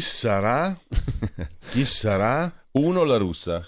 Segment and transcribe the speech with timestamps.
[0.00, 0.74] Chi sarà?
[1.68, 2.50] Chi sarà?
[2.70, 3.62] Uno la russa.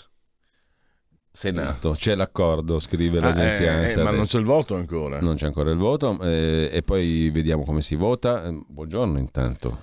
[1.31, 5.21] Senato, c'è l'accordo, scrive Ah, l'agenzia eh, eh, ma non c'è il voto ancora.
[5.21, 8.47] Non c'è ancora il voto eh, e poi vediamo come si vota.
[8.47, 9.83] Eh, Buongiorno intanto.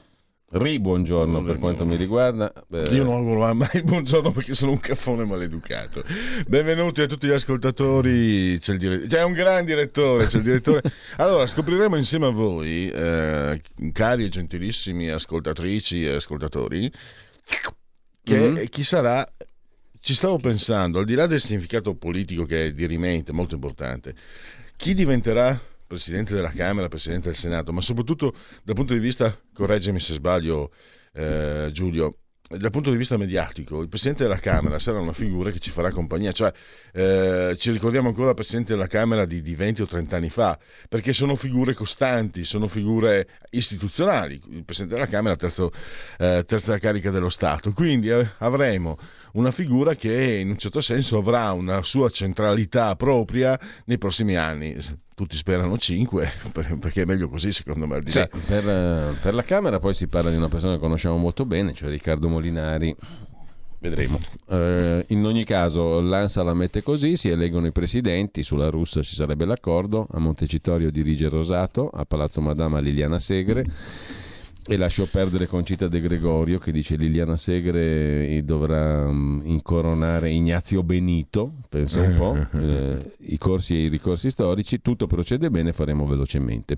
[0.51, 2.51] Ri buongiorno per quanto mi riguarda.
[2.71, 6.03] Eh, Io non auguro mai buongiorno perché sono un caffone maleducato.
[6.47, 8.57] Benvenuti a tutti gli ascoltatori.
[8.59, 10.25] C'è, il dire- c'è un gran direttore.
[10.25, 10.81] C'è il direttore.
[11.17, 13.61] Allora, scopriremo insieme a voi, eh,
[13.93, 16.91] cari e gentilissimi ascoltatrici e ascoltatori,
[18.23, 18.65] che Mhm.
[18.69, 19.27] chi sarà.
[20.01, 24.15] Ci stavo pensando, al di là del significato politico che è di rimente molto importante,
[24.77, 29.99] chi diventerà presidente della Camera, presidente del Senato, ma soprattutto dal punto di vista, correggimi
[29.99, 30.71] se sbaglio
[31.13, 35.59] eh, Giulio, dal punto di vista mediatico, il presidente della Camera sarà una figura che
[35.59, 36.51] ci farà compagnia, cioè
[36.93, 40.57] eh, ci ricordiamo ancora il presidente della Camera di, di 20 o 30 anni fa,
[40.87, 45.71] perché sono figure costanti, sono figure istituzionali, il presidente della Camera terzo,
[46.17, 48.97] eh, terza carica dello Stato, quindi eh, avremo
[49.33, 54.77] una figura che in un certo senso avrà una sua centralità propria nei prossimi anni.
[55.13, 56.31] Tutti sperano 5,
[56.79, 58.01] perché è meglio così secondo me.
[58.05, 61.45] sì, per, eh, per la Camera poi si parla di una persona che conosciamo molto
[61.45, 62.95] bene, cioè Riccardo Molinari.
[63.81, 64.19] Vedremo.
[64.49, 68.43] Eh, in ogni caso, l'ANSA la mette così: si eleggono i presidenti.
[68.43, 70.05] Sulla russa ci sarebbe l'accordo.
[70.11, 73.63] A Montecitorio dirige Rosato, a Palazzo Madama Liliana Segre.
[74.71, 80.83] E lascio perdere Concita De Gregorio che dice Liliana Segre eh, dovrà mm, incoronare Ignazio
[80.83, 86.05] Benito, pensa un po', eh, i corsi e i ricorsi storici, tutto procede bene, faremo
[86.07, 86.75] velocemente.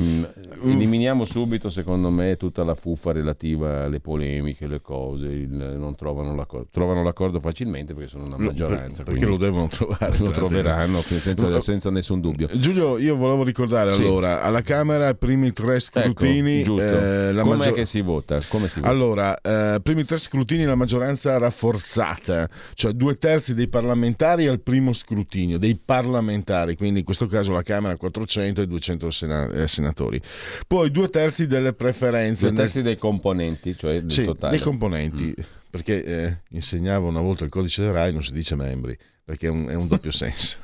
[0.00, 0.24] Mm,
[0.64, 6.34] eliminiamo subito, secondo me, tutta la fuffa relativa alle polemiche, le cose, il- non trovano
[6.36, 6.68] l'accordo.
[6.70, 9.02] Trovano l'accordo facilmente perché sono una maggioranza.
[9.02, 10.16] per- perché lo devono trovare.
[10.18, 10.46] lo l'altro.
[10.46, 12.48] troveranno senza, senza nessun dubbio.
[12.52, 14.02] Giulio, io volevo ricordare Sì.
[14.04, 18.38] allora, alla Camera, primi tre scrutini, Ecco, eh, la Com'è maggior- che si vota?
[18.48, 18.92] Come si vota?
[18.92, 24.92] Allora, eh, primi tre scrutini la maggioranza rafforzata, cioè due terzi dei parlamentari al primo
[24.92, 30.20] scrutinio, dei parlamentari, quindi in questo caso la Camera 400 e 200 sena- eh, senatori.
[30.66, 32.42] Poi due terzi delle preferenze.
[32.42, 34.56] Due nel- terzi dei componenti, cioè del sì, totale.
[34.56, 35.34] dei componenti,
[35.70, 39.50] perché eh, insegnavo una volta il codice del RAI, non si dice membri, perché è
[39.50, 40.58] un, è un doppio senso.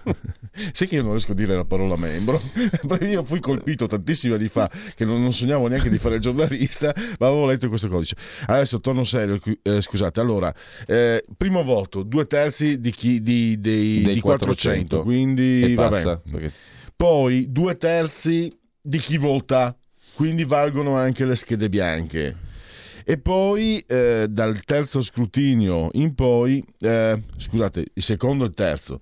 [0.73, 2.41] Sai che io non riesco a dire la parola membro?
[2.87, 6.21] Perché io fui colpito tantissimi anni fa, che non, non sognavo neanche di fare il
[6.21, 8.17] giornalista, ma avevo letto questo codice.
[8.47, 10.55] Adesso torno serio, eh, scusate, allora,
[10.87, 16.17] eh, primo voto, due terzi di, chi, di, dei, Dei di 400, 400, quindi passa,
[16.31, 16.53] perché-
[16.97, 19.77] Poi due terzi di chi vota,
[20.15, 22.44] quindi valgono anche le schede bianche.
[23.05, 28.99] E poi eh, dal terzo scrutinio in poi, eh, scusate, il secondo e il terzo,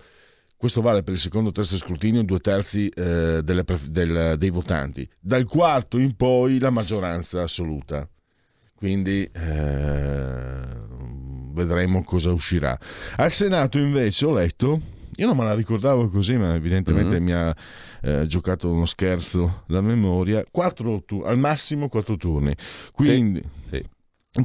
[0.57, 5.09] questo vale per il secondo e terzo scrutinio, due terzi eh, delle del- dei votanti.
[5.21, 8.09] Dal quarto in poi la maggioranza assoluta.
[8.75, 10.61] Quindi eh,
[11.53, 12.77] vedremo cosa uscirà.
[13.17, 14.81] Al Senato invece ho letto,
[15.17, 17.25] io non me la ricordavo così, ma evidentemente Mhm.
[17.25, 17.55] mi ha
[18.03, 22.55] eh, giocato uno scherzo la memoria, quattro tu- al massimo quattro turni.
[22.93, 23.83] Quindi, sì.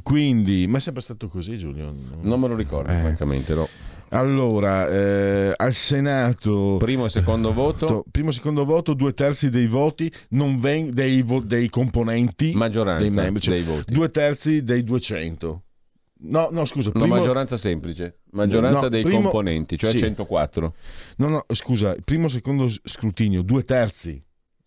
[0.03, 1.93] quindi, ma è sempre stato così Giulio?
[2.21, 2.99] Non me lo ricordo, Eh.
[2.99, 3.67] francamente, no.
[4.09, 6.77] Allora, eh, al Senato...
[6.79, 11.25] Primo e secondo voto, Primo e secondo voto, due terzi dei voti non ven- dei,
[11.43, 13.93] dei componenti, maggioranza dei membri, cioè dei voti.
[13.93, 15.63] due terzi dei 200.
[16.19, 19.99] No, no, scusa, Una primo- maggioranza semplice, maggioranza No, dei primo- componenti, cioè sì.
[19.99, 20.73] 104.
[21.17, 24.21] no, no, scusa, primo e secondo scrutinio, due terzi.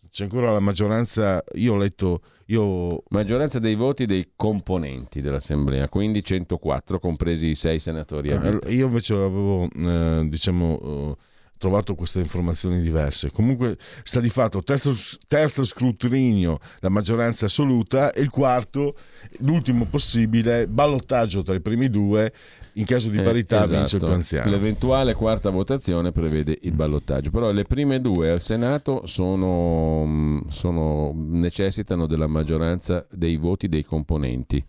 [0.09, 3.01] C'è ancora la maggioranza, io ho letto, io...
[3.09, 8.67] Maggioranza dei voti dei componenti dell'Assemblea, quindi 104, compresi i sei senatori a vita.
[8.67, 11.15] eh, Io invece avevo, eh, diciamo, eh,
[11.61, 13.29] trovato queste informazioni diverse.
[13.31, 14.95] Comunque sta di fatto terzo,
[15.27, 18.95] terzo scrutinio, la maggioranza assoluta, e il quarto,
[19.41, 22.33] l'ultimo possibile, ballottaggio tra i primi due,
[22.73, 24.05] in caso di Eh, parità vince il esatto.
[24.05, 24.49] più anziano.
[24.49, 32.07] L'eventuale quarta votazione prevede il ballottaggio, però le prime due al Senato sono, sono- necessitano
[32.07, 34.65] della maggioranza dei voti dei componenti,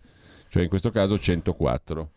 [0.47, 2.09] cioè in questo caso 104.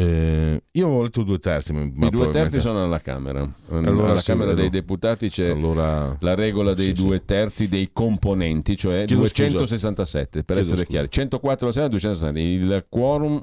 [0.00, 1.72] Eh, io ho letto due terzi.
[1.72, 3.52] Ma I due terzi probabilmente- sono alla Camera.
[3.70, 4.60] Allora alla sì, Camera vedo.
[4.60, 7.24] dei Deputati c'è Allora, la regola dei Sì, due sì.
[7.24, 9.42] terzi dei componenti, cioè Chiedo scusa.
[9.48, 10.88] 267 per Chiedo essere scusa.
[10.90, 11.10] chiari.
[11.10, 12.40] 104 alla Senato, 267.
[12.40, 13.42] Il quorum,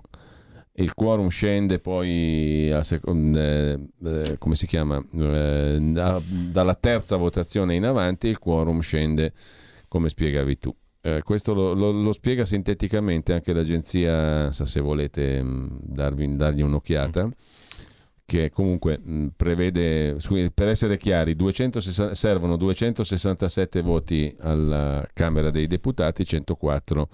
[0.75, 5.03] il quorum scende poi a secon- eh, eh, come si chiama?
[5.13, 9.33] Eh, da- dalla terza votazione in avanti il quorum scende
[9.89, 10.73] come spiegavi tu.
[11.07, 17.29] Eh, questo lo, lo- lo spiega sinteticamente anche l'agenzia, se volete mh, darvi- dargli un'occhiata,
[18.25, 25.67] che comunque mh, prevede, su- per essere chiari, 260 servono 267 voti alla Camera dei
[25.67, 27.09] Deputati, 104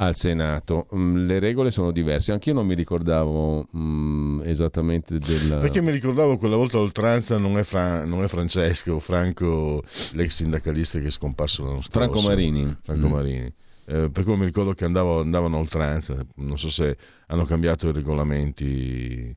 [0.00, 0.86] al Senato.
[0.94, 5.58] Mm, Le regole sono diverse, anch'io non mi ricordavo mm, esattamente del...
[5.60, 10.98] perché mi ricordavo quella volta l'oltranza non è, Fra- non è Francesco, Franco, l'ex sindacalista
[11.00, 11.98] che è scomparso l'anno scorso.
[11.98, 12.76] Franco Marini.
[12.82, 13.12] Franco Mm.
[13.12, 13.52] Marini.
[13.90, 16.96] Eh, per cui mi ricordo che andavo- andavano a oltranza, non so se
[17.28, 19.34] hanno cambiato i regolamenti,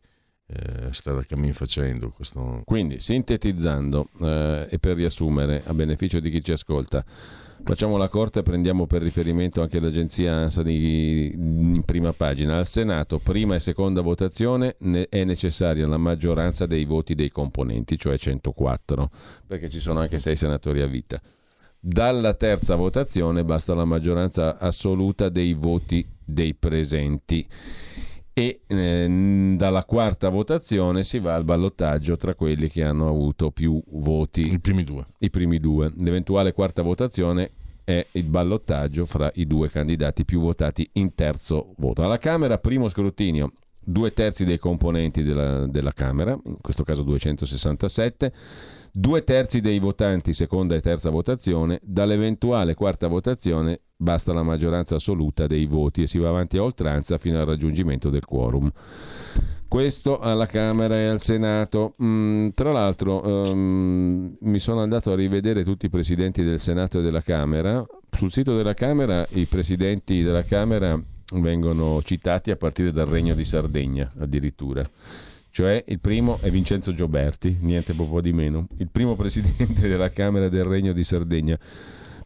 [0.48, 2.10] eh, strada cammin facendo.
[2.10, 2.62] Questo...
[2.66, 7.04] Quindi, sintetizzando eh, e per riassumere, a beneficio di chi ci ascolta,
[7.64, 12.58] facciamo la corte e prendiamo per riferimento anche l'agenzia ANSA di, in prima pagina.
[12.58, 17.98] Al Senato, prima e seconda votazione, ne- è necessaria la maggioranza dei voti dei componenti,
[17.98, 19.10] cioè 104,
[19.48, 21.22] perché ci sono anche sei senatori a vita.
[21.80, 27.48] Dalla terza votazione basta la maggioranza assoluta dei voti dei presenti
[28.42, 33.80] e eh, dalla quarta votazione si va al ballottaggio tra quelli che hanno avuto più
[33.90, 35.06] voti, I primi due.
[35.20, 35.94] i primi due.
[35.98, 37.52] L'eventuale quarta votazione
[37.84, 42.04] è il ballottaggio fra i due candidati più votati in terzo voto.
[42.04, 48.34] Alla Camera, primo scrutinio, due terzi dei componenti della, della Camera, in questo caso 267,
[48.92, 55.46] due terzi dei votanti seconda e terza votazione, dall'eventuale quarta votazione basta la maggioranza assoluta
[55.46, 58.72] dei voti e si va avanti a oltranza fino al raggiungimento del quorum.
[59.68, 61.96] Questo alla Camera e al Senato.
[62.04, 67.02] Mm, tra l'altro ehm, mi sono andato a rivedere tutti i presidenti del Senato e
[67.02, 67.86] della Camera.
[68.10, 71.02] Sul sito della Camera i presidenti della Camera
[71.36, 74.84] vengono citati a partire dal Regno di Sardegna addirittura.
[75.52, 80.50] Cioè il primo è Vincenzo Gioberti, niente po' di meno, il primo presidente della Camera
[80.50, 81.58] del Regno di Sardegna,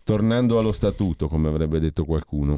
[0.06, 2.58] tornando allo statuto, come avrebbe detto qualcuno.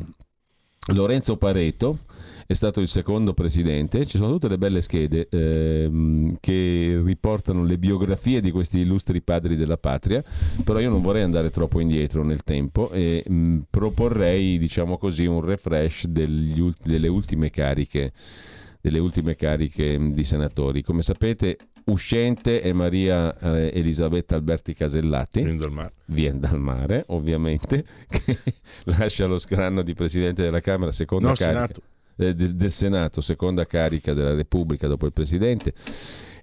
[0.93, 1.99] Lorenzo Pareto
[2.45, 7.77] è stato il secondo presidente, ci sono tutte le belle schede ehm, che riportano le
[7.77, 10.23] biografie di questi illustri padri della patria,
[10.63, 15.41] però io non vorrei andare troppo indietro nel tempo e mh, proporrei, diciamo così, un
[15.41, 18.11] refresh degli delle ultime cariche
[18.89, 20.81] delle ultime cariche mh, di senatori.
[20.81, 25.93] Come sapete, uscente è Maria eh, Elisabetta Alberti Casellati Quindi dal mare.
[26.05, 28.37] viene dal mare, ovviamente, che
[28.85, 31.81] lascia lo scranno di Presidente della Camera, seconda No, carica Senato.
[32.17, 35.73] eh, del, del Senato, seconda carica della Repubblica dopo il Presidente.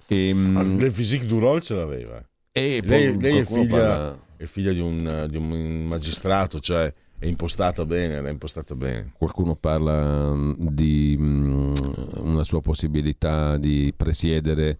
[0.06, 2.22] E, mm, del physique du rôle ce l'aveva.
[2.52, 6.92] e lei- poi lei è figlia- parla- È figlia di un, di un magistrato, cioè
[7.18, 9.12] è impostata bene, era impostata bene.
[9.16, 11.74] Qualcuno parla mm, di mm,
[12.16, 14.78] una sua possibilità di presiedere,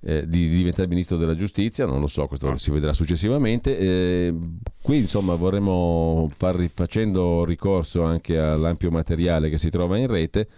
[0.00, 3.78] eh, di diventare ministro della giustizia, non lo so, questo si vedrà successivamente.
[3.78, 4.34] Eh,
[4.82, 10.48] qui insomma vorremmo far facendo ricorso anche all'ampio materiale che si trova in rete.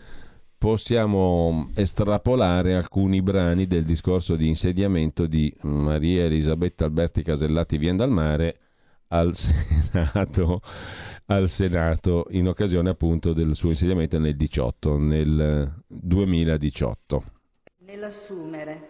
[0.57, 8.11] Possiamo estrapolare alcuni brani del discorso di insediamento di Maria Elisabetta Alberti Casellati Vien dal
[8.11, 8.57] Mare
[9.11, 10.61] al Senato
[11.31, 17.23] al Senato in occasione appunto del suo insediamento nel 18, nel 2018.
[17.85, 18.89] Nell'assumere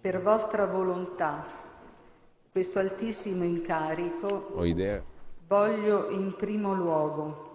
[0.00, 1.44] per vostra volontà
[2.50, 5.02] questo altissimo incarico, Ho idea?
[5.46, 7.50] voglio in primo luogo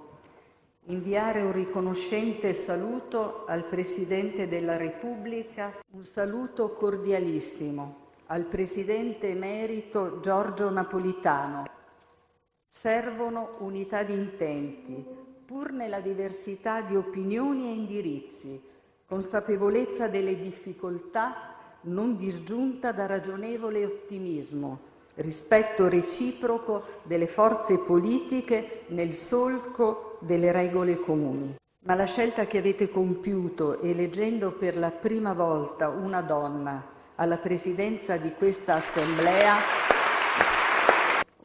[0.86, 10.69] inviare un riconoscente saluto al Presidente della Repubblica, un saluto cordialissimo al Presidente emerito Giorgio
[10.69, 11.63] Napolitano.
[12.67, 15.05] Servono unità di intenti,
[15.46, 18.62] pur nella diversità di opinioni e indirizzi,
[19.05, 24.79] consapevolezza delle difficoltà non disgiunta da ragionevole ottimismo,
[25.15, 31.55] rispetto reciproco delle forze politiche nel solco delle regole comuni.
[31.86, 38.17] Ma la scelta che avete compiuto eleggendo per la prima volta una donna alla presidenza
[38.17, 39.55] di questa Assemblea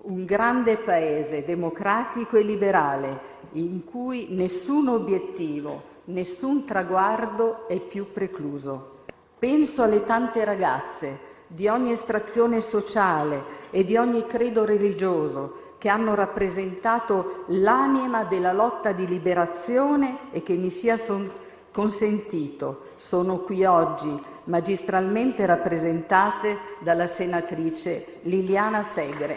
[0.02, 9.04] un grande paese democratico e liberale in cui nessun obiettivo, nessun traguardo è più precluso.
[9.38, 16.14] Penso alle tante ragazze di ogni estrazione sociale e di ogni credo religioso che hanno
[16.14, 21.30] rappresentato l'anima della lotta di liberazione e che mi sia son-
[21.72, 29.36] consentito, sono qui oggi magistralmente rappresentate dalla senatrice Liliana Segre.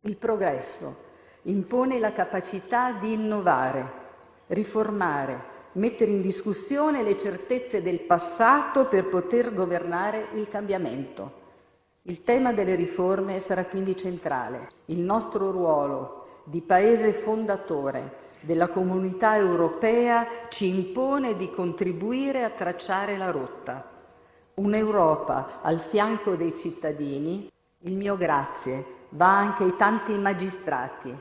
[0.00, 1.08] Il progresso
[1.42, 3.92] impone la capacità di innovare,
[4.48, 11.38] riformare, mettere in discussione le certezze del passato per poter governare il cambiamento.
[12.02, 14.68] Il tema delle riforme sarà quindi centrale.
[14.86, 23.16] Il nostro ruolo di Paese fondatore della comunità europea ci impone di contribuire a tracciare
[23.16, 23.88] la rotta.
[24.54, 27.50] Un'Europa al fianco dei cittadini.
[27.84, 31.14] Il mio grazie va anche ai tanti magistrati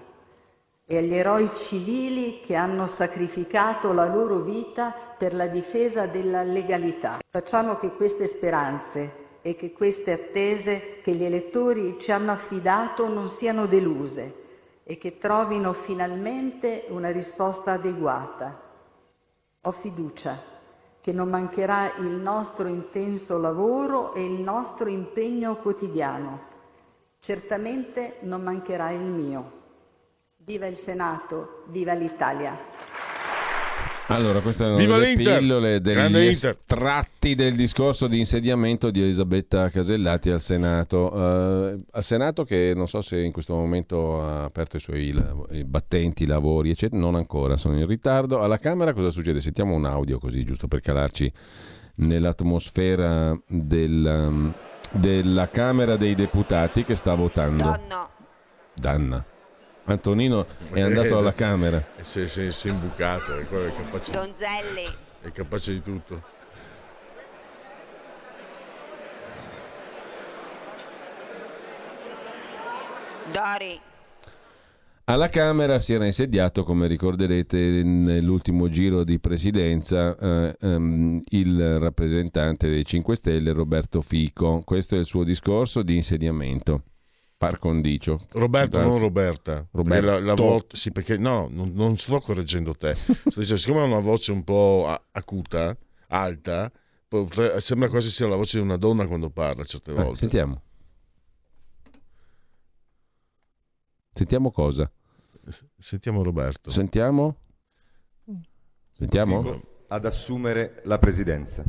[0.85, 7.19] e agli eroi civili che hanno sacrificato la loro vita per la difesa della legalità.
[7.29, 13.29] Facciamo che queste speranze e che queste attese che gli elettori ci hanno affidato non
[13.29, 14.38] siano deluse
[14.89, 18.59] e che trovino finalmente una risposta adeguata.
[19.61, 20.41] Ho fiducia
[20.99, 26.41] che non mancherà il nostro intenso lavoro e il nostro impegno quotidiano.
[27.19, 29.51] Certamente non mancherà il mio.
[30.37, 32.57] Viva il Senato, viva l'Italia.
[34.11, 35.37] Allora, queste erano Viva le l'Inter!
[35.37, 36.57] pillole Grande degli Inter!
[36.59, 41.11] estratti del discorso di insediamento di Elisabetta Casellati al Senato.
[41.13, 45.51] Eh, al Senato che non so se in questo momento ha aperto i suoi lav-
[45.53, 48.39] i battenti, i lavori, eccetera, non ancora, sono in ritardo.
[48.41, 49.39] Alla Camera cosa succede?
[49.39, 51.31] Sentiamo un audio così, giusto per calarci
[51.95, 54.53] nell'atmosfera del,
[54.91, 57.63] della Camera dei Deputati che sta votando.
[57.63, 58.09] Donna.
[58.73, 59.25] Danna.
[59.91, 61.83] Antonino è andato alla Camera.
[61.97, 64.85] E si, si- si è imbucato, è, quello è capace, Donzelli.
[65.21, 66.23] è capace di tutto.
[73.31, 73.79] Dori.
[75.05, 82.69] Alla Camera si era insediato, come ricorderete, nell'ultimo giro di presidenza eh, ehm, il rappresentante
[82.69, 84.61] dei 5 Stelle Roberto Fico.
[84.63, 86.83] Questo è il suo discorso di insediamento.
[87.39, 88.27] Par condicio.
[88.31, 89.65] Roberto, non Roberta.
[89.71, 90.05] Roberto.
[90.05, 92.93] Perché la, la volta- sì, perché no, non, non sto correggendo te.
[92.99, 95.73] Sto dicendo, siccome ha una voce un po' acuta,
[96.09, 96.69] alta,
[97.07, 100.15] potre- sembra quasi sia la voce di una donna quando parla certe Eh, volte.
[100.17, 100.61] sentiamo.
[104.11, 104.91] Sentiamo cosa?
[105.77, 106.69] Sentiamo Roberto.
[106.69, 107.37] Sentiamo?
[108.97, 109.41] Sentiamo?
[109.43, 111.63] Fico ad assumere la presidenza.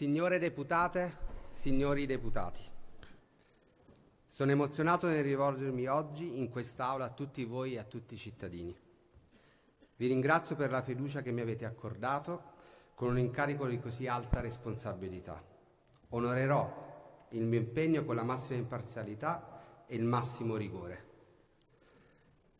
[0.00, 1.14] Signore deputate,
[1.50, 2.62] signori deputati,
[4.30, 8.74] sono emozionato nel rivolgermi oggi in quest'Aula a tutti voi e a tutti i cittadini.
[9.96, 12.52] Vi ringrazio per la fiducia che mi avete accordato
[12.94, 15.38] con un incarico di così alta responsabilità.
[16.08, 21.08] Onorerò il mio impegno con la massima imparzialità e il massimo rigore.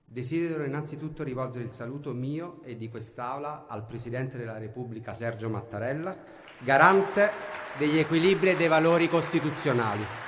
[0.04, 6.49] Desidero innanzitutto rivolgere il saluto mio e di quest'Aula al Presidente della Repubblica Sergio Mattarella,
[6.60, 7.30] garante
[7.76, 10.18] degli equilibri e dei valori costituzionali.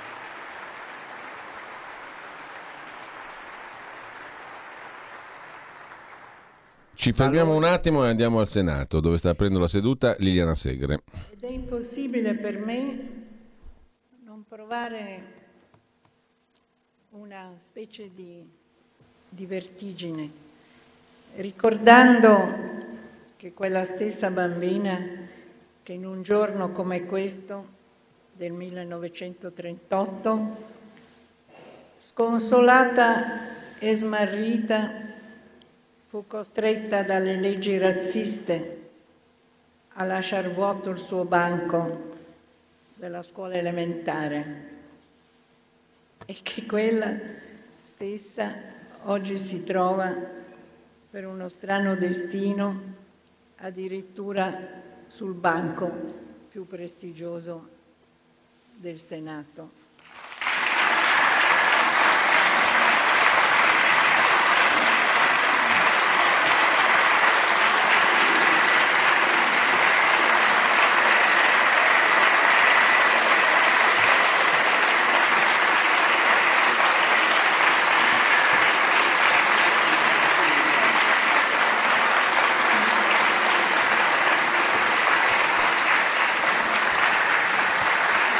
[6.95, 10.99] Ci fermiamo un attimo e andiamo al Senato, dove sta aprendo la seduta Liliana Segre.
[11.31, 13.09] Ed è impossibile per me
[14.23, 15.41] non provare
[17.09, 18.41] una specie di,
[19.27, 20.31] di vertigine,
[21.35, 22.71] ricordando
[23.35, 25.22] che quella stessa bambina
[25.83, 27.81] che in un giorno come questo
[28.31, 30.55] del 1938,
[31.99, 35.11] sconsolata e smarrita,
[36.07, 38.89] fu costretta dalle leggi razziste
[39.95, 42.11] a lasciar vuoto il suo banco
[42.95, 44.71] della scuola elementare
[46.25, 47.13] e che quella
[47.83, 48.53] stessa
[49.03, 50.15] oggi si trova
[51.09, 52.79] per uno strano destino
[53.57, 54.82] addirittura
[55.13, 55.91] sul banco
[56.49, 57.69] più prestigioso
[58.75, 59.81] del Senato.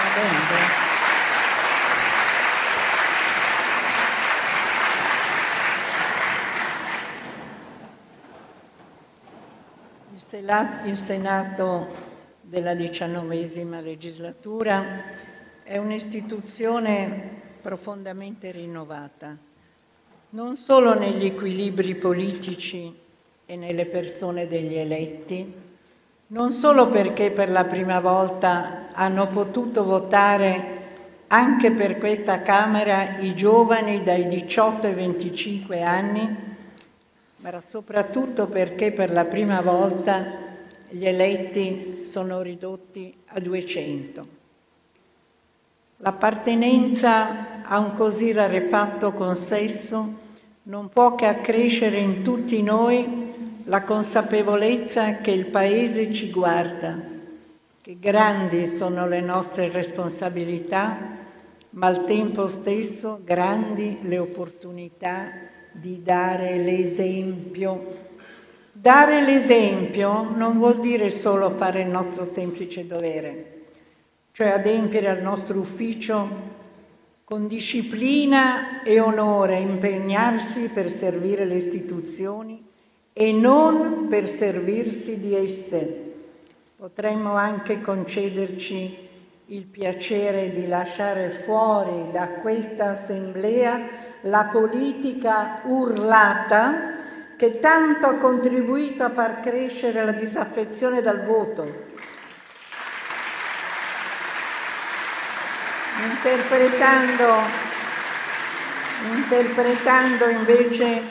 [0.04, 0.84] Va bene, grazie.
[10.84, 11.88] Il Senato
[12.42, 14.84] della diciannovesima legislatura
[15.64, 19.36] è un'istituzione profondamente rinnovata,
[20.30, 22.96] non solo negli equilibri politici
[23.48, 25.54] e nelle persone degli eletti,
[26.28, 30.82] non solo perché per la prima volta hanno potuto votare
[31.30, 36.53] anche per questa Camera i giovani dai 18 ai 25 anni,
[37.44, 40.24] ma soprattutto perché per la prima volta
[40.90, 44.28] gli eletti sono ridotti a 200.
[45.98, 50.22] L'appartenenza a un così rarefatto consesso
[50.64, 56.98] non può che accrescere in tutti noi la consapevolezza che il Paese ci guarda,
[57.82, 60.98] che grandi sono le nostre responsabilità,
[61.72, 68.02] ma al tempo stesso grandi le opportunità di dare l'esempio.
[68.72, 73.62] Dare l'esempio non vuol dire solo fare il nostro semplice dovere,
[74.32, 76.52] cioè adempiere al nostro ufficio
[77.24, 82.64] con disciplina e onore, impegnarsi per servire le istituzioni
[83.14, 86.14] e non per servirsi di esse.
[86.76, 88.98] Potremmo anche concederci
[89.48, 96.92] il piacere di lasciare fuori da questa assemblea la politica urlata
[97.36, 101.92] che tanto ha contribuito a far crescere la disaffezione dal voto.
[106.10, 107.26] Interpretando,
[109.14, 111.02] interpretando invece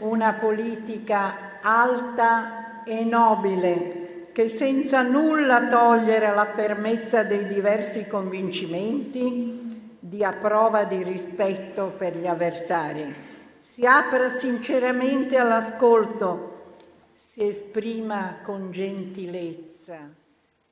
[0.00, 9.71] una politica alta e nobile, che senza nulla togliere alla fermezza dei diversi convincimenti,
[10.12, 13.14] dia prova di rispetto per gli avversari,
[13.58, 16.74] si apra sinceramente all'ascolto,
[17.16, 20.12] si esprima con gentilezza,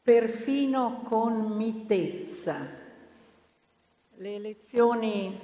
[0.03, 2.69] perfino con mitezza.
[4.17, 5.41] Le elezioni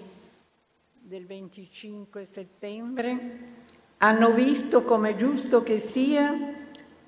[0.92, 3.38] del 25 settembre
[3.96, 6.54] hanno visto, come giusto che sia,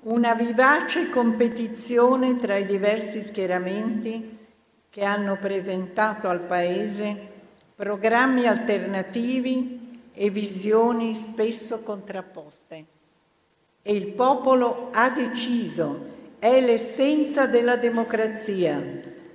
[0.01, 4.38] una vivace competizione tra i diversi schieramenti
[4.89, 7.27] che hanno presentato al Paese
[7.75, 12.85] programmi alternativi e visioni spesso contrapposte.
[13.81, 18.81] E il popolo ha deciso, è l'essenza della democrazia.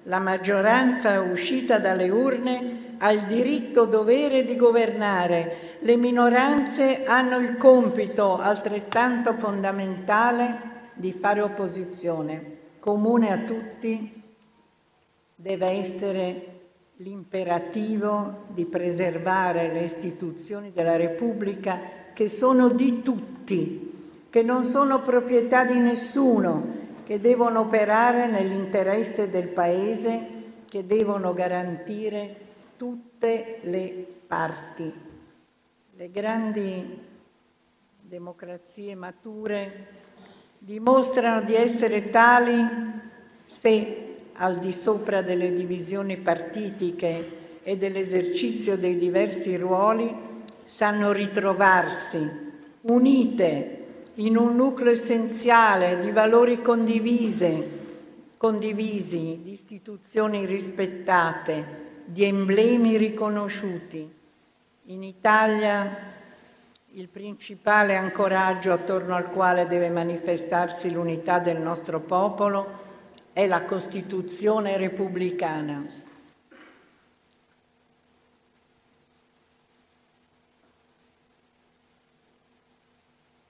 [0.02, 7.56] La maggioranza uscita dalle urne ha il diritto dovere di governare, le minoranze hanno il
[7.56, 12.56] compito altrettanto fondamentale di fare opposizione.
[12.80, 14.22] Comune a tutti
[15.44, 16.60] deve essere
[16.96, 21.78] l'imperativo di preservare le istituzioni della Repubblica
[22.14, 29.48] che sono di tutti, che non sono proprietà di nessuno, che devono operare nell'interesse del
[29.48, 30.28] Paese,
[30.64, 32.36] che devono garantire
[32.78, 34.90] tutte le parti.
[35.94, 36.98] Le grandi
[38.00, 39.86] democrazie mature
[40.56, 42.66] dimostrano di essere tali
[43.46, 50.12] se, al di sopra delle divisioni partitiche e dell'esercizio dei diversi ruoli,
[50.64, 57.68] sanno ritrovarsi unite in un nucleo essenziale di valori condivise,
[58.36, 64.12] condivisi, di istituzioni rispettate, di emblemi riconosciuti.
[64.86, 66.12] In Italia
[66.92, 72.83] il principale ancoraggio attorno al quale deve manifestarsi l'unità del nostro popolo
[73.34, 76.02] è la Costituzione repubblicana.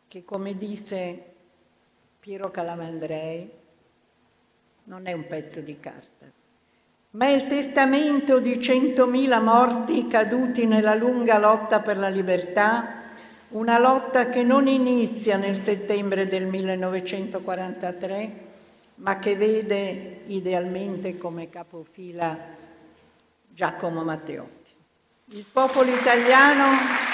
[0.08, 1.32] che come disse
[2.20, 3.50] Piero Calamandrei
[4.84, 6.42] non è un pezzo di carta
[7.14, 13.02] ma è il testamento di centomila morti caduti nella lunga lotta per la libertà,
[13.50, 18.43] una lotta che non inizia nel settembre del 1943,
[18.96, 22.38] ma che vede idealmente come capofila
[23.48, 24.72] Giacomo Matteotti.
[25.28, 27.13] Il popolo italiano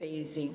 [0.00, 0.48] Difesi.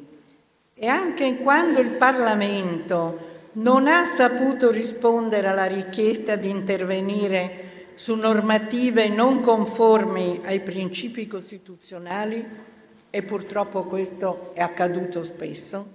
[0.73, 9.09] E anche quando il Parlamento non ha saputo rispondere alla richiesta di intervenire su normative
[9.09, 12.45] non conformi ai principi costituzionali,
[13.09, 15.87] e purtroppo questo è accaduto spesso,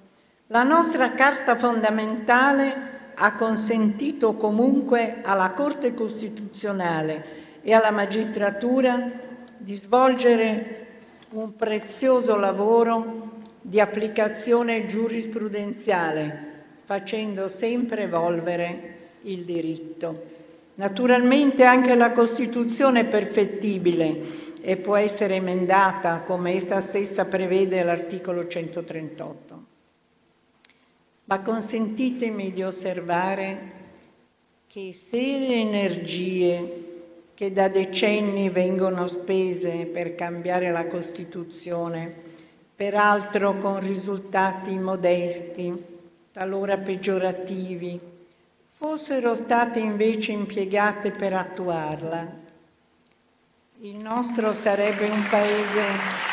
[0.49, 9.11] la nostra Carta fondamentale ha consentito comunque alla Corte Costituzionale e alla magistratura
[9.57, 10.87] di svolgere
[11.31, 13.28] un prezioso lavoro
[13.69, 16.47] di applicazione giurisprudenziale,
[16.85, 20.37] facendo sempre evolvere il diritto.
[20.77, 28.47] Naturalmente anche la Costituzione è perfettibile e può essere emendata come essa stessa prevede all'articolo
[28.47, 29.65] 138.
[31.25, 33.73] Ma consentitemi di osservare
[34.67, 36.85] che se le energie
[37.35, 42.28] che da decenni vengono spese per cambiare la Costituzione,
[42.79, 45.85] peraltro con risultati modesti,
[46.31, 47.99] talora peggiorativi,
[48.77, 52.25] fossero state invece impiegate per attuarla,
[53.81, 56.27] il nostro sarebbe un paese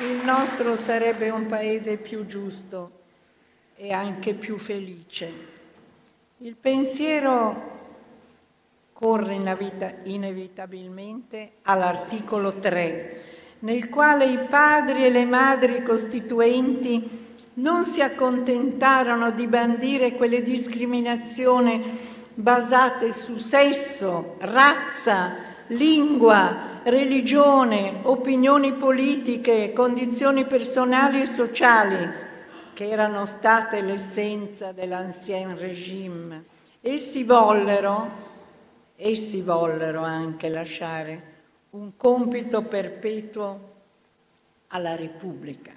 [0.00, 2.90] il nostro sarebbe un paese più giusto
[3.76, 5.57] e anche più felice.
[6.40, 7.62] Il pensiero
[8.92, 9.34] corre
[10.04, 13.22] inevitabilmente all'articolo 3,
[13.60, 21.82] nel quale i padri e le madri costituenti non si accontentarono di bandire quelle discriminazioni
[22.34, 25.34] basate su sesso, razza,
[25.66, 32.26] lingua, religione, opinioni politiche, condizioni personali e sociali,
[32.78, 36.44] che erano state l'essenza dell'ancien regime.
[36.80, 38.08] Essi vollero,
[38.94, 41.22] essi vollero anche lasciare
[41.70, 43.70] un compito perpetuo
[44.68, 45.72] alla Repubblica,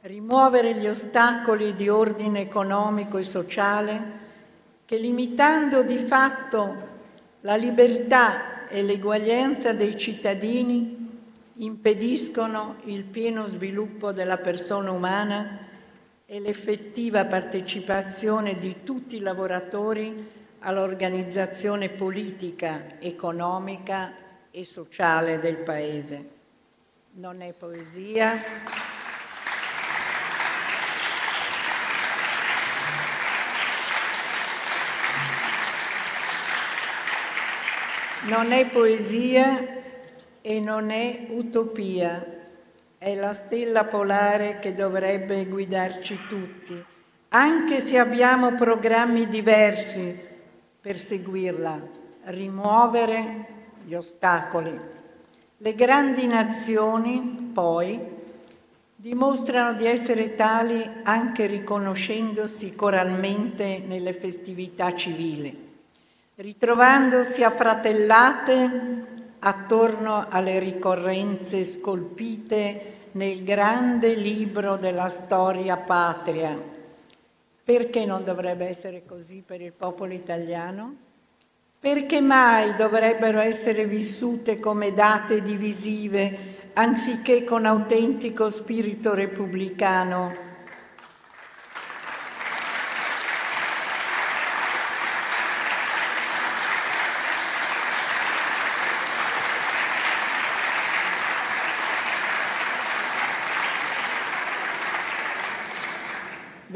[0.00, 4.02] rimuovere gli ostacoli di ordine economico e sociale
[4.84, 6.88] che limitando di fatto
[7.42, 11.08] la libertà e l'eguaglianza dei cittadini
[11.58, 15.66] impediscono il pieno sviluppo della persona umana
[16.30, 24.12] e l'effettiva partecipazione di tutti i lavoratori all'organizzazione politica, economica
[24.50, 26.28] e sociale del Paese.
[27.12, 28.42] Non è poesia.
[38.24, 39.66] Non è poesia
[40.42, 42.37] e non è utopia,
[42.98, 46.84] è la stella polare che dovrebbe guidarci tutti,
[47.28, 50.20] anche se abbiamo programmi diversi
[50.80, 51.80] per seguirla,
[52.24, 53.46] rimuovere
[53.84, 54.78] gli ostacoli.
[55.56, 57.98] Le grandi nazioni, poi,
[58.94, 65.66] dimostrano di essere tali anche riconoscendosi coralmente nelle festività civili
[66.38, 76.60] ritrovandosi affratellate attorno alle ricorrenze scolpite nel grande libro della storia patria.
[77.64, 80.96] Perché non dovrebbe essere così per il popolo italiano?
[81.80, 90.47] Perché mai dovrebbero essere vissute come date divisive anziché con autentico spirito repubblicano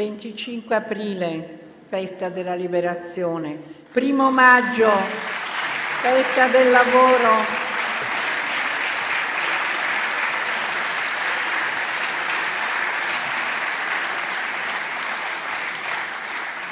[0.03, 3.57] 25 aprile, festa della liberazione,
[3.93, 4.91] primo maggio,
[6.01, 7.61] festa del lavoro.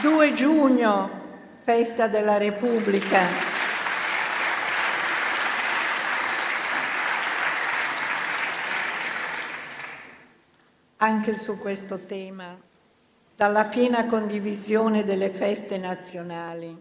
[0.00, 1.10] Due giugno,
[1.62, 3.28] festa della Repubblica.
[10.96, 12.68] Anche su questo tema
[13.40, 16.76] dalla piena condivisione delle feste nazionali,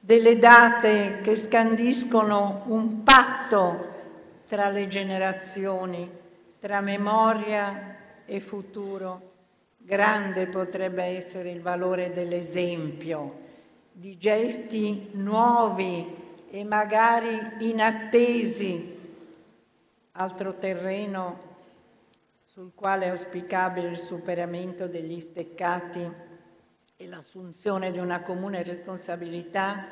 [0.00, 3.90] delle date che scandiscono un patto
[4.48, 6.10] tra le generazioni,
[6.58, 9.30] tra memoria e futuro.
[9.78, 13.38] Grande potrebbe essere il valore dell'esempio,
[13.92, 16.16] di gesti nuovi
[16.50, 18.98] e magari inattesi,
[20.10, 21.51] altro terreno
[22.52, 26.06] sul quale è auspicabile il superamento degli steccati
[26.98, 29.86] e l'assunzione di una comune responsabilità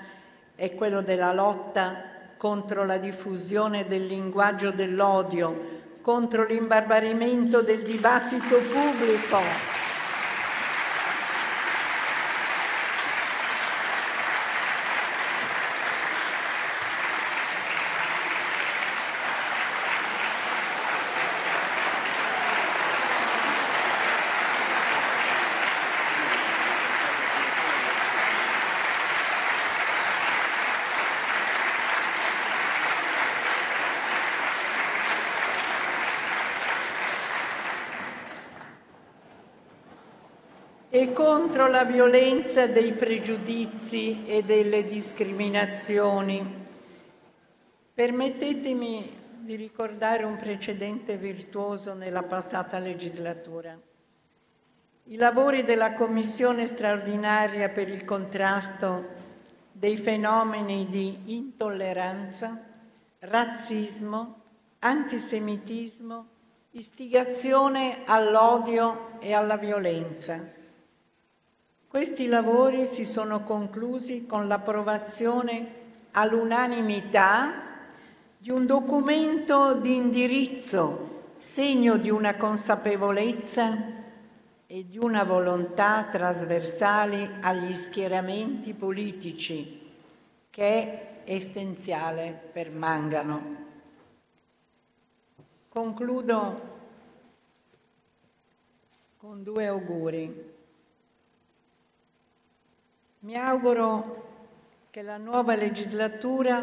[0.55, 2.03] è quello della lotta
[2.37, 9.79] contro la diffusione del linguaggio dell'odio, contro l'imbarbarimento del dibattito pubblico.
[40.93, 46.67] e contro la violenza dei pregiudizi e delle discriminazioni.
[47.95, 53.79] Permettetemi di ricordare un precedente virtuoso nella passata legislatura.
[55.05, 59.07] I lavori della Commissione straordinaria per il contrasto
[59.71, 62.61] dei fenomeni di intolleranza,
[63.21, 64.35] razzismo,
[64.81, 66.27] antisemitismo,
[66.73, 70.59] istigazione all'odio e alla violenza
[71.91, 75.79] questi lavori si sono conclusi con l'approvazione
[76.13, 77.65] all'unanimità
[78.39, 83.77] di un documento di indirizzo, segno di una consapevolezza
[84.69, 89.91] e di una volontà trasversali agli schieramenti politici,
[90.49, 93.57] che è essenziale per Mangano.
[95.69, 96.61] Concludo
[99.17, 100.59] con due auguri.
[103.23, 104.29] Mi auguro
[104.89, 106.63] che la nuova legislatura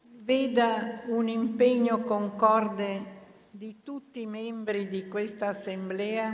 [0.00, 3.14] veda un impegno concorde
[3.50, 6.32] di tutti i membri di questa Assemblea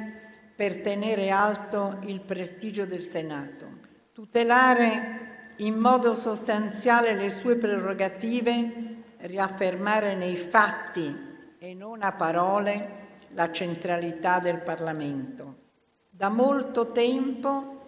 [0.55, 3.67] per tenere alto il prestigio del Senato,
[4.12, 11.12] tutelare in modo sostanziale le sue prerogative, riaffermare nei fatti
[11.59, 15.57] e non a parole la centralità del Parlamento.
[16.09, 17.82] Da molto tempo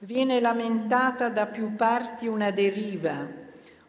[0.00, 3.26] viene lamentata da più parti una deriva,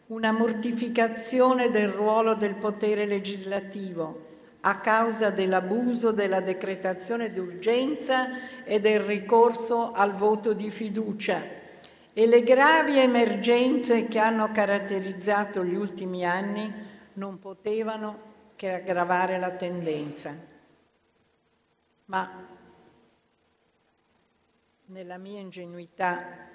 [0.06, 4.28] una mortificazione del ruolo del potere legislativo
[4.62, 11.58] a causa dell'abuso della decretazione d'urgenza e del ricorso al voto di fiducia
[12.12, 16.70] e le gravi emergenze che hanno caratterizzato gli ultimi anni
[17.14, 20.36] non potevano che aggravare la tendenza.
[22.06, 22.49] Ma
[24.90, 26.48] nella mia ingenuità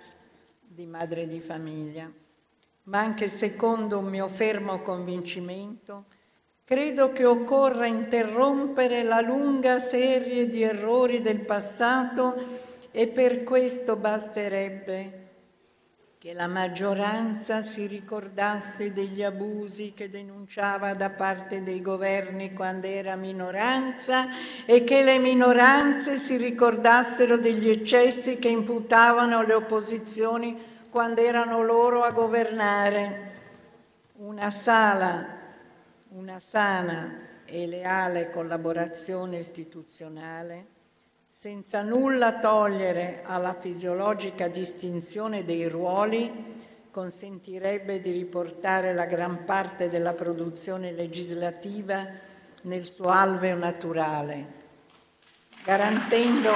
[0.60, 2.12] di madre di famiglia,
[2.84, 6.06] ma anche secondo un mio fermo convincimento,
[6.65, 12.36] credo che occorra interrompere la lunga serie di errori del passato
[12.91, 15.25] e per questo basterebbe
[16.26, 23.16] che la maggioranza si ricordasse degli abusi che denunciava da parte dei governi quando era
[23.16, 24.30] minoranza
[24.66, 30.60] e che le minoranze si ricordassero degli eccessi che imputavano le opposizioni
[30.90, 33.34] quando erano loro a governare.
[34.16, 35.28] Una sala,
[36.08, 40.74] una sana e leale collaborazione istituzionale
[41.45, 50.13] senza nulla togliere alla fisiologica distinzione dei ruoli, consentirebbe di riportare la gran parte della
[50.13, 52.03] produzione legislativa
[52.63, 54.53] nel suo alveo naturale,
[55.63, 56.51] garantendo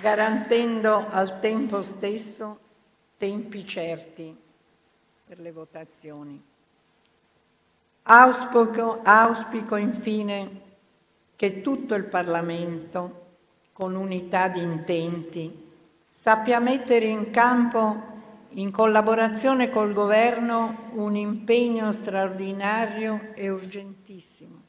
[0.00, 2.58] garantendo al tempo stesso
[3.16, 4.48] tempi certi
[5.30, 6.42] per le votazioni.
[8.02, 10.60] Auspico, auspico infine
[11.36, 13.26] che tutto il Parlamento,
[13.72, 15.70] con unità di intenti,
[16.10, 18.08] sappia mettere in campo,
[18.54, 24.62] in collaborazione col Governo, un impegno straordinario e urgentissimo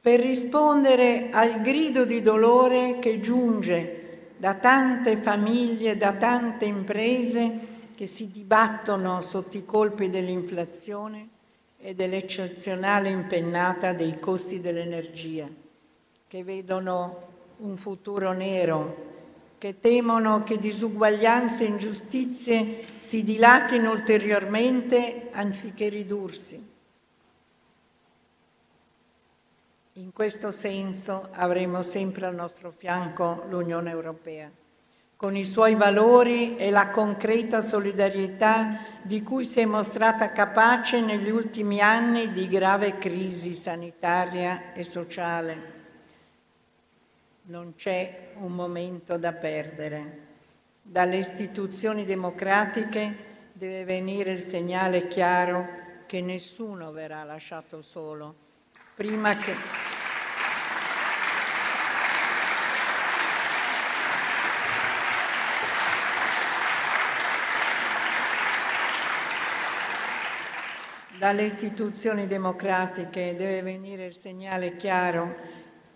[0.00, 8.08] per rispondere al grido di dolore che giunge da tante famiglie, da tante imprese che
[8.08, 11.28] si dibattono sotto i colpi dell'inflazione
[11.78, 15.48] e dell'eccezionale impennata dei costi dell'energia,
[16.26, 25.88] che vedono un futuro nero, che temono che disuguaglianze e ingiustizie si dilatino ulteriormente anziché
[25.88, 26.70] ridursi.
[29.92, 34.50] In questo senso avremo sempre al nostro fianco l'Unione Europea
[35.22, 41.30] con i suoi valori e la concreta solidarietà di cui si è mostrata capace negli
[41.30, 45.72] ultimi anni di grave crisi sanitaria e sociale.
[47.42, 50.18] Non c'è un momento da perdere.
[50.82, 53.16] Dalle istituzioni democratiche
[53.52, 58.34] deve venire il segnale chiaro che nessuno verrà lasciato solo,
[58.96, 59.81] prima che...
[71.22, 75.36] dalle istituzioni democratiche deve venire il segnale chiaro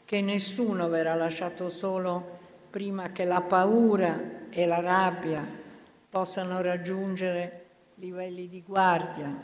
[0.04, 2.38] che nessuno verrà lasciato solo
[2.70, 5.44] prima che la paura e la rabbia
[6.08, 7.64] possano raggiungere
[7.96, 9.36] livelli di guardia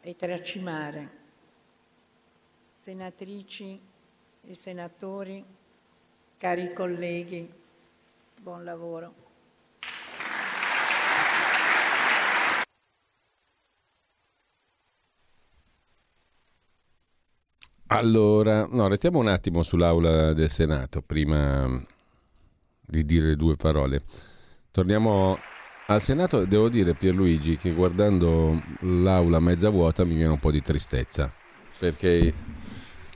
[0.00, 1.08] e tracimare.
[2.80, 3.78] Senatrici
[4.40, 5.44] e senatori,
[6.38, 7.52] cari colleghi,
[8.40, 9.27] buon lavoro.
[17.90, 21.82] Allora, no, restiamo un attimo sull'aula del Senato prima
[22.80, 24.02] di dire due parole.
[24.70, 25.38] Torniamo
[25.86, 30.60] al Senato, devo dire Pierluigi che guardando l'aula mezza vuota mi viene un po' di
[30.60, 31.32] tristezza,
[31.78, 32.34] perché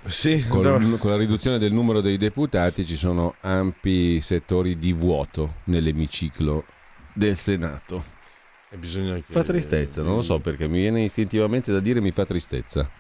[0.07, 0.97] sì, con, no.
[0.97, 6.65] con la riduzione del numero dei deputati ci sono ampi settori di vuoto nell'emiciclo
[7.13, 8.21] del Senato.
[8.71, 9.23] E che...
[9.23, 12.91] Fa tristezza, non lo so perché mi viene istintivamente da dire mi fa tristezza.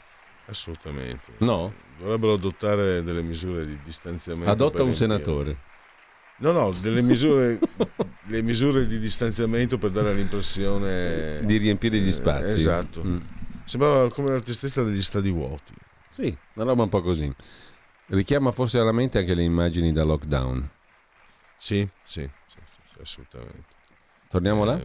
[0.46, 1.32] Assolutamente.
[1.38, 1.72] No?
[1.98, 4.50] Dovrebbero adottare delle misure di distanziamento.
[4.50, 5.70] Adotta un senatore.
[6.38, 7.58] No, no, delle misure,
[8.26, 11.40] le misure di distanziamento per dare l'impressione...
[11.44, 12.44] Di riempire gli spazi.
[12.46, 13.04] Eh, esatto.
[13.04, 13.18] Mm.
[13.64, 15.72] Sembrava come la tristezza degli stadi vuoti.
[16.10, 17.32] Sì, una roba un po' così.
[18.06, 20.68] Richiama forse alla mente anche le immagini da lockdown.
[21.56, 22.58] Sì, sì, sì,
[22.92, 23.64] sì assolutamente.
[24.28, 24.80] Torniamo là?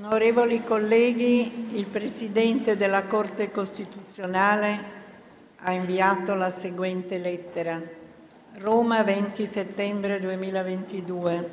[0.00, 4.80] Onorevoli colleghi, il Presidente della Corte Costituzionale
[5.56, 7.82] ha inviato la seguente lettera.
[8.58, 11.50] Roma 20 settembre 2022.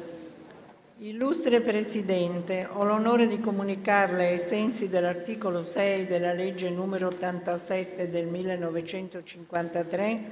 [0.99, 8.27] Illustre Presidente, ho l'onore di comunicarle ai sensi dell'articolo 6 della legge numero 87 del
[8.27, 10.23] 1953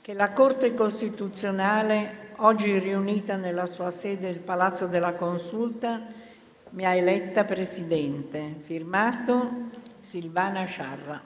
[0.00, 6.20] che la Corte Costituzionale, oggi riunita nella sua sede il Palazzo della Consulta,
[6.72, 8.56] mi ha eletta Presidente.
[8.62, 11.22] Firmato Silvana Sciarra.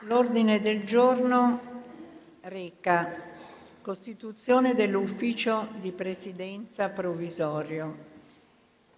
[0.00, 1.60] L'ordine del giorno
[2.42, 3.30] reca
[3.80, 8.10] Costituzione dell'Ufficio di Presidenza provvisorio.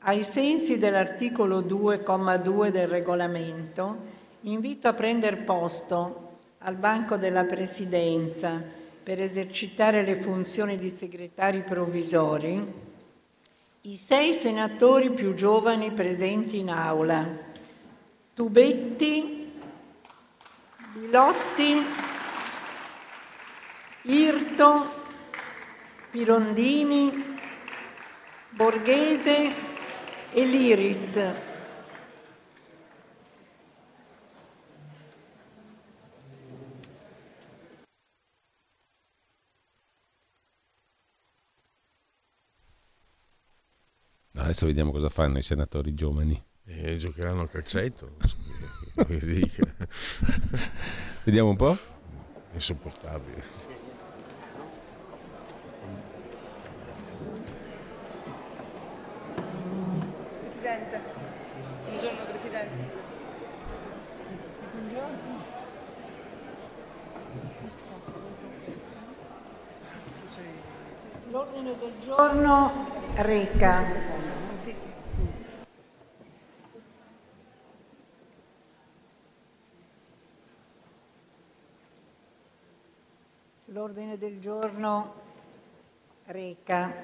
[0.01, 6.24] Ai sensi dell'articolo 2,2 del regolamento, invito a prendere posto
[6.65, 8.63] al banco della Presidenza
[9.03, 12.93] per esercitare le funzioni di segretari provvisori
[13.83, 17.29] i sei senatori più giovani presenti in aula.
[18.33, 19.53] Tubetti,
[20.95, 21.85] Bilotti,
[24.05, 25.03] Irto,
[26.11, 27.37] Pirondini,
[28.49, 29.53] Borghese
[30.33, 31.21] e Liris.
[44.45, 46.39] Adesso vediamo cosa fanno i senatori giovani.
[46.67, 48.11] Eh, giocheranno a calcetto.
[51.25, 51.75] vediamo un po'.
[52.53, 53.43] Insopportabile.
[60.41, 61.01] Presidente,
[61.87, 63.03] buongiorno Presidente.
[71.31, 74.24] L'ordine del giorno reca
[83.75, 85.15] L'ordine del giorno
[86.27, 86.95] reca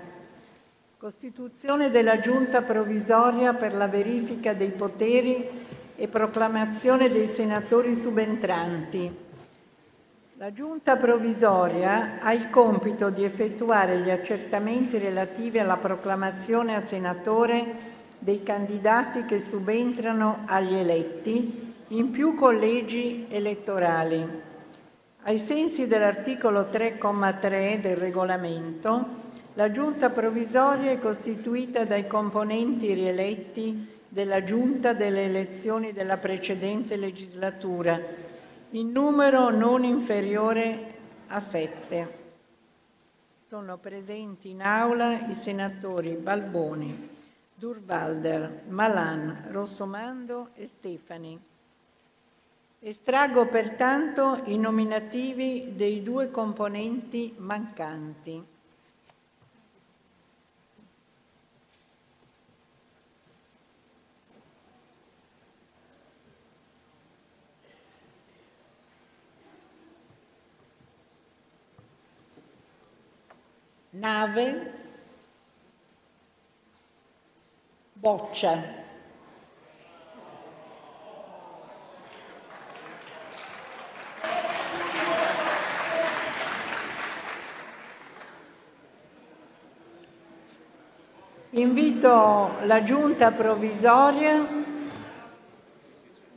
[0.99, 5.49] Costituzione della Giunta provvisoria per la verifica dei poteri
[5.97, 9.17] e proclamazione dei senatori subentranti.
[10.35, 17.75] La Giunta provvisoria ha il compito di effettuare gli accertamenti relativi alla proclamazione a senatore
[18.17, 24.50] dei candidati che subentrano agli eletti in più collegi elettorali.
[25.23, 29.07] Ai sensi dell'articolo 3,3 del regolamento,
[29.53, 38.01] la Giunta provvisoria è costituita dai componenti rieletti della Giunta delle elezioni della precedente legislatura,
[38.71, 40.95] in numero non inferiore
[41.27, 42.19] a sette.
[43.47, 47.09] Sono presenti in aula i senatori Balboni,
[47.55, 51.50] Durvalder, Malan, Rossomando e Stefani.
[52.83, 58.43] Estraggo pertanto i nominativi dei due componenti mancanti.
[73.91, 74.73] Nave,
[77.93, 78.90] Boccia.
[91.53, 94.47] Invito la giunta provvisoria,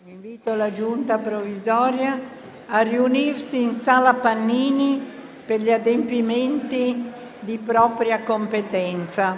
[0.05, 2.19] invito la giunta provvisoria
[2.65, 4.99] a riunirsi in sala Pannini
[5.45, 9.37] per gli adempimenti di propria competenza.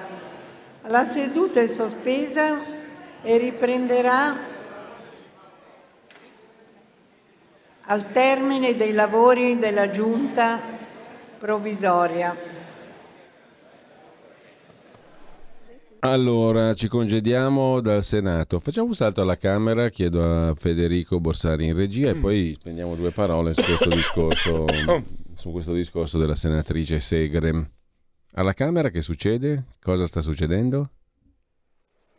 [0.88, 2.58] La seduta è sospesa
[3.22, 4.55] e riprenderà
[7.88, 10.60] al termine dei lavori della giunta
[11.38, 12.54] provvisoria.
[16.00, 18.60] Allora, ci congediamo dal Senato.
[18.60, 23.10] Facciamo un salto alla Camera, chiedo a Federico Borsari in regia e poi spendiamo due
[23.10, 24.66] parole su questo discorso,
[25.34, 27.72] su questo discorso della senatrice Segre.
[28.34, 29.66] Alla Camera che succede?
[29.82, 30.92] Cosa sta succedendo?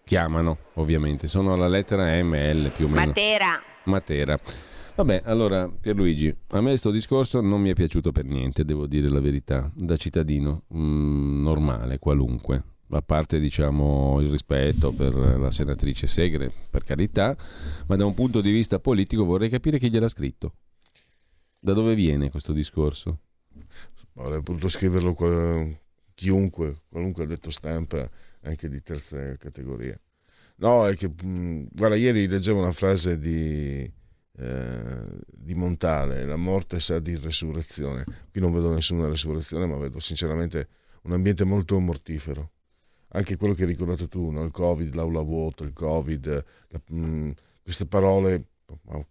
[0.05, 3.07] Chiamano, ovviamente, sono alla lettera ML più o meno.
[3.07, 3.62] Matera.
[3.85, 4.39] Matera.
[4.97, 9.11] Vabbè, allora Pierluigi, a me questo discorso non mi è piaciuto per niente, devo dire
[9.11, 16.07] la verità, da cittadino mm, normale, qualunque a parte diciamo il rispetto per la senatrice
[16.07, 17.37] Segre, per carità,
[17.89, 20.55] ma da un punto di vista politico vorrei capire chi gliel'ha scritto.
[21.59, 23.21] Da dove viene questo discorso?
[24.15, 25.77] Avrei potuto scriverlo qual-
[26.15, 28.09] chiunque, qualunque ha detto stampa,
[28.45, 30.01] anche di terza categoria.
[30.57, 33.91] No, è che, mh, guarda, ieri leggevo una frase di,
[34.39, 38.05] eh, di Montale, la morte sa di resurrezione.
[38.30, 40.68] Qui non vedo nessuna resurrezione, ma vedo sinceramente
[41.03, 42.51] un ambiente molto mortifero
[43.16, 44.43] anche quello che hai ricordato tu, no?
[44.43, 47.30] il Covid, l'aula vuota, il Covid, la, mh,
[47.62, 48.45] queste parole,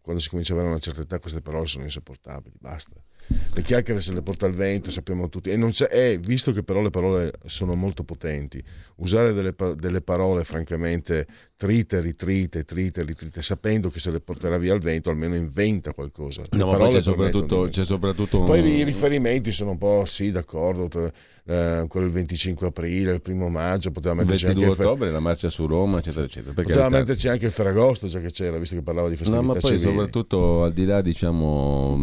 [0.02, 2.94] quando si comincia ad avere una certa età, queste parole sono insopportabili, basta.
[3.28, 6.62] Le chiacchiere se le porta il vento, sappiamo tutti, e, non c'è, e visto che
[6.62, 8.64] però le parole sono molto potenti,
[8.98, 11.26] usare delle, delle parole francamente
[11.58, 16.44] trite, ritrite, trite, ritrite, sapendo che se le porterà via il vento, almeno inventa qualcosa.
[16.50, 21.12] Le no, ma c'è soprattutto, c'è soprattutto, Poi i riferimenti sono un po', sì, d'accordo,
[21.48, 25.20] eh, quello il 25 aprile, il primo maggio, poteva metterci il 22 anche ottobre, la
[25.20, 26.54] marcia su Roma, eccetera, eccetera.
[26.54, 29.60] Poteva metterci anche il Ferragosto, già che c'era, visto che parlava di festività No, ma
[29.60, 29.92] poi civili.
[29.92, 31.98] soprattutto al di là, diciamo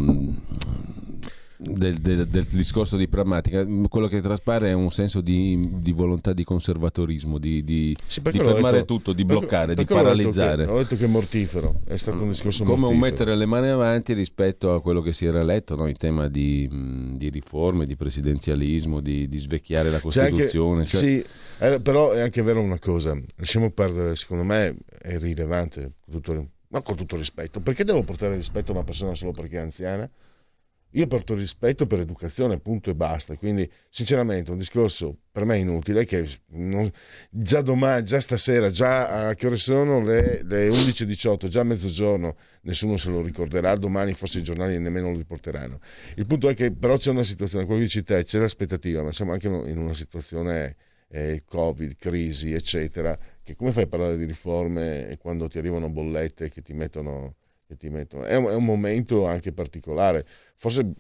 [1.63, 6.33] del, del, del, discorso di pragmatica, quello che traspare è un senso di, di volontà
[6.33, 10.65] di conservatorismo, di, di, sì, di fermare detto, tutto, di bloccare, perché, di paralizzare.
[10.65, 13.05] Ho detto, che, ho detto che è mortifero, è stato un discorso Come mortifero.
[13.05, 15.87] un mettere le mani avanti rispetto a quello che si era letto no?
[15.87, 16.69] in tema di,
[17.31, 20.81] riforme, di presidenzialismo, di, svecchiare la Costituzione.
[20.81, 21.01] Anche, cioè...
[21.01, 21.25] Sì,
[21.59, 26.81] eh, però è anche vero una cosa, lasciamo perdere, secondo me è irrilevante, tutto, ma
[26.81, 30.11] con tutto rispetto, perché devo portare rispetto a una persona solo perché è anziana?
[30.93, 33.35] Io porto rispetto per educazione, punto e basta.
[33.37, 36.91] Quindi, sinceramente, un discorso per me inutile che non,
[37.31, 40.03] già domani, già stasera, già a che ore sono?
[40.03, 43.75] Le, le 11.18, già a mezzogiorno, nessuno se lo ricorderà.
[43.77, 45.81] Domani forse i giornali nemmeno lo riporteranno.
[46.17, 49.13] Il punto è che però c'è una situazione, quello che dici te, c'è l'aspettativa, ma
[49.13, 50.77] siamo anche in una situazione
[51.09, 56.51] eh, Covid, crisi, eccetera, che come fai a parlare di riforme quando ti arrivano bollette
[56.51, 57.37] che ti mettono
[57.73, 58.25] che ti mettono.
[58.25, 60.25] È un, è un momento anche particolare.
[60.57, 60.93] Forse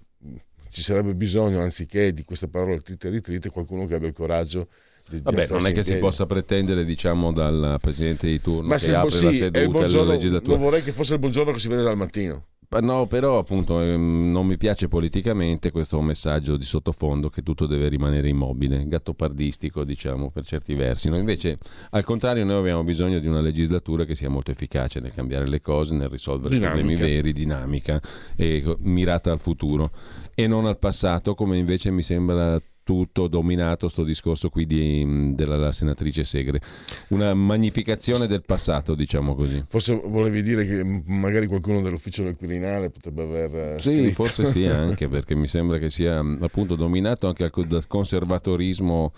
[0.70, 4.68] ci sarebbe bisogno, anziché di queste parole trite e ritrite, qualcuno che abbia il coraggio
[5.08, 8.94] di Vabbè, non è che si possa pretendere, diciamo, dal presidente di turno Ma che
[8.94, 10.52] apre sì, la seduta buongiorno, legislatura.
[10.52, 12.46] Non vorrei che fosse il buongiorno che si vede dal mattino.
[12.80, 17.88] No, però appunto ehm, non mi piace politicamente questo messaggio di sottofondo che tutto deve
[17.88, 21.08] rimanere immobile, gattopardistico diciamo per certi versi.
[21.10, 21.58] No, invece
[21.90, 25.60] al contrario noi abbiamo bisogno di una legislatura che sia molto efficace nel cambiare le
[25.60, 26.74] cose, nel risolvere Dinamica.
[26.76, 28.00] problemi veri, dinamica
[28.36, 29.90] e mirata al futuro
[30.34, 35.72] e non al passato come invece mi sembra tutto dominato sto discorso qui di, della
[35.72, 36.60] senatrice Segre.
[37.08, 39.64] Una magnificazione del passato, diciamo così.
[39.68, 44.12] Forse volevi dire che m- magari qualcuno dell'ufficio del Quirinale potrebbe aver eh, Sì, scritto.
[44.22, 49.12] forse sì anche, perché mi sembra che sia mh, appunto dominato anche dal conservatorismo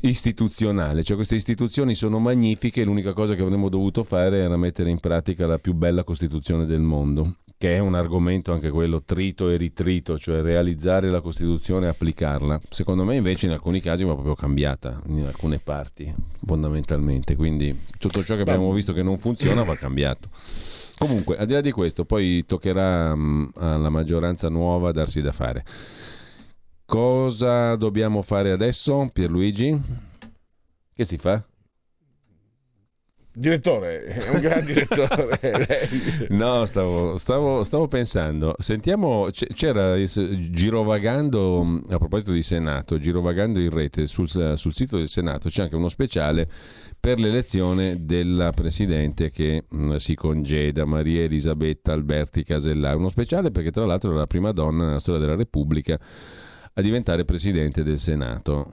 [0.00, 5.00] istituzionale, cioè queste istituzioni sono magnifiche, l'unica cosa che avremmo dovuto fare era mettere in
[5.00, 9.56] pratica la più bella Costituzione del mondo, che è un argomento anche quello trito e
[9.56, 12.60] ritrito, cioè realizzare la Costituzione e applicarla.
[12.68, 18.22] Secondo me invece in alcuni casi va proprio cambiata, in alcune parti fondamentalmente, quindi tutto
[18.22, 20.28] ciò che abbiamo visto che non funziona va cambiato.
[20.98, 25.64] Comunque, al di là di questo, poi toccherà mh, alla maggioranza nuova darsi da fare.
[26.84, 29.80] Cosa dobbiamo fare adesso, Pierluigi?
[30.92, 31.42] Che si fa?
[33.36, 35.88] Direttore, è un gran direttore.
[36.30, 44.06] No, stavo, stavo- stavo pensando, sentiamo, c'era girovagando, a proposito di Senato, girovagando in rete
[44.06, 46.48] sul, sul sito del Senato c'è anche uno speciale
[47.00, 53.72] per l'elezione della Presidente che mh, si congeda, Maria Elisabetta Alberti Casellà, uno speciale perché
[53.72, 55.98] tra l'altro era la prima donna nella storia della Repubblica
[56.76, 58.70] a diventare Presidente del Senato.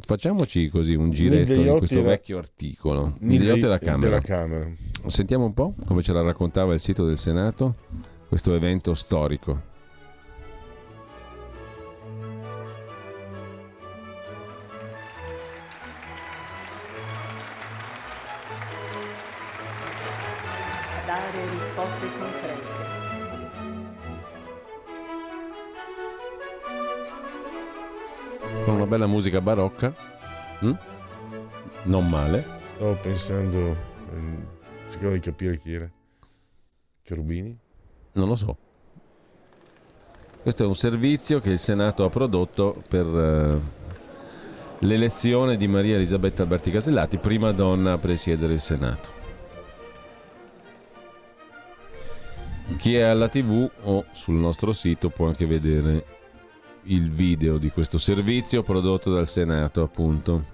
[0.00, 3.14] Facciamoci così un giretto Nildeiotti questo era- vecchio articolo.
[3.20, 4.66] Nildeiotti della della Camera.
[5.06, 7.76] Sentiamo un po' come ce la raccontava il sito del Senato,
[8.28, 9.72] questo evento storico.
[28.84, 29.92] Una bella musica barocca.
[30.62, 30.72] Mm?
[31.84, 32.44] Non male.
[32.74, 33.76] Stavo pensando,
[34.12, 34.46] ehm,
[34.90, 35.90] cercavo di capire chi era.
[37.02, 37.58] Cherubini?
[38.12, 38.56] Non lo so.
[40.42, 43.60] Questo è un servizio che il Senato ha prodotto per eh,
[44.80, 49.22] l'elezione di Maria Elisabetta Alberti Casellati, prima donna a presiedere il Senato.
[52.76, 56.13] Chi è alla TV o sul nostro sito può anche vedere
[56.84, 60.53] il video di questo servizio prodotto dal Senato, appunto.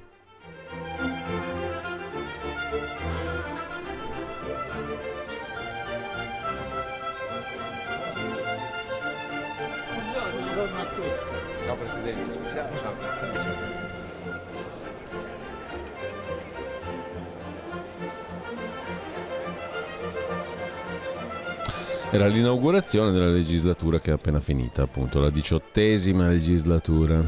[22.13, 27.19] Era l'inaugurazione della legislatura che è appena finita, appunto, la diciottesima legislatura.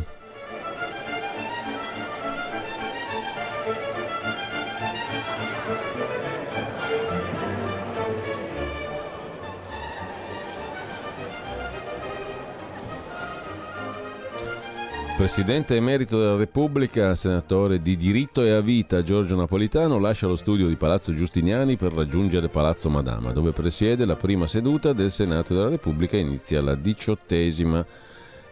[15.23, 20.67] Presidente emerito della Repubblica, senatore di diritto e a vita Giorgio Napolitano lascia lo studio
[20.67, 25.69] di Palazzo Giustiniani per raggiungere Palazzo Madama, dove presiede la prima seduta del Senato della
[25.69, 27.87] Repubblica inizia la diciottesima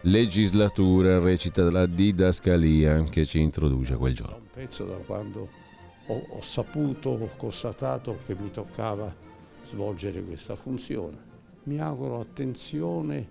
[0.03, 4.37] legislatura, recita la didascalia che ci introduce quel giorno.
[4.37, 5.49] un pezzo da quando
[6.07, 9.13] ho, ho saputo, ho constatato che mi toccava
[9.65, 11.17] svolgere questa funzione.
[11.63, 13.27] Mi auguro attenzione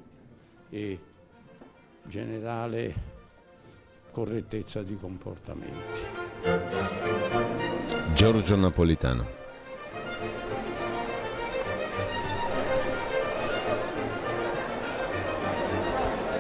[0.69, 0.99] e
[2.05, 3.10] generale
[4.11, 6.01] correttezza di comportamenti.
[8.15, 9.27] Giorgio Napolitano.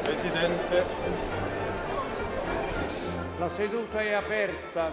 [0.02, 0.84] Presidente.
[3.38, 4.92] La seduta è aperta.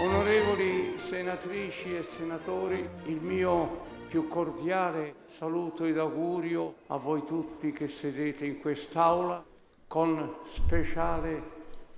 [0.00, 7.88] Onorevoli senatrici e senatori, il mio più cordiale saluto ed augurio a voi tutti che
[7.88, 9.44] sedete in quest'Aula
[9.86, 11.42] con speciale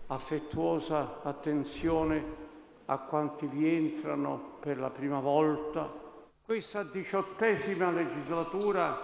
[0.09, 2.25] affettuosa attenzione
[2.87, 5.89] a quanti vi entrano per la prima volta.
[6.45, 8.99] Questa diciottesima legislatura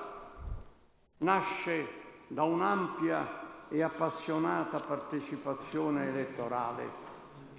[1.19, 1.87] nasce
[2.27, 6.91] da un'ampia e appassionata partecipazione elettorale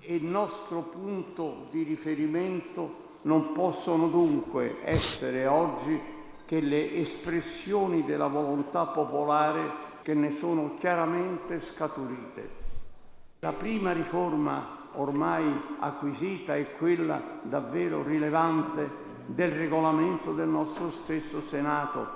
[0.01, 5.99] e il nostro punto di riferimento non possono dunque essere oggi
[6.45, 12.63] che le espressioni della volontà popolare che ne sono chiaramente scaturite.
[13.39, 22.07] La prima riforma ormai acquisita e quella davvero rilevante del regolamento del nostro stesso Senato,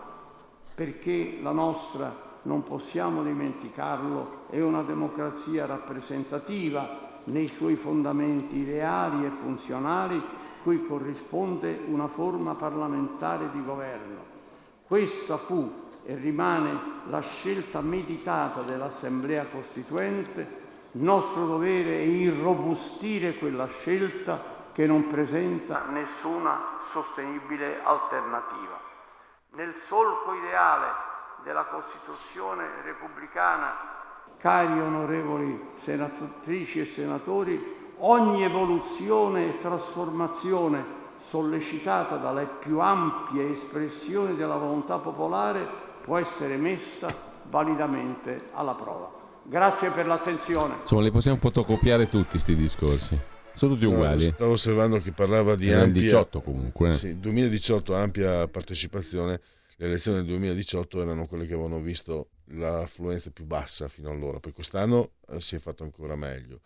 [0.76, 9.32] perché la nostra, non possiamo dimenticarlo, è una democrazia rappresentativa nei suoi fondamenti ideali e
[9.32, 10.22] funzionali,
[10.64, 14.38] cui corrisponde una forma parlamentare di governo.
[14.86, 16.80] Questa fu e rimane
[17.10, 20.68] la scelta meditata dell'Assemblea Costituente.
[20.94, 28.80] Nostro dovere è irrobustire quella scelta che non presenta nessuna sostenibile alternativa.
[29.52, 30.88] Nel solco ideale
[31.44, 33.76] della Costituzione repubblicana,
[34.38, 44.56] cari onorevoli senatrici e senatori, ogni evoluzione e trasformazione sollecitata dalle più ampie espressioni della
[44.56, 45.68] volontà popolare
[46.02, 47.14] può essere messa
[47.50, 49.12] validamente alla prova.
[49.44, 50.76] Grazie per l'attenzione.
[50.82, 53.20] Insomma, li possiamo fotocopiare tutti questi discorsi.
[53.54, 54.28] Sono tutti uguali.
[54.28, 56.02] No, stavo osservando che parlava di Era ampia...
[56.04, 56.94] 18 comunque.
[56.94, 59.42] Sì, 2018 ampia partecipazione.
[59.76, 64.52] Le elezioni del 2018 erano quelle che avevano visto l'affluenza più bassa fino allora, poi
[64.54, 66.62] quest'anno eh, si è fatto ancora meglio,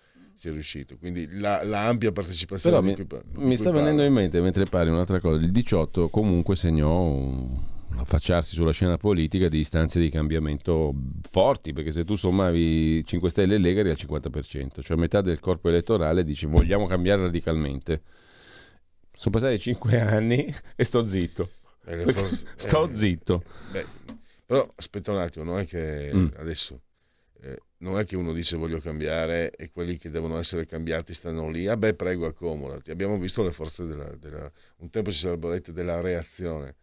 [0.48, 0.98] è riuscito.
[0.98, 2.76] Quindi la, la ampia partecipazione...
[2.80, 5.42] Però mi, cui- mi sta parlo- venendo in mente mentre parli un'altra cosa.
[5.44, 10.94] Il 18 comunque segnò un affacciarsi sulla scena politica di istanze di cambiamento
[11.30, 15.40] forti, perché se tu sommavi 5 Stelle e Lega eri al 50%, cioè metà del
[15.40, 18.02] corpo elettorale dice vogliamo cambiare radicalmente.
[19.16, 21.50] Sono passati 5 anni e sto zitto.
[21.86, 23.44] Eh, forze- sto eh, zitto.
[23.72, 23.86] beh,
[24.46, 26.28] però aspetta un attimo, non è che Mm.
[26.38, 26.82] adesso
[27.44, 31.50] eh, non è che uno dice voglio cambiare e quelli che devono essere cambiati stanno
[31.50, 32.90] lì, ah beh prego accomodati.
[32.90, 36.76] Abbiamo visto le forze della, della- un tempo si sarebbe detto della reazione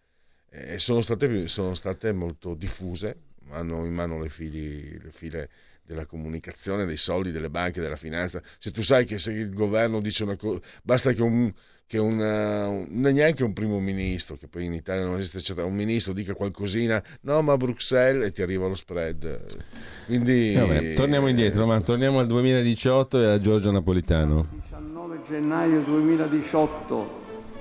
[0.50, 3.16] e sono state, sono state molto diffuse,
[3.50, 5.48] hanno in mano le, fili, le file
[5.82, 8.42] della comunicazione, dei soldi, delle banche, della finanza.
[8.58, 11.52] Se tu sai che se il governo dice una cosa, basta che un
[11.90, 15.74] che una, un- neanche un primo ministro, che poi in Italia non esiste, eccetera, un
[15.74, 19.56] ministro dica qualcosina, no, ma Bruxelles e ti arriva lo spread.
[20.06, 24.46] Quindi Eh, vabbè, torniamo indietro, ma torniamo al 2018 e a Giorgio Napolitano.
[24.52, 27.10] 19 gennaio 2018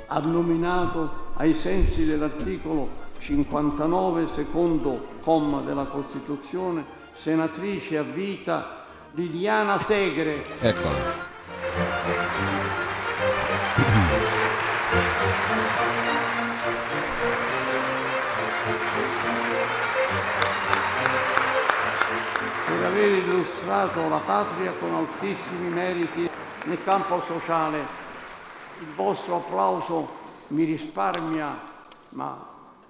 [0.05, 10.43] ha nominato ai sensi dell'articolo 59 secondo comma della Costituzione senatrice a vita Liliana Segre.
[10.61, 12.58] Eccola.
[22.99, 26.29] Aver illustrato la patria con altissimi meriti
[26.65, 27.77] nel campo sociale.
[28.81, 30.07] Il vostro applauso
[30.47, 31.57] mi risparmia,
[32.09, 32.45] ma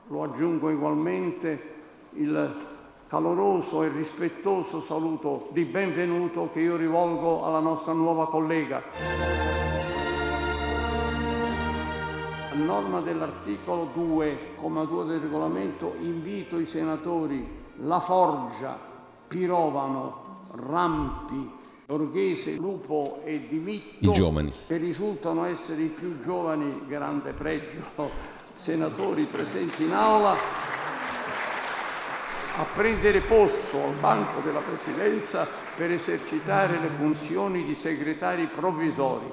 [0.08, 1.76] lo aggiungo ugualmente,
[2.14, 2.68] il
[3.08, 8.82] caloroso e rispettoso saluto di benvenuto che io rivolgo alla nostra nuova collega.
[12.52, 17.48] A norma dell'articolo 2,2 del regolamento invito i senatori
[17.82, 18.89] La Forgia,
[19.30, 21.50] Pirovano, Rampi,
[21.86, 24.52] Borghese, Lupo e Di Mitto, I giovani.
[24.66, 27.78] che risultano essere i più giovani, grande pregio,
[28.56, 30.36] senatori presenti in aula,
[32.58, 39.32] a prendere posto al banco della Presidenza per esercitare le funzioni di segretari provvisori.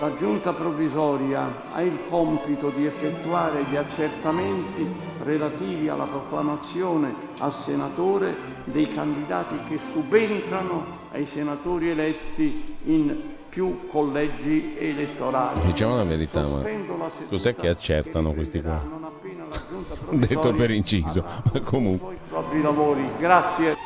[0.00, 4.84] La Giunta provvisoria ha il compito di effettuare gli accertamenti
[5.22, 8.34] relativi alla proclamazione a senatore
[8.64, 13.16] dei candidati che subentrano ai senatori eletti in
[13.48, 15.60] più collegi elettorali.
[15.66, 18.82] Diciamo la verità, ma la cos'è che accertano questi qua?
[20.10, 22.14] Detto per inciso, ma comunque.
[22.14, 23.08] i propri lavori.
[23.16, 23.76] Grazie.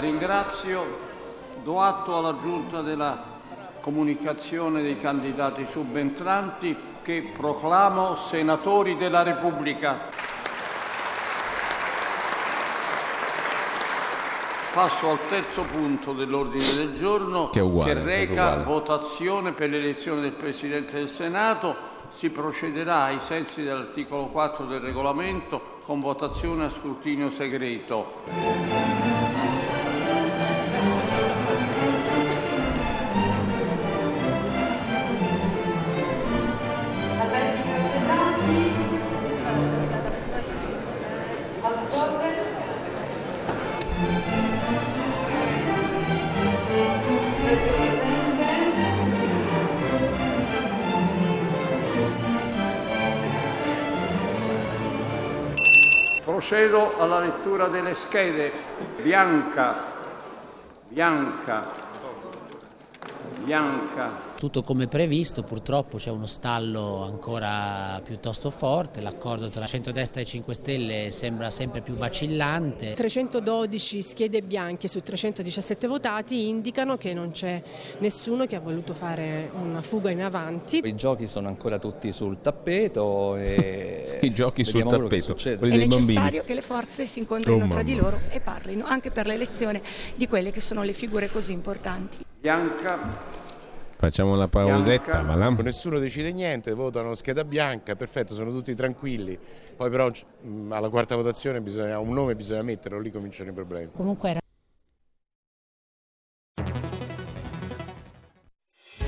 [0.00, 0.98] Ringrazio,
[1.62, 3.22] do atto alla Giunta della
[3.80, 10.08] comunicazione dei candidati subentranti che proclamo senatori della Repubblica.
[14.72, 20.32] Passo al terzo punto dell'ordine del giorno Che uguale, sempre reca votazione per l'elezione del
[20.32, 21.88] Presidente del Senato.
[22.14, 28.99] Si procederà ai sensi dell'articolo 4 del regolamento con votazione a scrutinio segreto.
[56.50, 58.50] Procedo alla lettura delle schede.
[59.00, 59.72] Bianca,
[60.88, 61.64] bianca,
[63.44, 64.29] bianca.
[64.40, 70.54] Tutto come previsto, purtroppo c'è uno stallo ancora piuttosto forte, l'accordo tra centrodestra e 5
[70.54, 72.94] Stelle sembra sempre più vacillante.
[72.94, 77.62] 312 schede bianche su 317 votati indicano che non c'è
[77.98, 80.80] nessuno che ha voluto fare una fuga in avanti.
[80.82, 85.86] I giochi sono ancora tutti sul tappeto e I giochi sul tappeto, È dei bambini.
[85.86, 89.82] necessario che le forze si incontrino Oh, tra di loro e parlino anche per l'elezione
[90.14, 92.24] di quelle che sono le figure così importanti.
[92.40, 93.39] Bianca,
[94.00, 95.50] Facciamo la pausetta, va là?
[95.50, 99.38] Nessuno decide niente, votano scheda bianca, perfetto, sono tutti tranquilli.
[99.76, 100.10] Poi però
[100.70, 103.90] alla quarta votazione bisogna, un nome bisogna metterlo, lì cominciano i problemi.
[103.94, 104.40] Comunque era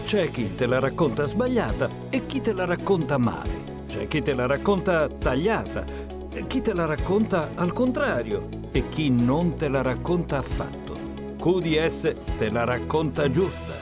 [0.05, 3.87] C'è chi te la racconta sbagliata e chi te la racconta male.
[3.87, 5.87] C'è chi te la racconta tagliata
[6.35, 10.93] e chi te la racconta al contrario e chi non te la racconta affatto.
[11.39, 13.82] QDS te la racconta giusta.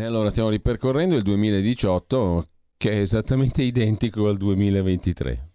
[0.00, 2.46] E allora stiamo ripercorrendo il 2018
[2.78, 5.50] che è esattamente identico al 2023.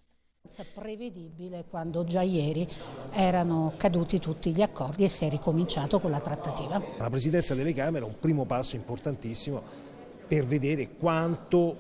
[0.71, 2.67] prevedibile quando già ieri
[3.13, 6.79] erano caduti tutti gli accordi e si è ricominciato con la trattativa.
[6.99, 9.63] La presidenza delle Camere è un primo passo importantissimo
[10.27, 11.75] per vedere quanto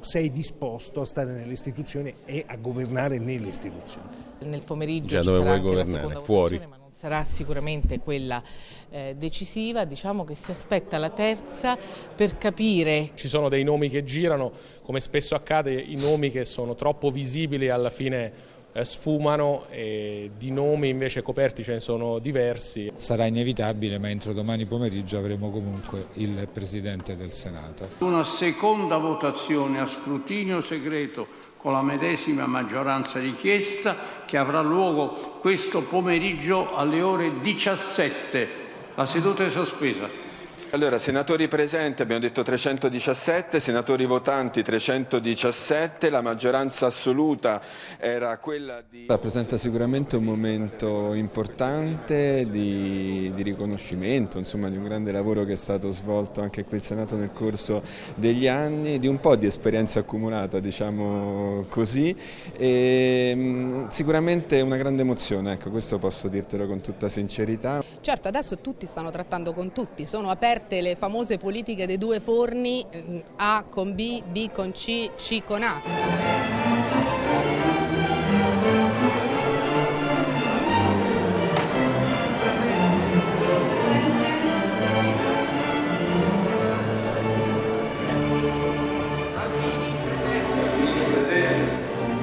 [0.00, 4.08] sei disposto a stare nelle istituzioni e a governare nelle istituzioni.
[4.40, 6.00] Nel pomeriggio Già ci dove sarà vuoi anche la governare?
[6.00, 6.42] seconda Fuori.
[6.56, 8.42] votazione, ma non sarà sicuramente quella
[8.90, 9.84] eh, decisiva.
[9.84, 11.76] Diciamo che si aspetta la terza
[12.14, 16.74] per capire Ci sono dei nomi che girano, come spesso accade, i nomi che sono
[16.74, 22.92] troppo visibili alla fine eh, sfumano e di nomi invece coperti ce ne sono diversi.
[22.96, 27.88] Sarà inevitabile, ma entro domani pomeriggio avremo comunque il Presidente del Senato.
[27.98, 33.96] Una seconda votazione a scrutinio segreto con la medesima maggioranza richiesta
[34.26, 38.48] che avrà luogo questo pomeriggio alle ore 17.
[38.96, 40.31] La seduta è sospesa.
[40.74, 47.60] Allora, senatori presenti abbiamo detto 317, senatori votanti 317, la maggioranza assoluta
[47.98, 49.04] era quella di...
[49.06, 55.56] Rappresenta sicuramente un momento importante di, di riconoscimento, insomma di un grande lavoro che è
[55.56, 57.82] stato svolto anche qui il Senato nel corso
[58.14, 62.16] degli anni, di un po' di esperienza accumulata, diciamo così,
[62.56, 67.84] e mh, sicuramente una grande emozione, ecco, questo posso dirtelo con tutta sincerità.
[68.00, 70.30] Certo, adesso tutti stanno trattando con tutti, sono
[70.62, 75.42] aperte le famose politiche dei due forni eh, A con B, B con C, C
[75.42, 75.82] con A.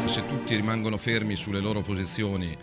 [0.05, 2.55] Se tutti rimangono fermi sulle loro posizioni,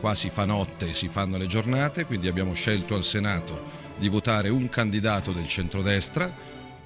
[0.00, 4.48] qua si fa notte si fanno le giornate, quindi abbiamo scelto al Senato di votare
[4.48, 6.32] un candidato del centrodestra,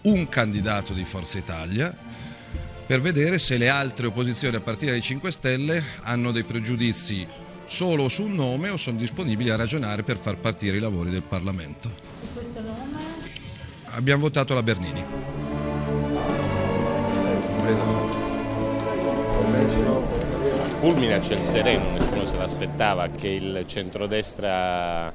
[0.03, 1.97] un candidato di Forza Italia,
[2.87, 7.27] per vedere se le altre opposizioni a partire dai 5 Stelle hanno dei pregiudizi
[7.67, 11.91] solo sul nome o sono disponibili a ragionare per far partire i lavori del Parlamento.
[12.35, 12.99] Questo nome?
[13.93, 15.05] Abbiamo votato la Bernini.
[20.81, 25.13] Fulmine a ciel sereno, nessuno se l'aspettava che il centrodestra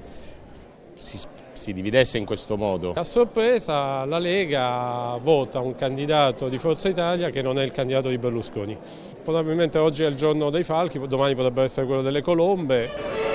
[0.94, 1.20] si,
[1.58, 2.94] si dividesse in questo modo.
[2.96, 8.10] A sorpresa la Lega vota un candidato di Forza Italia che non è il candidato
[8.10, 8.78] di Berlusconi.
[9.24, 13.35] Probabilmente oggi è il giorno dei falchi, domani potrebbe essere quello delle colombe.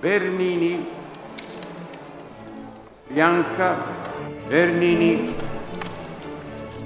[0.00, 0.86] Bernini,
[3.12, 3.76] Bianca,
[4.48, 5.34] Bernini,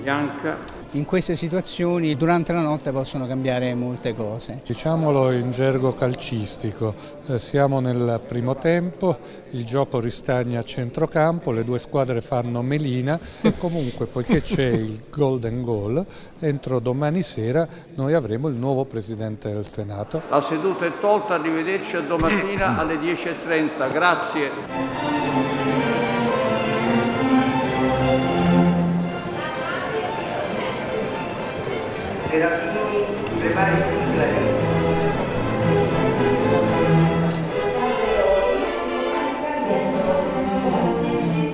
[0.02, 4.60] Bianca, in queste situazioni durante la notte possono cambiare molte cose.
[4.64, 6.94] Diciamolo in gergo calcistico,
[7.26, 9.18] eh, siamo nel primo tempo,
[9.50, 15.02] il gioco ristagna a centrocampo, le due squadre fanno melina e comunque poiché c'è il
[15.10, 16.04] golden goal,
[16.38, 20.22] entro domani sera noi avremo il nuovo Presidente del Senato.
[20.28, 25.63] La seduta è tolta, arrivederci a domattina alle 10.30, grazie.
[32.34, 34.26] Serafini si prepari sigla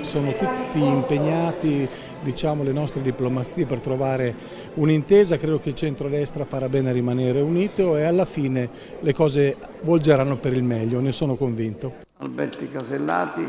[0.00, 1.86] sono tutti impegnati
[2.22, 4.34] diciamo, le nostre diplomazie per trovare
[4.74, 8.70] un'intesa, credo che il centrodestra farà bene a rimanere unito e alla fine
[9.00, 11.92] le cose volgeranno per il meglio, ne sono convinto.
[12.16, 13.46] Alberti Casellati,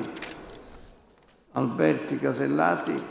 [1.53, 3.03] Alberti Casellati,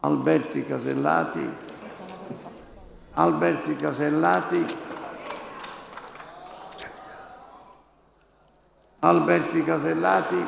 [0.00, 1.65] Alberti Casellati,
[3.18, 4.66] Alberti Casellati,
[8.98, 10.46] Alberti Casellati.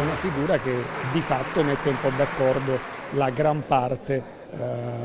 [0.00, 2.76] Una figura che di fatto mette un po' d'accordo
[3.10, 4.35] la gran parte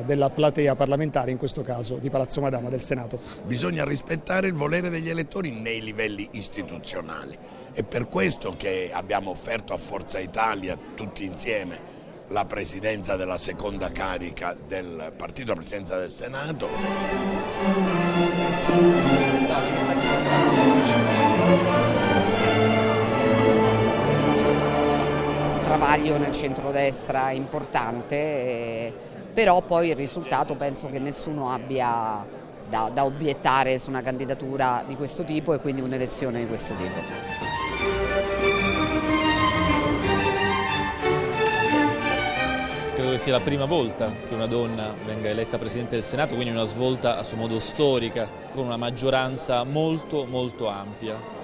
[0.05, 3.19] della platea parlamentare, in questo caso di Palazzo Madama del Senato.
[3.45, 7.37] Bisogna rispettare il volere degli elettori nei livelli istituzionali.
[7.73, 13.89] È per questo che abbiamo offerto a Forza Italia tutti insieme la presidenza della seconda
[13.89, 16.69] carica del partito, la presidenza del Senato.
[25.81, 28.93] travaglio nel centrodestra importante, eh,
[29.33, 32.25] però poi il risultato penso che nessuno abbia
[32.69, 37.49] da, da obiettare su una candidatura di questo tipo e quindi un'elezione di questo tipo.
[42.93, 46.53] Credo che sia la prima volta che una donna venga eletta Presidente del Senato, quindi
[46.53, 51.40] una svolta a suo modo storica, con una maggioranza molto molto ampia.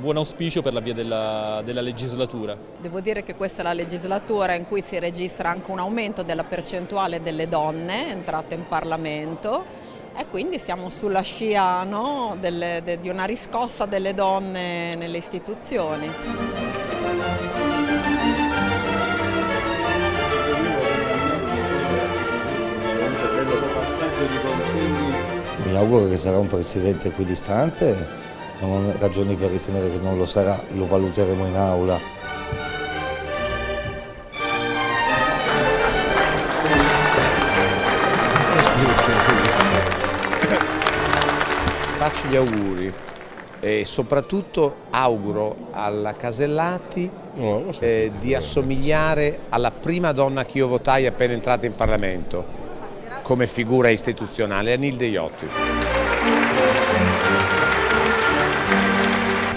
[0.00, 2.56] Buon auspicio per la via della, della legislatura.
[2.80, 6.42] Devo dire che questa è la legislatura in cui si registra anche un aumento della
[6.42, 9.62] percentuale delle donne entrate in Parlamento
[10.16, 16.10] e quindi siamo sulla scia no, delle, de, di una riscossa delle donne nelle istituzioni.
[25.66, 28.28] Mi auguro che sarà un presidente equidistante,
[28.60, 32.00] non ho ragioni per ritenere che non lo sarà, lo valuteremo in aula.
[41.96, 42.92] Faccio gli auguri
[43.60, 47.10] e soprattutto auguro alla Casellati
[47.78, 52.60] eh, di assomigliare alla prima donna che io votai appena entrata in Parlamento
[53.22, 55.89] come figura istituzionale, Anilde Iotti.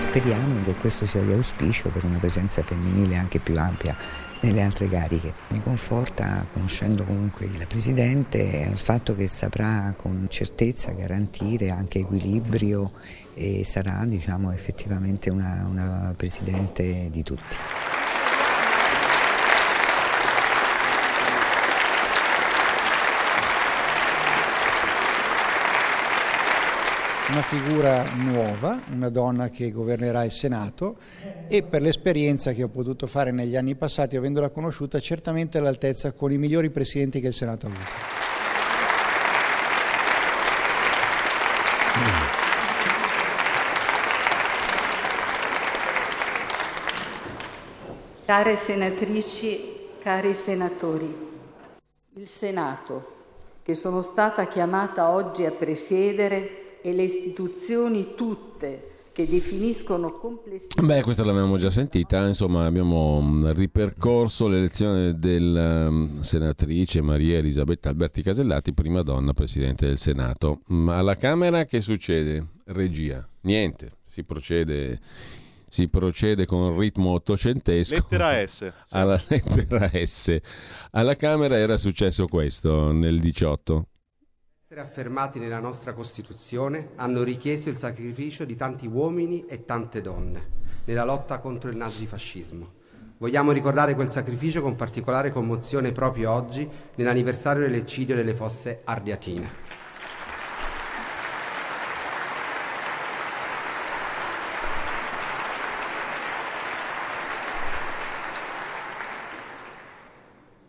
[0.04, 3.96] Speriamo che questo sia di auspicio per una presenza femminile anche più ampia
[4.42, 5.34] nelle altre cariche.
[5.48, 12.92] Mi conforta, conoscendo comunque il Presidente, il fatto che saprà con certezza garantire anche equilibrio
[13.34, 17.58] e sarà diciamo, effettivamente una, una Presidente di tutti.
[27.34, 30.98] Una figura nuova, una donna che governerà il Senato
[31.48, 36.32] e per l'esperienza che ho potuto fare negli anni passati, avendola conosciuta, certamente all'altezza con
[36.32, 37.92] i migliori presidenti che il Senato ha avuto.
[48.26, 51.32] Care senatrici, cari senatori,
[52.14, 53.16] il Senato,
[53.64, 60.96] che sono stata chiamata oggi a presiedere, e le istituzioni tutte che definiscono complessivamente...
[60.98, 67.90] Beh, questa l'abbiamo già sentita, insomma abbiamo mm, ripercorso l'elezione della um, senatrice Maria Elisabetta
[67.90, 70.62] Alberti Casellati, prima donna Presidente del Senato.
[70.68, 72.48] Ma alla Camera che succede?
[72.66, 73.26] Regia.
[73.42, 75.00] Niente, si procede
[75.74, 77.96] si procede con un ritmo ottocentesco.
[77.96, 78.72] Lettera S.
[78.84, 78.94] Sì.
[78.96, 80.38] Alla lettera S.
[80.92, 83.88] Alla Camera era successo questo nel 18.
[84.74, 90.50] Essere affermati nella nostra Costituzione hanno richiesto il sacrificio di tanti uomini e tante donne
[90.86, 92.72] nella lotta contro il nazifascismo.
[93.20, 99.50] Vogliamo ricordare quel sacrificio con particolare commozione proprio oggi, nell'anniversario dell'eccidio delle fosse ardiatine.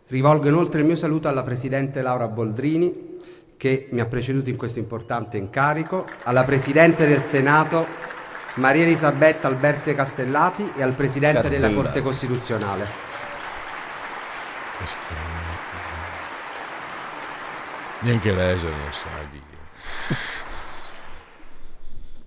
[0.05, 3.13] Rivolgo inoltre il mio saluto alla Presidente Laura Boldrini,
[3.57, 7.87] che mi ha preceduto in questo importante incarico, alla Presidente del Senato
[8.55, 11.73] Maria Elisabetta Alberti Castellati e al Presidente Castellati.
[11.73, 12.87] della Corte Costituzionale.
[17.99, 19.43] Neanche lei se non sa di...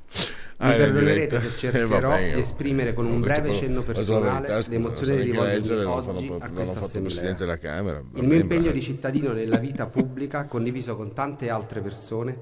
[0.08, 3.82] Mi Ah, era in perdonerete se cercherò Eh, di esprimere con un detto breve cenno
[3.82, 7.56] personale verità, le emozioni non che so neanche rivolgo leggere, non oggi a questa assemblea.
[7.58, 8.02] Camera.
[8.14, 12.36] Il mio impegno di cittadino nella vita pubblica, condiviso con tante altre persone,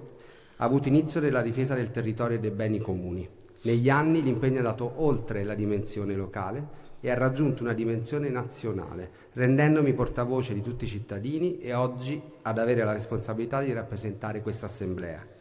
[0.57, 3.29] ha avuto inizio nella difesa del territorio e dei beni comuni.
[3.63, 9.11] Negli anni l'impegno è andato oltre la dimensione locale e ha raggiunto una dimensione nazionale,
[9.35, 14.67] rendendomi portavoce di tutti i cittadini e oggi ad avere la responsabilità di rappresentare questa
[14.67, 15.35] assemblea.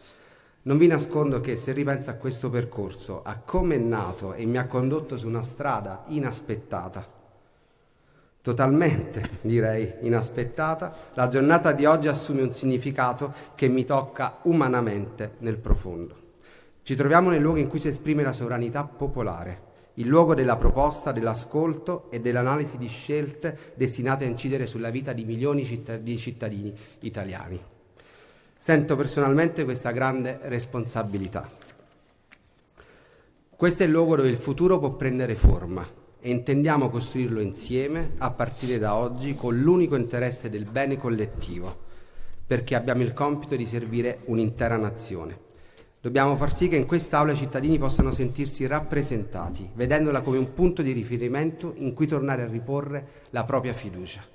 [0.65, 4.57] Non vi nascondo che se ripenso a questo percorso, a come è nato e mi
[4.57, 7.07] ha condotto su una strada inaspettata,
[8.41, 15.57] totalmente direi inaspettata, la giornata di oggi assume un significato che mi tocca umanamente nel
[15.57, 16.15] profondo.
[16.81, 19.61] Ci troviamo nel luogo in cui si esprime la sovranità popolare,
[19.95, 25.25] il luogo della proposta, dell'ascolto e dell'analisi di scelte destinate a incidere sulla vita di
[25.25, 25.61] milioni
[26.01, 27.73] di cittadini italiani.
[28.65, 31.47] Sento personalmente questa grande responsabilità.
[33.55, 35.87] Questo è il luogo dove il futuro può prendere forma
[36.19, 41.77] e intendiamo costruirlo insieme a partire da oggi con l'unico interesse del bene collettivo,
[42.47, 45.41] perché abbiamo il compito di servire un'intera nazione.
[46.01, 50.81] Dobbiamo far sì che in quest'Aula i cittadini possano sentirsi rappresentati, vedendola come un punto
[50.81, 54.33] di riferimento in cui tornare a riporre la propria fiducia.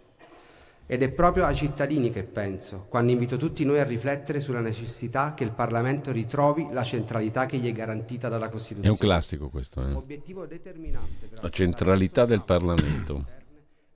[0.92, 5.34] Ed è proprio ai cittadini che penso, quando invito tutti noi a riflettere sulla necessità
[5.34, 8.88] che il Parlamento ritrovi la centralità che gli è garantita dalla È Costituzione.
[8.90, 9.92] un classico questo, eh?
[9.92, 13.24] Obiettivo determinante La centralità del Parlamento.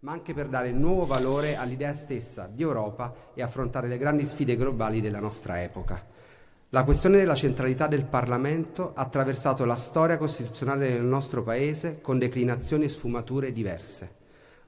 [0.04, 4.54] ma anche per dare nuovo valore all'idea stessa di Europa e affrontare le grandi sfide
[4.54, 6.00] globali della nostra epoca.
[6.68, 12.18] La questione della centralità del Parlamento ha attraversato la storia costituzionale del nostro Paese con
[12.20, 14.22] declinazioni e sfumature diverse.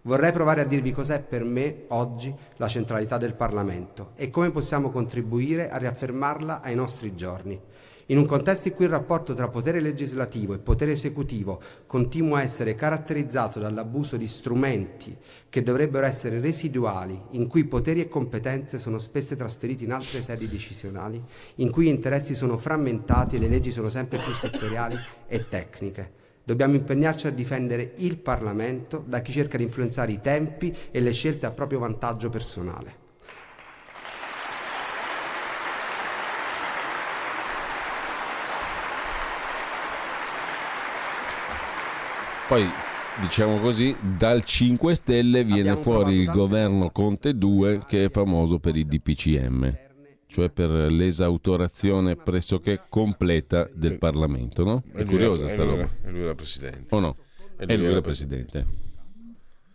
[0.06, 4.90] Vorrei provare a dirvi cos'è per me oggi la centralità del Parlamento e come possiamo
[4.90, 7.60] contribuire a riaffermarla ai nostri giorni.
[8.06, 12.42] In un contesto in cui il rapporto tra potere legislativo e potere esecutivo continua a
[12.42, 15.16] essere caratterizzato dall'abuso di strumenti
[15.48, 20.46] che dovrebbero essere residuali, in cui poteri e competenze sono spesso trasferiti in altre sedi
[20.46, 21.20] decisionali,
[21.56, 24.96] in cui gli interessi sono frammentati e le leggi sono sempre più settoriali
[25.26, 26.25] e tecniche.
[26.46, 31.10] Dobbiamo impegnarci a difendere il Parlamento da chi cerca di influenzare i tempi e le
[31.10, 32.94] scelte a proprio vantaggio personale.
[42.46, 42.64] Poi,
[43.22, 48.60] diciamo così, dal 5 Stelle viene Abbiamo fuori il governo Conte 2 che è famoso
[48.60, 49.85] per i DPCM,
[50.26, 54.82] cioè per l'esautorazione pressoché completa del Parlamento, no?
[54.92, 55.88] È lui curiosa sta lui roba.
[56.04, 56.94] e lui era presidente.
[56.94, 57.16] O no?
[57.58, 58.66] E E lui lui era era presidente.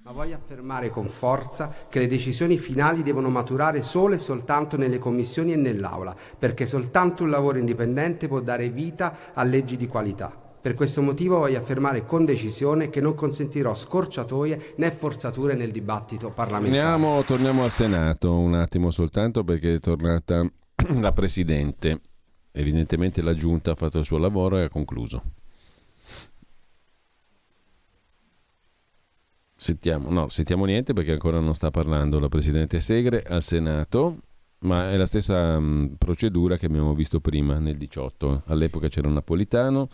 [0.03, 4.97] Ma voglio affermare con forza che le decisioni finali devono maturare solo e soltanto nelle
[4.97, 10.40] commissioni e nell'Aula, perché soltanto un lavoro indipendente può dare vita a leggi di qualità.
[10.61, 16.29] Per questo motivo voglio affermare con decisione che non consentirò scorciatoie né forzature nel dibattito
[16.29, 16.83] parlamentare.
[16.83, 20.47] Torniamo, torniamo al Senato un attimo soltanto perché è tornata
[20.99, 22.01] la Presidente.
[22.51, 25.23] Evidentemente la Giunta ha fatto il suo lavoro e ha concluso.
[29.55, 34.17] Sentiamo, no, sentiamo niente perché ancora non sta parlando la Presidente Segre al Senato,
[34.59, 38.43] ma è la stessa mh, procedura che abbiamo visto prima nel 18.
[38.45, 39.89] All'epoca c'era Napolitano,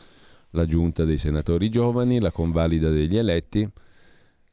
[0.57, 3.69] la Giunta dei senatori giovani, la convalida degli eletti,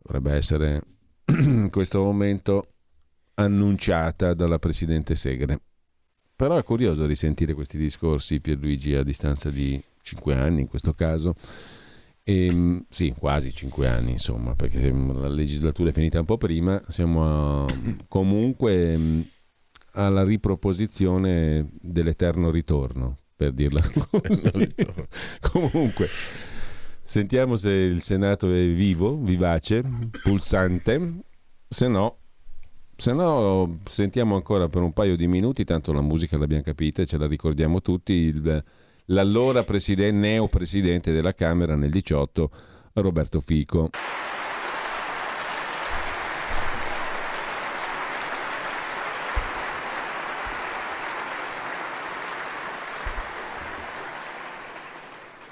[0.03, 0.83] dovrebbe essere
[1.27, 2.69] in questo momento
[3.35, 5.61] annunciata dalla Presidente Segre.
[6.37, 11.35] Però è curioso risentire questi discorsi, Pierluigi, a distanza di cinque anni in questo caso.
[12.23, 17.65] E, sì, quasi cinque anni, insomma, perché la legislatura è finita un po' prima, siamo
[17.65, 17.75] a-
[18.09, 19.29] comunque mh,
[19.93, 24.75] alla riproposizione dell'eterno ritorno, per dirla così.
[25.41, 26.09] comunque,
[27.03, 29.83] sentiamo se il Senato è vivo, vivace,
[30.23, 31.13] pulsante,
[31.69, 32.19] se no
[32.97, 37.07] se no, sentiamo ancora per un paio di minuti, tanto la musica l'abbiamo capita e
[37.07, 38.65] ce la ricordiamo tutti, il-
[39.07, 42.51] l'allora presiden- neopresidente della Camera nel 18,
[42.93, 43.91] Roberto Fico.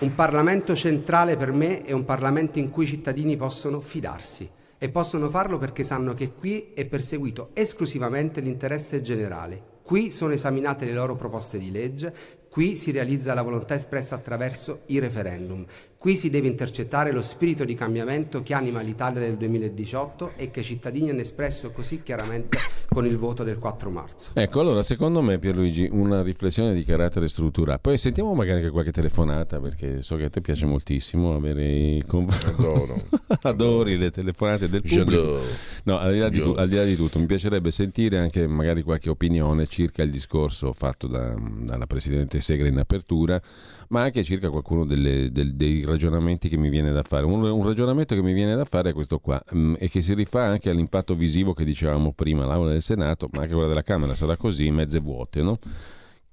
[0.03, 4.89] Un Parlamento centrale per me è un Parlamento in cui i cittadini possono fidarsi e
[4.89, 9.63] possono farlo perché sanno che qui è perseguito esclusivamente l'interesse generale.
[9.85, 12.13] Qui sono esaminate le loro proposte di legge,
[12.51, 15.65] qui si realizza la volontà espressa attraverso i referendum.
[16.03, 20.59] Qui si deve intercettare lo spirito di cambiamento che anima l'Italia del 2018 e che
[20.59, 24.31] i cittadini hanno espresso così chiaramente con il voto del 4 marzo.
[24.33, 27.79] Ecco, allora secondo me Pierluigi una riflessione di carattere strutturale.
[27.81, 32.05] Poi sentiamo magari anche qualche telefonata perché so che a te piace moltissimo avere i
[32.09, 32.97] Adoro.
[33.43, 35.41] Adori le telefonate del pubblico.
[35.85, 38.83] No, al di, là di, al di là di tutto, mi piacerebbe sentire anche magari
[38.83, 43.41] qualche opinione circa il discorso fatto da- dalla Presidente Segre in apertura,
[43.91, 47.25] ma anche circa qualcuno delle- del- dei ragionamenti che mi viene da fare.
[47.25, 50.15] Un, un ragionamento che mi viene da fare è questo qua, mm, e che si
[50.15, 54.15] rifà anche all'impatto visivo che dicevamo prima, l'Aula del Senato, ma anche quella della Camera
[54.15, 55.59] sarà così, mezze vuote, no?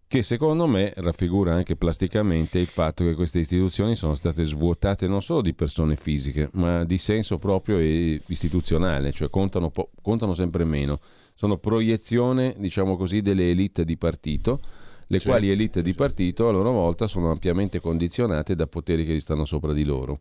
[0.09, 5.21] che secondo me raffigura anche plasticamente il fatto che queste istituzioni sono state svuotate non
[5.21, 10.63] solo di persone fisiche, ma di senso proprio e istituzionale, cioè contano, po- contano sempre
[10.63, 10.99] meno.
[11.35, 14.59] Sono proiezione, diciamo così, delle elite di partito,
[15.11, 19.13] le Sì, quali elite di partito a loro volta sono ampiamente condizionate da poteri che
[19.13, 20.19] gli stanno sopra di loro.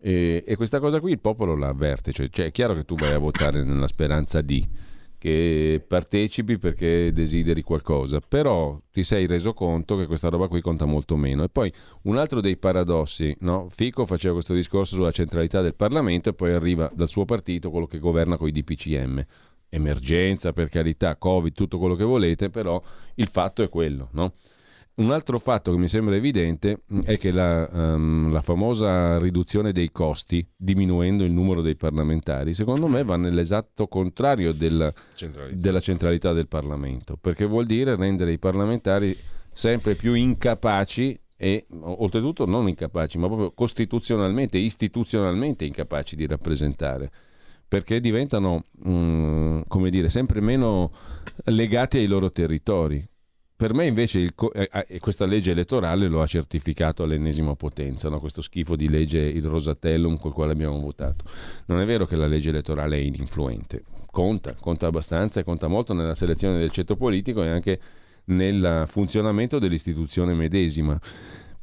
[0.00, 2.96] E, e questa cosa qui il popolo la avverte, cioè, cioè, è chiaro che tu
[2.96, 4.66] vai a votare nella speranza di
[5.16, 10.84] che partecipi perché desideri qualcosa, però ti sei reso conto che questa roba qui conta
[10.84, 11.44] molto meno.
[11.44, 11.72] E poi
[12.02, 13.68] un altro dei paradossi, no?
[13.70, 17.86] Fico faceva questo discorso sulla centralità del Parlamento e poi arriva dal suo partito quello
[17.86, 19.24] che governa con i DPCM.
[19.74, 22.80] Emergenza, per carità, Covid, tutto quello che volete, però
[23.16, 24.32] il fatto è quello, no?
[24.96, 29.72] Un altro fatto che mi sembra evidente mh, è che la, ehm, la famosa riduzione
[29.72, 35.56] dei costi, diminuendo il numero dei parlamentari, secondo me va nell'esatto contrario della Centralità.
[35.58, 39.16] della centralità del Parlamento, perché vuol dire rendere i parlamentari
[39.52, 47.10] sempre più incapaci e oltretutto non incapaci, ma proprio costituzionalmente, istituzionalmente incapaci di rappresentare,
[47.74, 50.92] perché diventano, mm, come dire, sempre meno
[51.46, 53.04] legati ai loro territori.
[53.56, 58.20] Per me invece il eh, eh, questa legge elettorale lo ha certificato all'ennesima potenza, no?
[58.20, 61.24] questo schifo di legge il Rosatellum col quale abbiamo votato.
[61.66, 65.94] Non è vero che la legge elettorale è ininfluente, conta, conta abbastanza e conta molto
[65.94, 67.80] nella selezione del ceto politico e anche
[68.26, 70.96] nel funzionamento dell'istituzione medesima,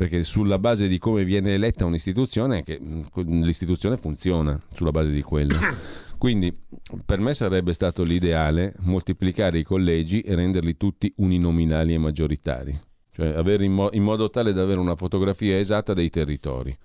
[0.02, 5.22] perché sulla base di come viene eletta un'istituzione, che mh, l'istituzione funziona sulla base di
[5.22, 5.56] quello.
[6.18, 6.52] Quindi
[7.06, 12.80] per me sarebbe stato l'ideale moltiplicare i collegi e renderli tutti uninominali e maggioritari,
[13.12, 16.76] cioè avere in, mo- in modo tale da avere una fotografia esatta dei territori.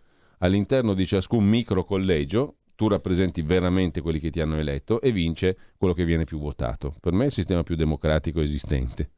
[0.40, 5.56] All'interno di ciascun micro collegio tu rappresenti veramente quelli che ti hanno eletto e vince
[5.78, 6.94] quello che viene più votato.
[7.00, 9.10] Per me è il sistema più democratico esistente.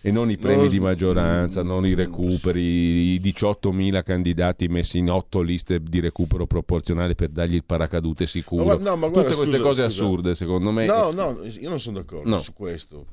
[0.00, 5.10] E non i premi No, di maggioranza, non i recuperi, i 18.000 candidati messi in
[5.10, 8.78] otto liste di recupero proporzionale per dargli il paracadute sicuro.
[8.78, 10.04] No, ma guarda, Tutte queste scusa, cose scusa.
[10.04, 10.86] assurde, secondo me.
[10.86, 13.06] No, no, io non sono d'accordo su questo.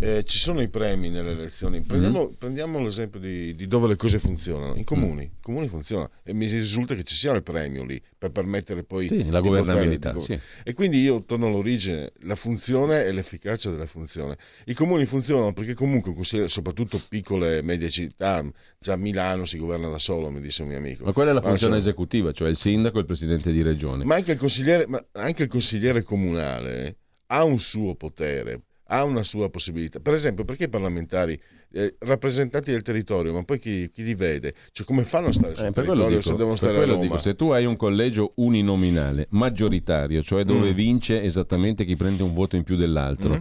[0.00, 1.80] Eh, ci sono i premi nelle elezioni.
[1.82, 2.34] Prendiamo, Mhm.
[2.38, 4.74] prendiamo l'esempio di, di dove le cose funzionano.
[4.74, 8.32] In comuni, i comuni funzionano e mi risulta che ci sia il premio lì per
[8.32, 10.46] permettere poi Sì, la di governabilità, poter- sì.
[10.64, 14.36] E quindi io torno all'origine, la funzione e l'efficacia della funzione.
[14.66, 18.44] I comuni funzionano perché comunque, consigliere- soprattutto piccole e medie città,
[18.78, 21.04] già Milano si governa da solo, mi disse un mio amico.
[21.04, 24.04] Ma quella è la funzione insomma- esecutiva, cioè il sindaco e il presidente di regione.
[24.04, 28.62] ma anche il consigliere, ma anche il consigliere comunale ha un suo potere,
[28.92, 30.00] ha una sua possibilità.
[30.00, 31.40] Per esempio, perché i parlamentari,
[31.72, 34.54] eh, rappresentanti del territorio, ma poi chi, chi li vede?
[34.70, 36.84] Cioè, come fanno a stare sul Eh, per quello territorio dico, se devono stare a
[36.84, 37.00] Roma?
[37.00, 40.74] dico, se tu hai un collegio uninominale maggioritario, cioè dove Mm.
[40.74, 43.40] vince esattamente chi prende un voto in più dell'altro, Mm.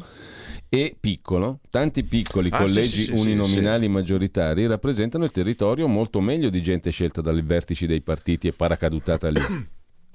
[0.69, 6.21] e piccolo, tanti piccoli Ah, sì, collegi sì, sì, uninominali maggioritari rappresentano il territorio molto
[6.21, 9.41] meglio di gente scelta dalle vertici dei partiti e paracadutata lì.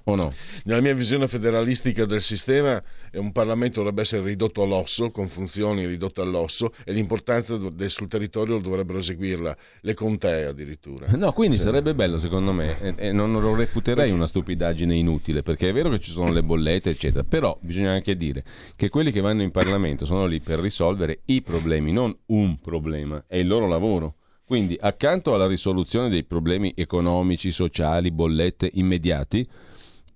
[0.09, 0.33] O no?
[0.65, 2.81] Nella mia visione federalistica del sistema,
[3.15, 8.59] un Parlamento dovrebbe essere ridotto all'osso, con funzioni ridotte all'osso, e l'importanza del- sul territorio
[8.59, 11.09] dovrebbero eseguirla le contee addirittura.
[11.17, 11.63] No, quindi Sì.
[11.63, 15.91] sarebbe bello secondo me, e, e non lo reputerei una stupidaggine inutile, perché è vero
[15.91, 18.45] che ci sono le bollette, eccetera, però bisogna anche dire
[18.77, 23.25] che quelli che vanno in Parlamento sono lì per risolvere i problemi, non un problema,
[23.27, 24.15] è il loro lavoro.
[24.45, 29.45] Quindi accanto alla risoluzione dei problemi economici, sociali, bollette immediati,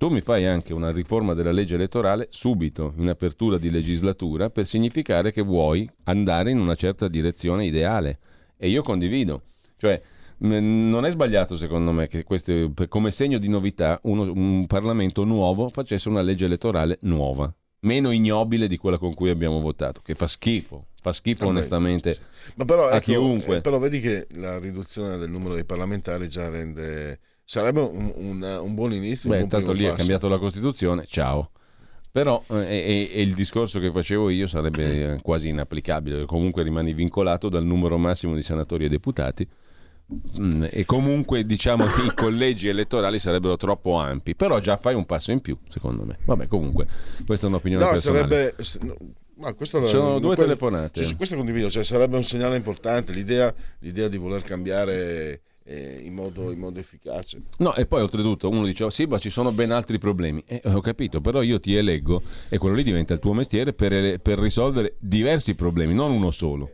[0.00, 4.64] tu mi fai anche una riforma della legge elettorale subito, in apertura di legislatura, per
[4.64, 8.18] significare che vuoi andare in una certa direzione ideale.
[8.56, 9.42] E io condivido.
[9.76, 10.00] Cioè,
[10.38, 15.68] non è sbagliato secondo me che queste, come segno di novità uno- un Parlamento nuovo
[15.68, 20.26] facesse una legge elettorale nuova, meno ignobile di quella con cui abbiamo votato, che fa
[20.26, 22.18] schifo, fa schifo Vabbè, onestamente
[22.54, 23.56] Ma però, a ecco, chiunque.
[23.58, 27.20] eh, però vedi che la riduzione del numero dei parlamentari già rende
[27.50, 29.28] sarebbe un, un, un buon inizio.
[29.28, 29.96] Beh, un buon tanto lì è passo.
[29.98, 31.50] cambiato la Costituzione, ciao.
[32.12, 36.92] Però eh, e- e il discorso che facevo io sarebbe eh, quasi inapplicabile, comunque rimani
[36.92, 39.46] vincolato dal numero massimo di senatori e deputati
[40.40, 45.06] Mm, e comunque diciamo che i collegi elettorali sarebbero troppo ampi, però già fai un
[45.06, 46.18] passo in più, secondo me.
[46.24, 46.88] Vabbè, comunque,
[47.24, 48.54] questa è un'opinione No, personale.
[48.58, 48.90] sarebbe.
[49.36, 51.14] no, questo- sono no, due quello- telefonate.
[51.14, 56.50] questo condivido, cioè sarebbe un segnale importante l'idea, l'idea di voler cambiare eh, in, modo,
[56.50, 57.40] in modo efficace.
[57.58, 60.42] No, e poi oltretutto uno diceva sì, ma ci sono ben altri problemi.
[60.46, 64.18] Eh, ho capito, però io ti eleggo e quello lì diventa il tuo mestiere per,
[64.20, 66.72] per risolvere diversi problemi, non uno solo.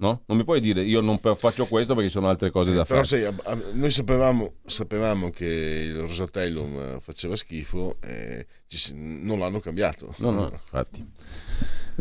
[0.00, 0.22] No?
[0.28, 3.02] Non mi puoi dire io non faccio questo perché ci sono altre cose da Però
[3.04, 3.26] fare.
[3.26, 9.60] a- noi sapevamo, sapevamo che il Rosatellum eh, faceva schifo e ci si- non l'hanno
[9.60, 10.14] cambiato.
[10.16, 11.06] No, no, infatti.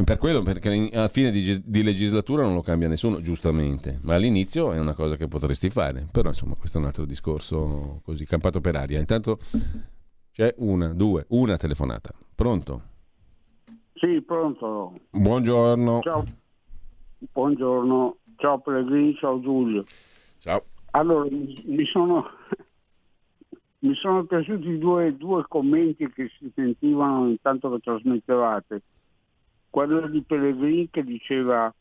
[0.04, 4.72] Per quello, perché alla fine di, di legislatura non lo cambia nessuno, giustamente, ma all'inizio
[4.72, 6.08] è una cosa che potresti fare.
[6.12, 9.00] Però insomma, questo è un altro discorso così, campato per aria.
[9.00, 9.40] Intanto
[10.32, 12.12] c'è una, due, una telefonata.
[12.34, 12.82] Pronto?
[13.94, 14.94] Sì, pronto.
[15.12, 16.00] Buongiorno.
[16.02, 16.24] Ciao.
[17.34, 18.18] Buongiorno.
[18.38, 19.84] Ciao Pellegrini, ciao Giulio.
[20.40, 20.64] Ciao.
[20.92, 22.26] Allora, mi mi sono,
[23.80, 28.82] mi sono piaciuti due, due commenti che si sentivano intanto che trasmettevate.
[29.70, 31.74] Quello di Pellegrini che diceva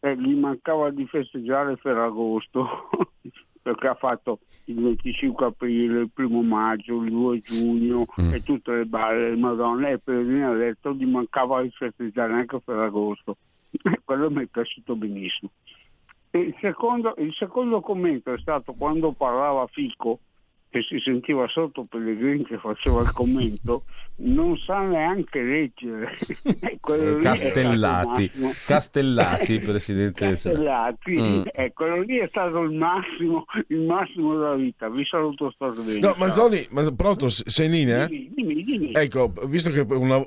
[0.00, 2.88] eh, gli mancava di festeggiare Ferragosto
[3.62, 8.84] perché ha fatto il 25 aprile, il primo maggio, il 2 giugno e tutte le
[8.84, 13.36] balle, Madonna, e Pellegrini ha detto gli mancava di festeggiare anche Ferragosto.
[14.04, 15.50] Quello mi è piaciuto benissimo.
[16.30, 20.20] E il, secondo, il secondo commento è stato quando parlava Fico,
[20.72, 23.84] che si sentiva sotto Pellegrini che faceva il commento,
[24.16, 26.16] non sa neanche leggere.
[26.92, 28.30] E il Castellati.
[28.66, 30.62] Castellati, presidente del Senato.
[30.64, 31.42] Castellati, Mm.
[31.52, 34.88] eh, quello lì è stato il massimo, il massimo della vita.
[34.88, 35.98] Vi saluto state bene.
[36.00, 36.14] No.
[36.16, 38.06] Manzoni, ma pronto, sei in linea?
[38.06, 38.92] Dimmi, dimmi, dimmi.
[38.92, 40.22] Ecco, visto che una,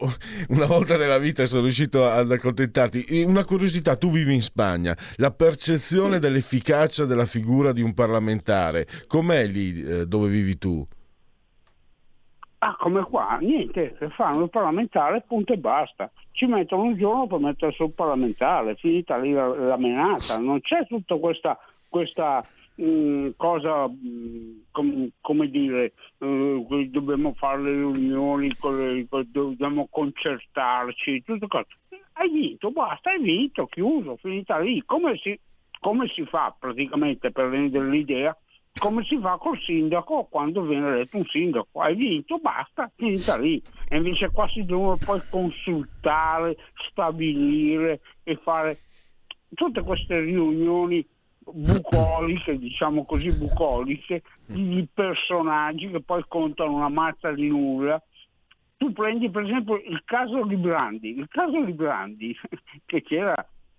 [0.49, 5.31] una volta nella vita sono riuscito ad accontentarti, una curiosità, tu vivi in Spagna, la
[5.31, 10.85] percezione dell'efficacia della figura di un parlamentare, com'è lì eh, dove vivi tu?
[12.59, 16.09] Ah, come qua, niente, fanno il parlamentare, punto e basta.
[16.31, 20.39] Ci mettono un giorno per mettere sul parlamentare, finita lì la, la menata.
[20.39, 22.43] Non c'è tutta questa, questa
[22.75, 28.51] mh, cosa, mh, com- come dire, che dobbiamo fare le riunioni,
[29.31, 31.67] dobbiamo concertarci, tutto cose.
[32.13, 34.81] Hai vinto, basta, hai vinto, chiuso, finita lì.
[34.85, 35.37] Come si,
[35.79, 38.35] come si fa praticamente per rendere l'idea?
[38.77, 41.81] Come si fa col sindaco quando viene eletto un sindaco.
[41.81, 43.61] Hai vinto, basta, finita lì.
[43.87, 46.57] E invece qua si devono poi consultare,
[46.89, 48.79] stabilire e fare
[49.53, 51.05] tutte queste riunioni
[51.39, 58.01] bucoliche, diciamo così, bucoliche, di personaggi che poi contano una mazza di nulla.
[58.77, 62.35] Tu prendi per esempio il caso Librandi, il caso Librandi
[62.85, 63.33] che c'era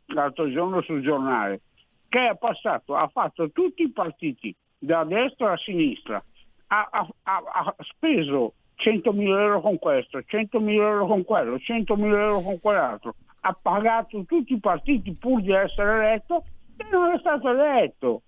[0.07, 1.61] l'altro giorno sul giornale,
[2.09, 4.57] che è passato, ha fatto tutti i partiti
[4.87, 6.23] da destra a sinistra,
[6.69, 12.61] ha, ha- ha- speso 100.000 euro con questo, 100.000 euro con quello, 100.000 euro con
[12.61, 16.45] quell'altro, ha pagato tutti i partiti pur di essere eletto
[16.77, 18.23] e non è stato eletto.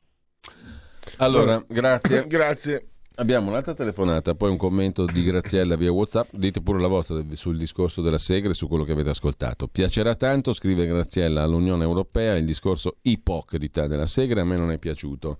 [1.19, 2.27] Allora, grazie.
[2.29, 2.89] grazie.
[3.17, 6.29] Abbiamo un'altra telefonata, poi un commento di Graziella via WhatsApp.
[6.31, 9.67] Dite pure la vostra sul discorso della Segre e su quello che avete ascoltato.
[9.67, 14.41] Piacerà tanto, scrive Graziella all'Unione Europea, il discorso ipocrita della Segre.
[14.41, 15.39] A me non è piaciuto.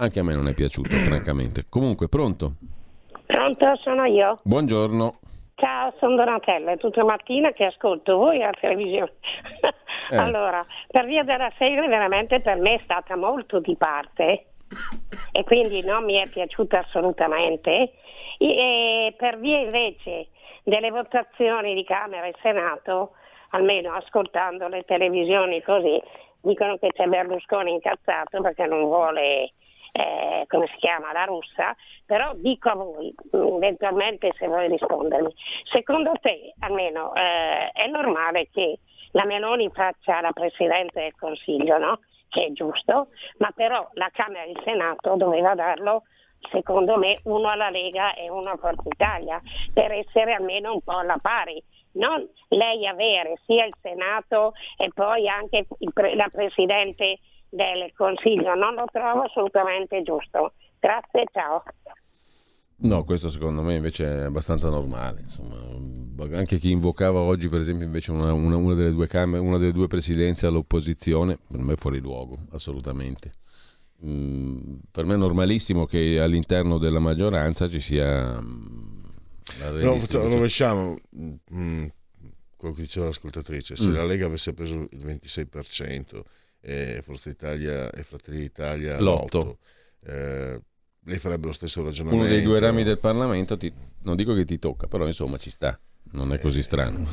[0.00, 1.66] Anche a me non è piaciuto, francamente.
[1.68, 2.54] Comunque, pronto?
[3.26, 4.40] Pronto, sono io.
[4.42, 5.18] Buongiorno.
[5.56, 9.12] Ciao, sono Donatella, è tutta mattina che ascolto voi alla televisione.
[10.10, 10.16] Eh.
[10.16, 14.46] Allora, per via della serie veramente per me è stata molto di parte
[15.32, 17.92] e quindi non mi è piaciuta assolutamente.
[18.38, 20.28] E per via invece
[20.64, 23.12] delle votazioni di Camera e Senato,
[23.50, 26.02] almeno ascoltando le televisioni così,
[26.42, 29.52] dicono che c'è Berlusconi incazzato perché non vuole
[29.92, 31.74] eh, come si chiama, la russa,
[32.06, 35.34] però dico a voi, eventualmente se vuoi rispondermi,
[35.64, 38.78] secondo te almeno eh, è normale che
[39.12, 42.00] la Meloni faccia la Presidente del Consiglio, no?
[42.28, 43.08] che è giusto,
[43.38, 46.04] ma però la Camera e il Senato doveva darlo
[46.48, 49.42] secondo me uno alla Lega e uno a Forza Italia
[49.74, 51.62] per essere almeno un po' alla pari
[51.92, 57.18] non lei avere sia il Senato e poi anche pre- la Presidente
[57.48, 61.62] del Consiglio non lo trovo assolutamente giusto grazie ciao
[62.82, 65.20] No, questo secondo me invece è abbastanza normale.
[65.20, 65.54] Insomma,
[66.34, 69.72] anche chi invocava oggi, per esempio, invece una, una- una delle due camere, una delle
[69.72, 73.32] due presidenze all'opposizione, per me è fuori luogo, assolutamente.
[74.06, 78.99] Mm, per me è normalissimo che all'interno della maggioranza ci sia mm,
[79.58, 79.98] No,
[80.28, 80.98] rovesciamo
[81.54, 81.86] mm,
[82.56, 83.76] quello che diceva l'ascoltatrice.
[83.76, 83.94] Se Mm.
[83.94, 86.22] la Lega avesse preso il 26%
[86.60, 89.58] e Forza Italia e Fratelli d'Italia L'otto.
[90.02, 90.60] l'8%, eh,
[91.04, 92.24] lei farebbe lo stesso ragionamento.
[92.24, 93.72] Uno dei due rami del Parlamento, ti-
[94.02, 95.78] non dico che ti tocca, però insomma ci sta,
[96.12, 97.06] non è così strano.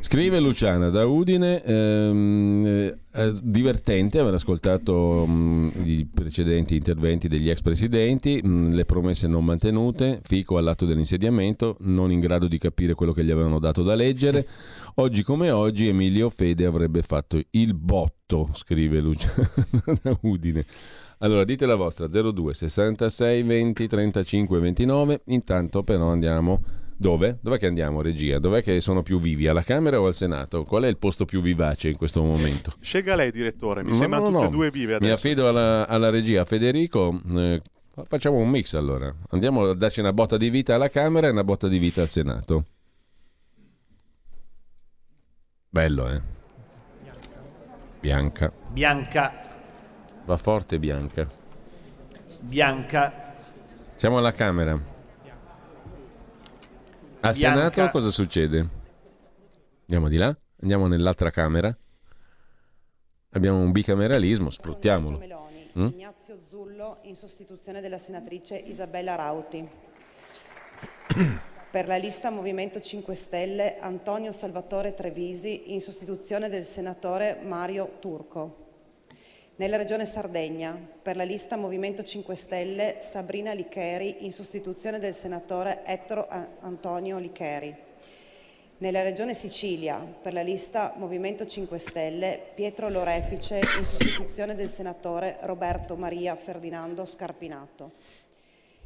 [0.00, 7.60] Scrive Luciana da Udine, ehm, eh, divertente aver ascoltato mm, i precedenti interventi degli ex
[7.62, 13.12] presidenti, mm, le promesse non mantenute, Fico all'atto dell'insediamento, non in grado di capire quello
[13.12, 14.46] che gli avevano dato da leggere.
[14.94, 19.50] Oggi come oggi Emilio Fede avrebbe fatto il botto, scrive Luciana
[20.00, 20.64] da Udine.
[21.18, 25.22] Allora dite la vostra 02 66 20 35 29.
[25.26, 27.38] Intanto però andiamo dove?
[27.40, 28.38] Dov'è che andiamo regia?
[28.38, 29.46] Dov'è che sono più vivi?
[29.46, 30.64] Alla Camera o al Senato?
[30.64, 32.74] Qual è il posto più vivace in questo momento?
[32.80, 33.82] Scelga lei, direttore.
[33.82, 34.48] Mi Ma sembrano no, tutte no.
[34.48, 35.12] e due vive Mi adesso.
[35.14, 37.18] affido alla, alla regia Federico.
[37.36, 37.62] eh,
[38.04, 39.12] facciamo un mix allora.
[39.30, 42.08] Andiamo a darci una botta di vita alla Camera e una botta di vita al
[42.08, 42.64] Senato.
[45.70, 46.20] Bello, eh?
[48.00, 48.52] Bianca.
[48.70, 49.32] Bianca,
[50.24, 51.28] Va forte Bianca.
[52.40, 53.34] bianca,
[53.96, 54.96] Siamo alla Camera.
[57.20, 57.70] Al Bianca.
[57.72, 58.68] Senato cosa succede?
[59.80, 60.36] Andiamo di là?
[60.60, 61.76] Andiamo nell'altra Camera?
[63.30, 65.20] Abbiamo un bicameralismo, sfruttiamolo.
[65.76, 65.86] Mm?
[65.86, 69.68] Ignazio Zullo in sostituzione della senatrice Isabella Rauti.
[71.70, 78.67] Per la lista Movimento 5 Stelle Antonio Salvatore Trevisi in sostituzione del senatore Mario Turco.
[79.58, 85.82] Nella regione Sardegna, per la lista Movimento 5 Stelle Sabrina Licheri in sostituzione del senatore
[85.84, 86.28] Ettore
[86.60, 87.74] Antonio Licheri.
[88.78, 95.38] Nella regione Sicilia, per la lista Movimento 5 Stelle, Pietro Lorefice in sostituzione del senatore
[95.40, 97.90] Roberto Maria Ferdinando Scarpinato.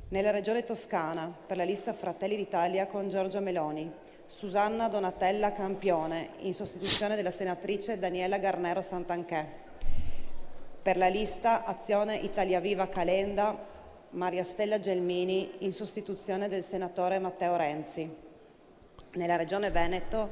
[0.09, 3.93] Nella regione Toscana, per la lista Fratelli d'Italia con Giorgia Meloni,
[4.25, 9.71] Susanna Donatella Campione in sostituzione della senatrice Daniela Garnero Santanchè.
[10.83, 13.57] Per la lista Azione Italia Viva Calenda,
[14.11, 18.11] Maria Stella Gelmini in sostituzione del senatore Matteo Renzi.
[19.15, 20.29] Nella regione Veneto,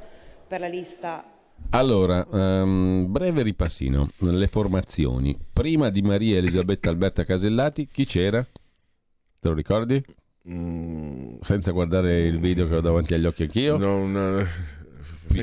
[0.49, 1.23] per la lista
[1.71, 4.11] Allora, ehm, breve ripassino.
[4.19, 5.39] Le formazioni.
[5.53, 8.43] Prima di Maria Elisabetta Alberta Casellati, chi c'era?
[8.43, 10.05] Te lo ricordi?
[10.43, 13.77] Senza guardare il video che ho davanti agli occhi anch'io?
[13.77, 14.80] Non, Pi-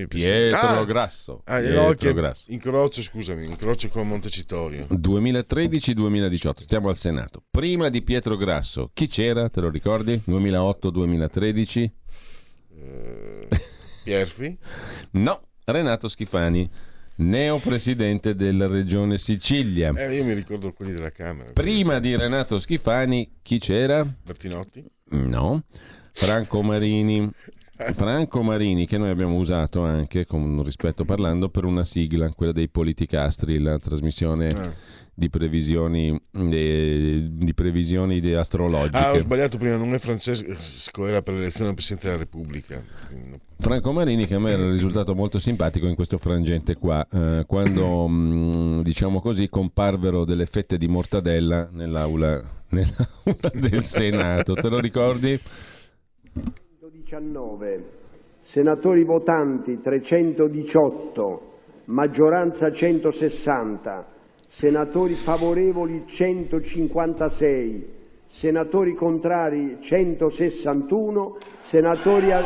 [0.07, 0.85] Pietro Ah!
[0.85, 1.41] Grasso.
[1.45, 2.45] Ah, Pietro no, Grasso.
[2.51, 4.85] incrocio, scusami, incrocio con Montecitorio.
[4.89, 7.43] 2013-2018, stiamo al Senato.
[7.49, 9.49] Prima di Pietro Grasso, chi c'era?
[9.49, 10.21] Te lo ricordi?
[10.27, 11.89] 2008-2013?
[14.03, 14.57] Pierfi?
[15.11, 16.69] No, Renato Schifani,
[17.15, 19.91] neopresidente della regione Sicilia.
[19.95, 21.51] Eh, io mi ricordo quelli della Camera.
[21.53, 24.05] Prima di Renato Schifani, chi c'era?
[24.05, 24.85] Bertinotti?
[25.09, 25.63] No,
[26.13, 27.29] Franco Marini.
[27.93, 32.69] Franco Marini, che noi abbiamo usato anche, con rispetto parlando, per una sigla, quella dei
[32.69, 34.73] Politicastri, la trasmissione Ah.
[35.13, 38.97] di previsioni, eh, di previsioni di astrologiche.
[38.97, 42.83] Ah, ho sbagliato prima, non è Francesco, era per l'elezione del Presidente della Repubblica.
[43.59, 48.05] Franco Marini che a me era risultato molto simpatico in questo frangente qua, eh, quando
[48.07, 52.39] mh, diciamo così comparvero delle fette di mortadella nell'aula,
[52.69, 55.39] nell'aula del Senato, te lo ricordi?
[57.07, 57.83] 19,
[58.37, 61.41] senatori votanti 318,
[61.85, 64.05] maggioranza 160,
[64.45, 67.93] senatori favorevoli 156,
[68.25, 72.43] senatori contrari 161, senatori, a-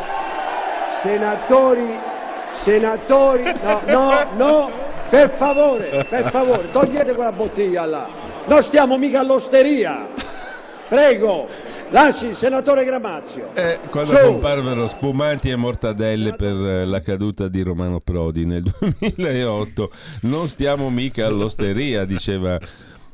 [1.02, 1.96] senatori,
[2.62, 4.70] senatori, no, no, no,
[5.10, 8.08] per favore, per favore, togliete quella bottiglia là,
[8.46, 10.08] non stiamo mica all'osteria,
[10.88, 11.48] prego,
[11.92, 13.54] lasci il senatore Gramazio.
[13.54, 14.26] Eh, quando Su.
[14.26, 19.92] comparvero spumanti e mortadelle per eh, la caduta di Romano Prodi nel 2008,
[20.22, 22.60] non stiamo mica all'osteria, diceva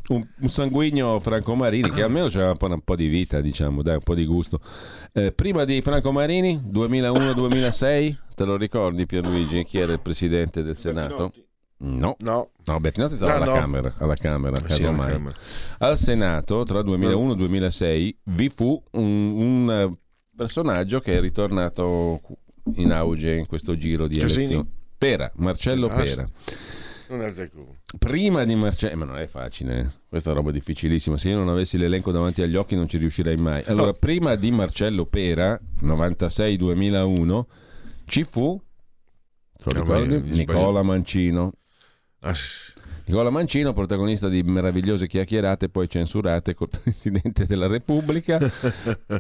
[0.09, 3.81] un, un sanguigno Franco Marini che almeno c'era un po', un po' di vita, diciamo,
[3.81, 4.59] dai, un po' di gusto.
[5.11, 9.65] Eh, prima di Franco Marini, 2001-2006, te lo ricordi Pierluigi?
[9.65, 11.31] Chi era il presidente del Senato?
[11.79, 13.53] No, no, no Bettinotti stava Ah, alla no.
[13.53, 15.05] Camera, alla Camera, Sì, alla.
[15.05, 15.35] Camera.
[15.77, 19.97] Al Senato, tra 2001 e 2006, vi fu un, un, eh,
[20.35, 22.21] personaggio che è ritornato
[22.75, 24.43] in auge in questo giro di Casini?
[24.45, 24.71] elezioni.
[24.97, 26.23] Pera, Marcello Ah, Pera.
[26.23, 27.49] È.
[27.97, 29.87] Prima di Marcello, ma non è facile, eh.
[30.09, 31.15] questa è roba difficilissima.
[31.17, 33.63] Se io non avessi l'elenco davanti agli occhi, non ci riuscirei mai.
[33.67, 37.45] Allora, prima di Marcello Pera, 96-2001,
[38.05, 38.59] ci fu,
[39.65, 41.53] No, Nicola Mancino.
[42.21, 42.33] Ah.
[43.05, 48.37] Nicola Mancino, protagonista di meravigliose chiacchierate poi censurate col Presidente della Repubblica.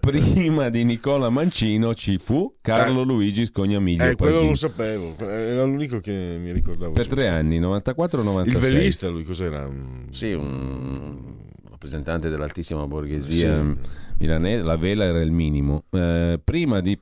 [0.01, 3.05] Prima di Nicola Mancino ci fu Carlo Eh.
[3.05, 4.03] Luigi Scognamiglio.
[4.03, 4.49] Eh, quello Pasini.
[4.49, 6.91] lo sapevo, era l'unico che mi ricordavo.
[6.91, 8.47] Per tre anni, 94-96.
[8.47, 9.65] Il velista lui cos'era?
[9.65, 11.35] Un- Sì, un
[11.69, 13.77] rappresentante dell'altissima borghesia Sì.
[14.19, 15.83] milanese, la vela era il minimo.
[15.91, 16.99] Eh, prima di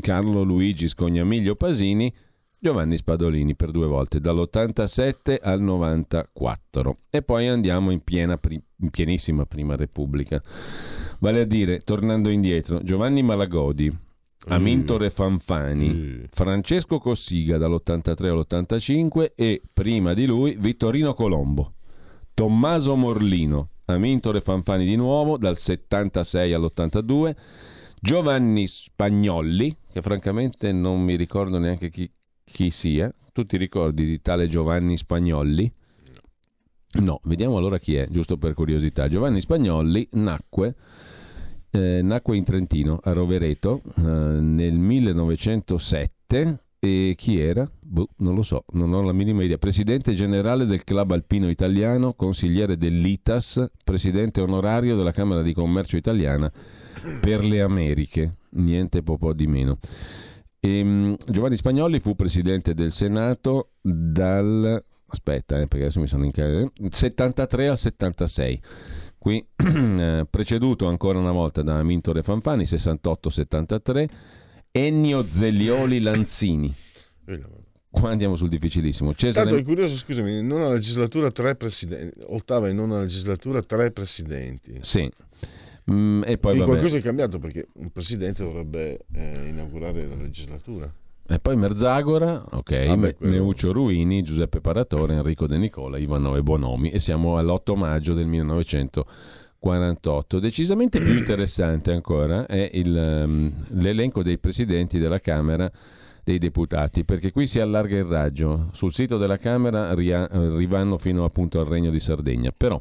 [0.00, 2.12] Carlo Luigi Scognamiglio Pasini,
[2.64, 6.96] Giovanni Spadolini per due volte, dall'87 al 94.
[7.10, 10.42] E poi andiamo in, piena in pienissima Prima Repubblica.
[11.18, 13.94] Vale a dire, tornando indietro, Giovanni Malagodi,
[14.46, 21.74] Amintore Fanfani, Francesco Cossiga dall'83 all'85 e prima di lui Vittorino Colombo.
[22.32, 27.36] Tommaso Morlino, Amintore Fanfani di nuovo dal 76 all'82,
[28.00, 32.10] Giovanni Spagnolli, che francamente non mi ricordo neanche chi,
[32.54, 33.12] chi sia.
[33.32, 35.72] Tu ti ricordi di tale Giovanni Spagnolli?
[37.00, 39.08] No, vediamo allora chi è, giusto per curiosità.
[39.08, 40.76] Giovanni Spagnolli nacque,
[41.72, 47.68] eh, nacque in Trentino, a Rovereto, eh, nel 1907 e chi era?
[47.80, 49.58] Boh, non lo so, non ho la minima idea.
[49.58, 56.52] Presidente generale del Club Alpino Italiano, consigliere dell'ITAS, presidente onorario della Camera di Commercio Italiana
[57.20, 59.78] per le Americhe, niente po' di meno.
[60.64, 66.32] Ehm, Giovanni Spagnoli fu presidente del Senato dal aspetta, eh, perché adesso mi sono in
[66.90, 68.62] 73 al 76.
[69.18, 74.06] Qui eh, preceduto ancora una volta da Amintore Fanfani 68-73,
[74.70, 76.74] Ennio Zelioli Lanzini.
[77.90, 79.14] Qua andiamo sul difficilissimo.
[79.14, 83.92] Cesare Tanto è curioso, scusami, in una legislatura tre presidenti, ottava in una legislatura tre
[83.92, 84.78] presidenti.
[84.80, 85.10] Sì.
[85.90, 86.68] Mm, e poi vabbè.
[86.70, 90.90] qualcosa è cambiato perché un presidente dovrebbe eh, inaugurare la legislatura.
[91.26, 96.90] E poi Merzagora, ok, Me- quello- Meuccio Ruini, Giuseppe Paratore, Enrico De Nicola, Ivanove Bonomi
[96.90, 100.38] e siamo all'8 maggio del 1948.
[100.38, 105.70] Decisamente più interessante ancora è il, ehm, l'elenco dei presidenti della Camera
[106.22, 108.68] dei deputati, perché qui si allarga il raggio.
[108.72, 112.52] Sul sito della Camera ria- arrivano fino appunto al Regno di Sardegna.
[112.56, 112.80] Però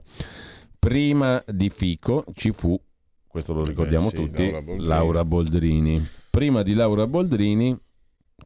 [0.79, 2.79] prima di Fico ci fu,
[3.33, 4.87] questo lo ricordiamo sì, tutti, Laura Boldrini.
[4.87, 6.07] Laura Boldrini.
[6.29, 7.75] Prima di Laura Boldrini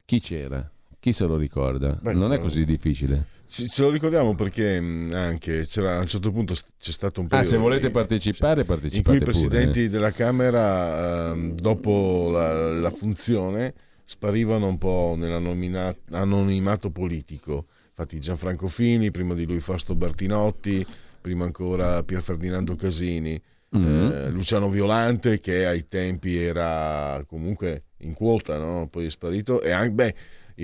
[0.05, 0.71] chi c'era?
[0.97, 1.99] Chi se lo ricorda?
[2.01, 3.25] Beh, non è così difficile.
[3.49, 7.25] Ci- ce lo ricordiamo perché mh, anche c'era, a un certo punto c'è stato un
[7.25, 9.89] Ah, periodo se volete in- partecipare, in cui partecipate i presidenti pure.
[9.89, 13.73] della Camera, ehm, dopo la, la funzione,
[14.05, 17.65] sparivano un po' nell'anonimato politico.
[17.89, 20.85] Infatti Gianfranco Fini, prima di lui Fausto Bertinotti,
[21.19, 23.41] prima ancora Pier Ferdinando Casini,
[23.75, 24.11] Mm.
[24.11, 28.87] eh, Luciano Violante che ai tempi era comunque in quota, no?
[28.89, 29.61] poi è sparito.
[29.61, 30.15] E anche, beh,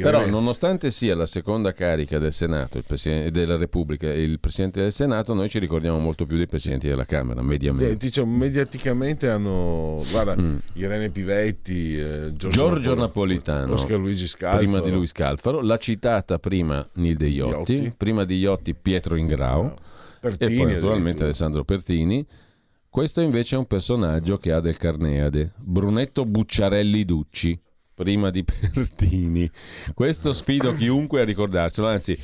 [0.02, 4.80] Però, re- nonostante sia la seconda carica del Senato, Presidente della Repubblica e il Presidente
[4.82, 7.98] del Senato, noi ci ricordiamo molto più dei Presidenti della Camera, Eh, mediamente.
[7.98, 10.58] diciamo, mediaticamente hanno guarda Mm.
[10.76, 15.78] Irene Pivetti eh, Giorgio, Giorgio Napol- Napolitano, Oscar Luigi Scalfaro prima di lui Scalfaro, l'ha
[15.78, 17.94] citata prima Nilde Iotti, Iotti.
[17.98, 19.76] prima di Iotti Pietro Ingrao
[20.22, 21.24] Pertini e poi naturalmente.
[21.24, 22.26] Alessandro Pertini.
[22.94, 27.60] Questo invece è un personaggio che ha del Carneade, Brunetto Bucciarelli Ducci,
[27.92, 29.50] prima di Pertini.
[29.96, 32.16] Questo sfido chiunque a ricordarselo, anzi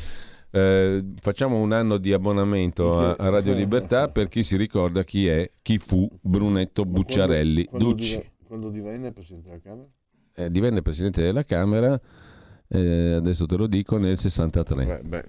[0.51, 5.25] eh, facciamo un anno di abbonamento a, a Radio Libertà per chi si ricorda chi
[5.25, 8.17] è, chi fu Brunetto Bucciarelli quando, Ducci.
[8.17, 9.87] div- quando divenne Presidente della Camera?
[10.35, 11.99] Eh, divenne Presidente della Camera,
[12.67, 14.85] eh, adesso te lo dico, nel 63.
[14.85, 15.25] Beh, beh.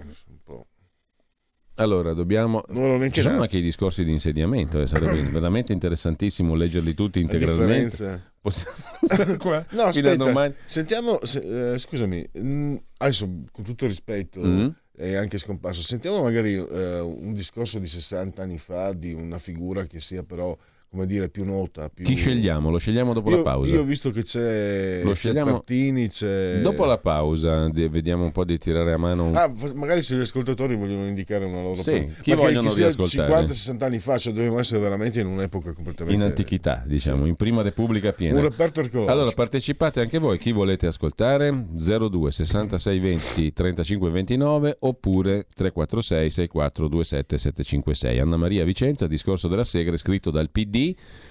[1.80, 2.62] Allora, dobbiamo...
[3.10, 8.28] Ci sono anche i discorsi di insediamento, eh, sarebbe veramente interessantissimo leggerli tutti integralmente.
[8.40, 8.70] Possiamo
[9.02, 14.68] stare qua No, aspetta, sentiamo, se- eh, scusami, mm, adesso con tutto rispetto Mm.
[14.96, 19.84] è anche scomparso, sentiamo magari eh, un discorso di 60 anni fa di una figura
[19.84, 20.56] che sia però,
[20.90, 21.88] come dire, più nota.
[21.88, 22.04] Più...
[22.04, 22.68] Chi scegliamo?
[22.68, 23.72] Lo scegliamo dopo io, la pausa.
[23.72, 26.60] Io ho visto che c'è, Lo c'è scegliamo Pertini, c'è...
[26.60, 29.36] Dopo la pausa vediamo un po' di tirare a mano un...
[29.36, 33.46] Ah, magari se gli ascoltatori vogliono indicare una loro Sì, chi vogliono riascoltare?
[33.46, 37.62] 50-60 anni fa, cioè dovevamo essere veramente in un'epoca completamente in antichità, diciamo, in prima
[37.62, 38.38] repubblica piena.
[38.38, 39.16] Un reperto archeologico.
[39.16, 46.88] Allora partecipate anche voi, chi volete ascoltare 02 66 20 35 29 oppure 346 64
[46.88, 48.18] 27 756.
[48.18, 50.78] Anna Maria Vicenza, discorso della Segre scritto dal PD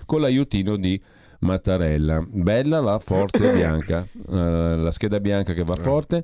[0.06, 1.00] con l'aiutino di
[1.40, 2.26] Mattarella.
[2.28, 6.24] Bella la forte bianca, eh, la scheda bianca che va forte.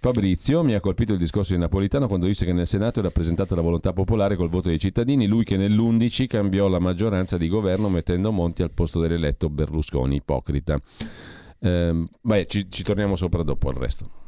[0.00, 3.56] Fabrizio mi ha colpito il discorso di Napolitano quando disse che nel Senato è rappresentata
[3.56, 7.88] la volontà popolare col voto dei cittadini, lui che nell'11 cambiò la maggioranza di governo
[7.88, 10.80] mettendo Monti al posto dell'eletto Berlusconi, ipocrita.
[11.60, 14.27] Ehm, beh, ci, ci torniamo sopra dopo al resto.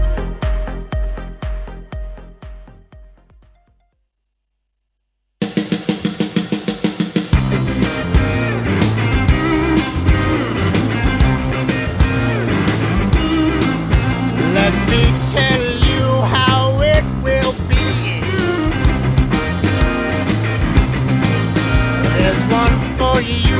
[23.21, 23.50] You,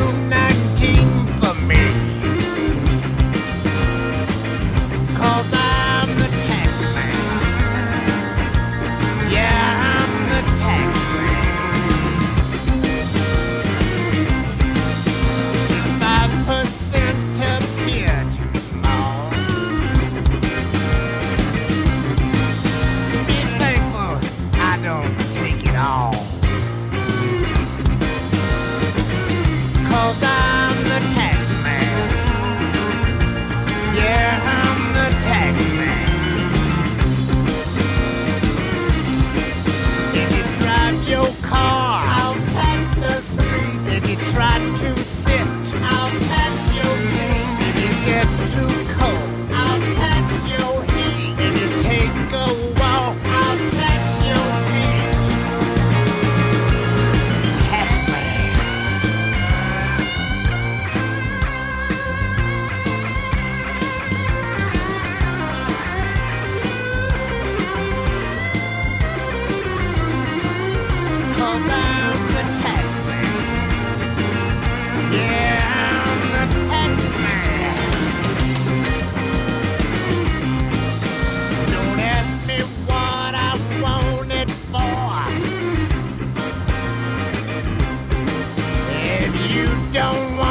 [89.54, 90.51] you don't want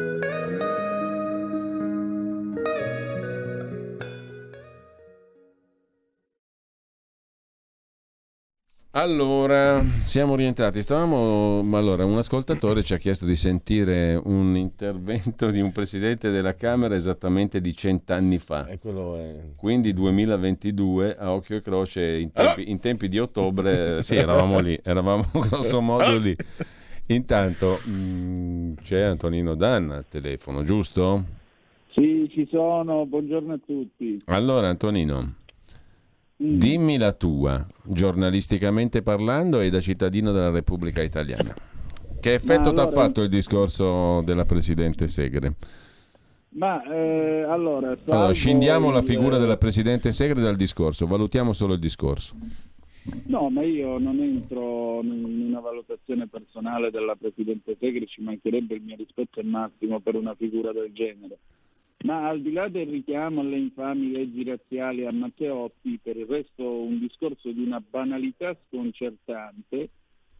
[8.93, 10.81] Allora, siamo rientrati.
[10.81, 11.59] Stavamo.
[11.77, 16.93] Allora, un ascoltatore ci ha chiesto di sentire un intervento di un presidente della Camera
[16.93, 18.67] esattamente di cent'anni fa.
[18.67, 19.35] E quello è...
[19.55, 24.77] Quindi 2022 a occhio e croce in tempi, in tempi di ottobre, sì, eravamo lì,
[24.83, 26.35] eravamo grosso modo lì.
[27.07, 31.39] Intanto mh, c'è Antonino Danna al telefono, giusto?
[31.91, 34.21] Sì, ci sono, buongiorno a tutti.
[34.25, 35.35] Allora, Antonino,
[36.43, 41.53] dimmi la tua, giornalisticamente parlando e da cittadino della Repubblica Italiana.
[42.19, 45.55] Che effetto ti ha fatto il discorso della Presidente Segre?
[46.53, 51.73] Ma eh, allora, Allora, scindiamo la il- figura della Presidente Segre dal discorso, valutiamo solo
[51.73, 52.35] il discorso.
[53.25, 58.81] No, ma io non entro in una valutazione personale della Presidente Segre, ci mancherebbe il
[58.83, 61.37] mio rispetto è massimo per una figura del genere.
[62.03, 66.63] Ma al di là del richiamo alle infami leggi razziali a Matteotti, per il resto
[66.81, 69.89] un discorso di una banalità sconcertante,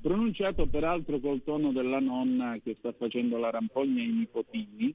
[0.01, 4.93] pronunciato peraltro col tono della nonna che sta facendo la rampogna ai nipotini,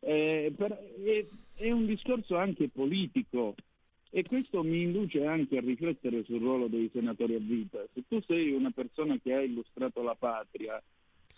[0.00, 3.56] eh, per- è, è un discorso anche politico
[4.10, 7.84] e questo mi induce anche a riflettere sul ruolo dei senatori a vita.
[7.92, 10.80] Se tu sei una persona che ha illustrato la patria,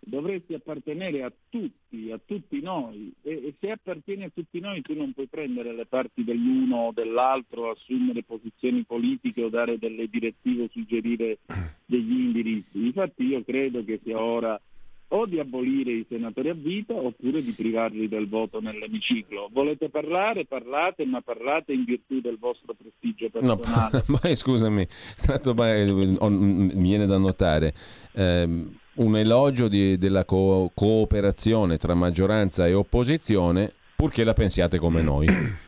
[0.00, 4.94] dovresti appartenere a tutti, a tutti noi e, e se appartieni a tutti noi tu
[4.94, 10.64] non puoi prendere le parti dell'uno o dell'altro, assumere posizioni politiche o dare delle direttive
[10.64, 11.38] o suggerire
[11.86, 12.84] degli indirizzi.
[12.86, 14.60] Infatti io credo che sia ora
[15.08, 19.48] o di abolire i senatori a vita oppure di privarli del voto nell'emiciclo.
[19.52, 20.46] Volete parlare?
[20.46, 24.02] Parlate, ma parlate in virtù del vostro prestigio No, personale.
[24.20, 27.72] poi scusami, è stato- ho- mi viene da notare
[28.14, 35.02] ehm, un elogio di- della co- cooperazione tra maggioranza e opposizione, purché la pensiate come
[35.02, 35.26] noi.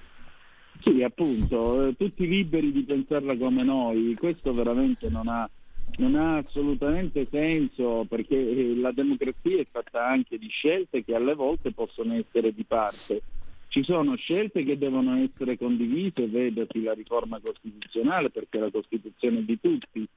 [0.81, 5.49] Sì, appunto, eh, tutti liberi di pensarla come noi, questo veramente non ha,
[5.97, 11.35] non ha assolutamente senso perché eh, la democrazia è fatta anche di scelte che alle
[11.35, 13.23] volte possono essere di parte.
[13.67, 19.43] Ci sono scelte che devono essere condivise, vedasi la riforma costituzionale perché la Costituzione è
[19.43, 20.09] di tutti,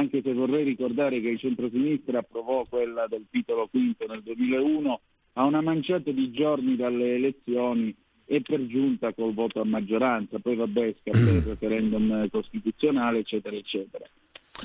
[0.00, 5.00] anche se vorrei ricordare che il centrosinistra approvò quella del titolo quinto nel 2001
[5.34, 7.94] a una manciata di giorni dalle elezioni
[8.24, 14.04] e per giunta col voto a maggioranza, poi vabbè scattò il referendum costituzionale, eccetera, eccetera.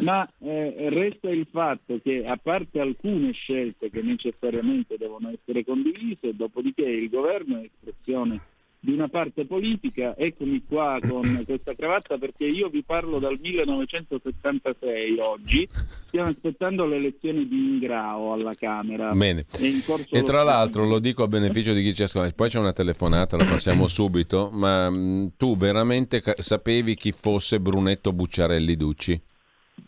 [0.01, 6.35] Ma eh, resta il fatto che a parte alcune scelte che necessariamente devono essere condivise,
[6.35, 8.41] dopodiché il governo è espressione
[8.85, 15.17] di una parte politica, eccomi qua con questa cravatta perché io vi parlo dal 1976
[15.17, 15.67] oggi,
[16.07, 19.11] stiamo aspettando l'elezione di Ingrao alla Camera.
[19.13, 19.45] Bene.
[19.59, 19.81] E
[20.11, 23.37] lo tra l'altro lo dico a beneficio di chi ci ascolta, poi c'è una telefonata,
[23.37, 29.19] la passiamo subito, ma mh, tu veramente ca- sapevi chi fosse Brunetto Bucciarelli Ducci?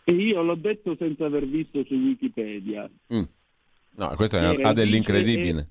[0.04, 2.90] E io l'ho detto senza aver visto su Wikipedia.
[3.14, 3.22] Mm.
[3.96, 5.68] No, questo è- ha dell'incredibile.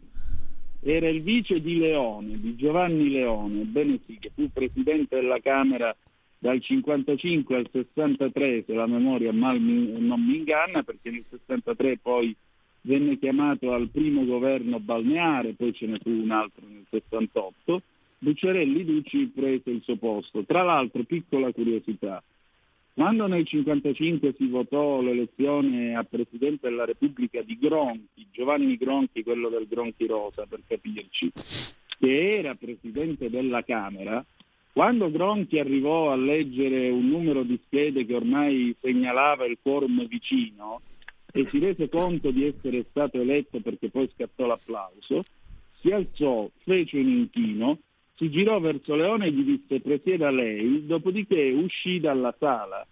[0.90, 5.94] Era il vice di Leone, di Giovanni Leone, ebbene sì, che fu presidente della Camera
[6.38, 11.98] dal 55 al 63, se la memoria mal mi- non mi inganna, perché nel 63
[11.98, 12.34] poi
[12.84, 17.82] venne chiamato al primo governo balneare, poi ce ne fu un altro nel 68.
[18.20, 20.46] Bucciarelli Ducci prese il suo posto.
[20.46, 22.24] Tra l'altro, piccola curiosità,
[22.98, 29.50] quando nel 1955 si votò l'elezione a Presidente della Repubblica di Gronchi, Giovanni Gronchi, quello
[29.50, 31.32] del Gronchi Rosa per capirci,
[32.00, 34.26] che era Presidente della Camera,
[34.74, 40.82] quando Gronchi arrivò a leggere un numero di schede che ormai segnalava il quorum vicino
[41.32, 45.24] e si rese conto di essere stato eletto perché poi scattò l'applauso,
[45.82, 47.78] si alzò, fece un inchino,
[48.18, 52.86] si girò verso Leone e gli disse presieda lei, dopodiché uscì dalla sala,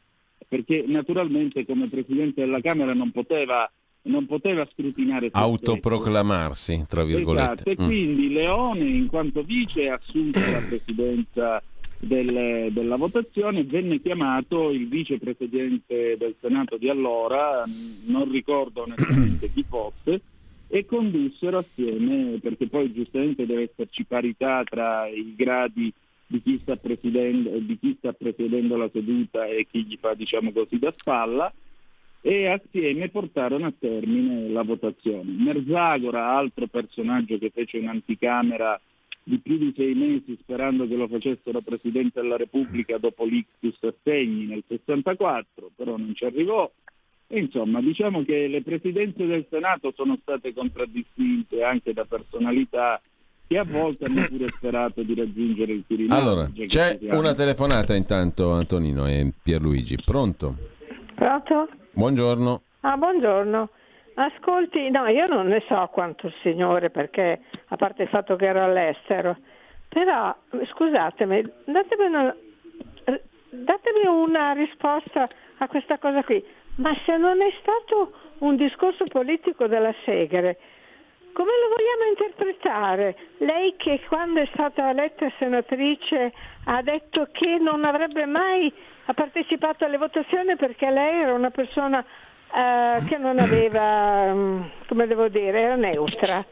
[0.47, 3.69] perché naturalmente come Presidente della Camera non poteva,
[4.03, 5.43] non poteva scrutinare stesso.
[5.43, 7.63] Autoproclamarsi, tra virgolette.
[7.63, 7.85] Esatto, e Mm.
[7.85, 11.63] quindi Leone in quanto vice assunse la presidenza
[11.97, 17.63] del- della votazione, venne chiamato il vicepresidente del Senato di allora,
[18.05, 20.21] non ricordo onestamente chi fosse,
[20.67, 25.91] e condussero assieme, perché poi giustamente deve esserci parità tra i gradi
[26.27, 30.51] di chi sta, presidendo- di chi sta presiedendo la seduta e chi gli fa, diciamo
[30.51, 31.53] così, da spalla,
[32.21, 35.31] e assieme portarono a termine la votazione.
[35.31, 38.81] Merzagora, altro personaggio che fece un'anticamera
[39.27, 44.45] di più di sei mesi sperando che lo facessero Presidente della Repubblica dopo l'ictus assegni
[44.45, 46.71] nel 64, però non ci arrivò.
[47.27, 53.01] Insomma, diciamo che le presidenze del Senato sono state contraddistinte anche da personalità
[53.47, 56.21] che a volte hanno pure sperato di raggiungere il Quirinale.
[56.21, 59.97] Allora, c'è una telefonata intanto Antonino e Pierluigi.
[60.03, 60.55] Pronto?
[61.15, 61.69] Pronto?
[61.91, 62.61] Buongiorno.
[62.81, 63.69] Ah, buongiorno.
[64.15, 68.45] Ascolti, no, io non ne so quanto il signore, perché a parte il fatto che
[68.45, 69.37] ero all'estero,
[69.89, 70.33] però
[70.73, 72.35] scusatemi, datemi una,
[73.49, 75.27] datemi una risposta
[75.57, 76.43] a questa cosa qui.
[76.77, 80.57] Ma se non è stato un discorso politico della Segre,
[81.31, 83.15] come lo vogliamo interpretare?
[83.39, 86.33] Lei che quando è stata eletta senatrice
[86.65, 88.71] ha detto che non avrebbe mai
[89.13, 95.27] partecipato alle votazioni perché lei era una persona eh, che non aveva, mm, come devo
[95.27, 96.45] dire, era neutra.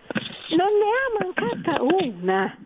[0.49, 2.57] Non ne ha mancata una.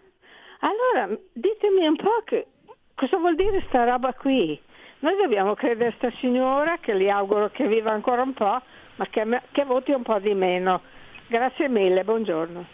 [0.61, 2.47] Allora, ditemi un po' che,
[2.95, 4.59] cosa vuol dire sta roba qui?
[4.99, 8.61] Noi dobbiamo credere a sta signora, che gli auguro che viva ancora un po',
[8.95, 10.81] ma che, che voti un po' di meno.
[11.27, 12.65] Grazie mille, buongiorno.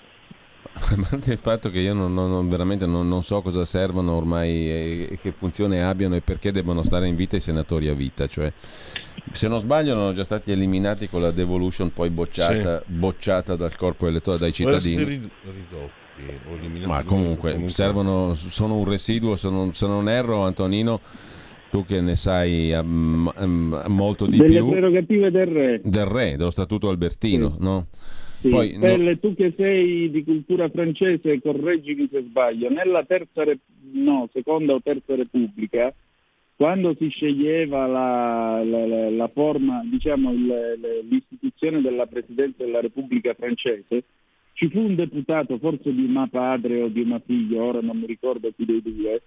[0.74, 4.50] A parte il fatto che io non, non- veramente non, non so cosa servono ormai
[4.70, 8.26] e, e che funzione abbiano e perché debbano stare in vita i senatori a vita.
[8.28, 8.52] Cioè,
[9.34, 14.08] se non sbaglio, erano già stati eliminati con la devolution poi bocciata, bocciata dal corpo
[14.08, 15.04] elettorale, dai cittadini.
[15.04, 16.90] rid- ridotti o eliminati.
[16.90, 21.02] Ma comunque, servono, sono un residuo, se non, se non erro, Antonino,
[21.74, 25.82] tu che ne sai um, um, molto di Delle più prerogative del re.
[25.84, 27.88] del re, dello statuto albertino, no?
[28.41, 33.44] Sì, Poi, no- Pelle, tu che sei di cultura francese, correggimi se sbaglio, nella terza
[33.44, 33.60] Rep-
[33.91, 35.91] no, seconda o terza repubblica,
[36.56, 43.34] quando si sceglieva la, la- la- la forma, diciamo, il- l'istituzione della Presidenza della Repubblica
[43.34, 44.04] francese,
[44.54, 48.06] ci fu un deputato, forse di una padre o di una figlia, ora non mi
[48.06, 49.24] ricordo chi dei due,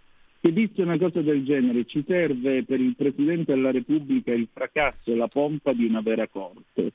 [0.52, 5.16] disse una cosa del genere, ci serve per il Presidente della Repubblica il fracasso e
[5.16, 6.92] la pompa di una vera corte.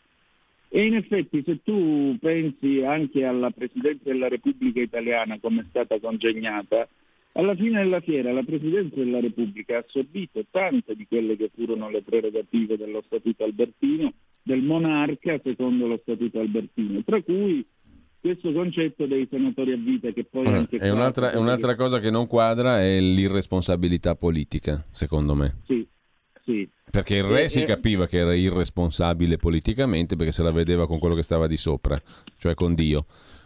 [0.70, 6.00] E in effetti se tu pensi anche alla Presidenza della Repubblica italiana come è stata
[6.00, 6.88] congegnata,
[7.34, 11.90] alla fine della fiera la Presidenza della Repubblica ha assorbito tante di quelle che furono
[11.90, 14.14] le prerogative dello Statuto albertino,
[14.44, 17.66] del monarca secondo lo Statuto albertino, tra cui
[18.22, 21.76] questo concetto dei senatori a vita che poi anche E qua- Eh, un'altra, e un'altra
[21.76, 25.58] cosa che non quadra è l'irresponsabilità politica, secondo me.
[25.66, 25.86] Sì,
[26.46, 26.70] sì.
[26.90, 31.00] Perché il re Eh, si capiva che era irresponsabile politicamente perché se la vedeva con
[31.00, 32.00] quello che stava di sopra,
[32.38, 33.06] cioè con Dio.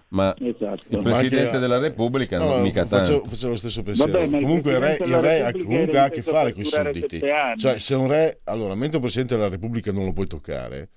[0.09, 0.83] Ma Esatto.
[0.89, 3.29] il Ma anche- Presidente della Repubblica No, non no, mica faccio, tanto.
[3.29, 4.11] faccio lo stesso pensiero.
[4.11, 6.65] Vabbè, comunque il re, Presidente il re ha, comunque ha a che fare con i
[6.65, 7.19] sudditi.
[7.57, 10.89] Cioè, se un re, allora, mentre un Presidente della Repubblica non lo puoi toccare,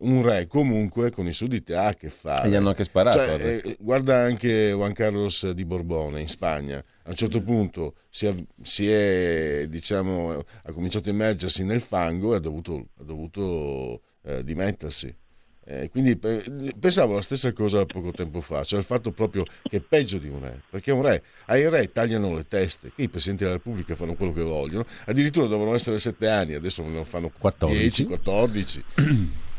[0.00, 2.46] un re comunque con i sudditi ha a che fare.
[2.46, 6.78] E gli hanno anche sparato, Cioè, eh, guarda anche Juan Carlos di Borbone in Spagna.
[6.78, 12.32] A un certo punto si è, si è, diciamo, ha cominciato a immergersi nel fango
[12.32, 15.14] e ha dovuto, ha dovuto eh, dimettersi.
[15.62, 16.42] Eh, quindi pe-
[16.80, 20.26] pensavo la stessa cosa poco tempo fa, cioè il fatto proprio che è peggio di
[20.26, 23.94] un re, perché un re, ai re tagliano le teste, qui i presidenti della Repubblica
[23.94, 28.84] fanno quello che vogliono, addirittura dovevano essere sette anni, adesso ne fanno 10, 14.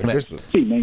[0.00, 0.78] Questo- Sì, ma,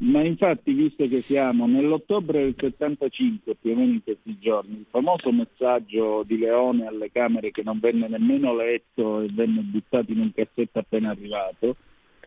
[0.00, 4.86] ma infatti, visto che siamo nell'ottobre del 75, più o meno in questi giorni, il
[4.88, 10.20] famoso messaggio di Leone alle Camere che non venne nemmeno letto e venne buttato in
[10.20, 11.76] un cassetto appena arrivato,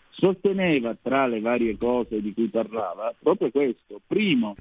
[0.09, 4.01] sosteneva tra le varie cose di cui parlava proprio questo.
[4.05, 4.55] Primo,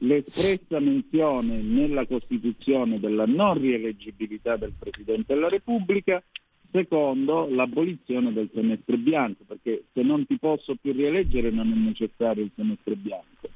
[0.00, 6.22] l'espressa menzione nella Costituzione della non rieleggibilità del Presidente della Repubblica,
[6.70, 12.44] secondo l'abolizione del semestre bianco, perché se non ti posso più rieleggere non è necessario
[12.44, 13.48] il semestre bianco.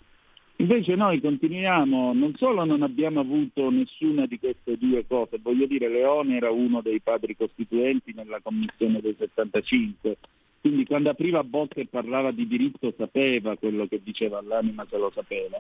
[0.57, 5.89] Invece noi continuiamo, non solo non abbiamo avuto nessuna di queste due cose, voglio dire
[5.89, 10.19] Leone era uno dei padri costituenti nella commissione dei 75,
[10.61, 15.11] quindi quando apriva bocca e parlava di diritto sapeva quello che diceva all'anima se lo
[15.15, 15.59] sapeva.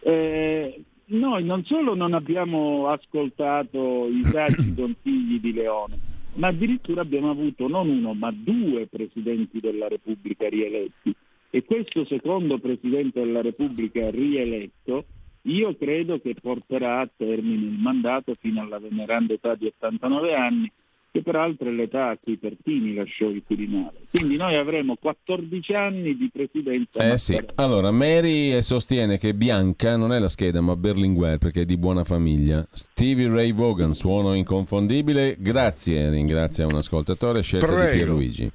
[0.00, 5.98] Eh, noi non solo non abbiamo ascoltato i saggi consigli di Leone,
[6.34, 11.14] ma addirittura abbiamo avuto non uno ma due presidenti della Repubblica rieletti.
[11.50, 15.06] E questo secondo Presidente della Repubblica rieletto,
[15.42, 20.70] io credo che porterà a termine il mandato fino alla veneranda età di 89 anni,
[21.18, 24.06] che peraltro è l'età a cui Pertini lasciò il Quirinale.
[24.12, 30.12] Quindi noi avremo 14 anni di presidenza Eh sì, allora Mary sostiene che Bianca non
[30.12, 32.66] è la scheda ma Berlinguer perché è di buona famiglia.
[32.70, 37.96] Stevie Ray Vaughan, suono inconfondibile, grazie, ringrazia un ascoltatore, scelta di.
[37.96, 38.50] Pierluigi.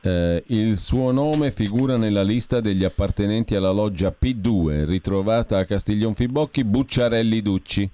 [0.00, 6.14] Eh, il suo nome figura nella lista degli appartenenti alla loggia P2, ritrovata a Castiglion
[6.14, 7.90] Fibocchi, Bucciarelli Ducci.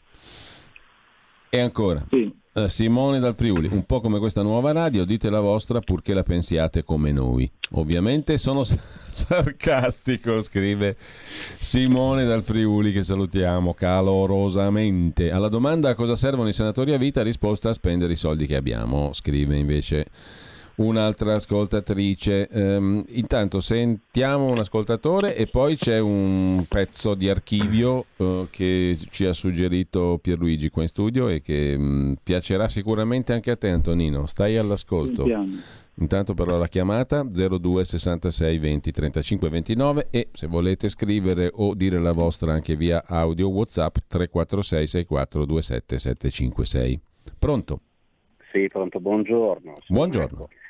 [1.48, 2.32] E ancora, eh,
[2.66, 6.84] Simone dal Friuli, un po' come questa nuova radio, dite la vostra purché la pensiate
[6.84, 7.50] come noi.
[7.72, 8.62] Ovviamente sono
[9.12, 10.96] sarcastico, scrive
[11.58, 15.32] Simone dal Friuli, che salutiamo calorosamente.
[15.32, 18.54] Alla domanda a cosa servono i senatori a vita, risposta a spendere i soldi che
[18.54, 20.06] abbiamo, scrive invece
[20.76, 22.48] un'altra ascoltatrice.
[22.48, 29.26] Ehm, intanto sentiamo un ascoltatore e poi c'è un pezzo di archivio eh, che ci
[29.26, 34.26] ha suggerito Pierluigi qua in studio e che mh, piacerà sicuramente anche a te Antonino.
[34.26, 35.24] Stai all'ascolto.
[35.98, 42.00] Intanto però la chiamata 02 66 20 35 29 e se volete scrivere o dire
[42.00, 47.00] la vostra anche via audio WhatsApp 346 64 27 756.
[47.38, 47.80] Pronto?
[48.50, 49.78] Sì, pronto, buongiorno.
[49.86, 50.38] Buongiorno.
[50.38, 50.63] Marco.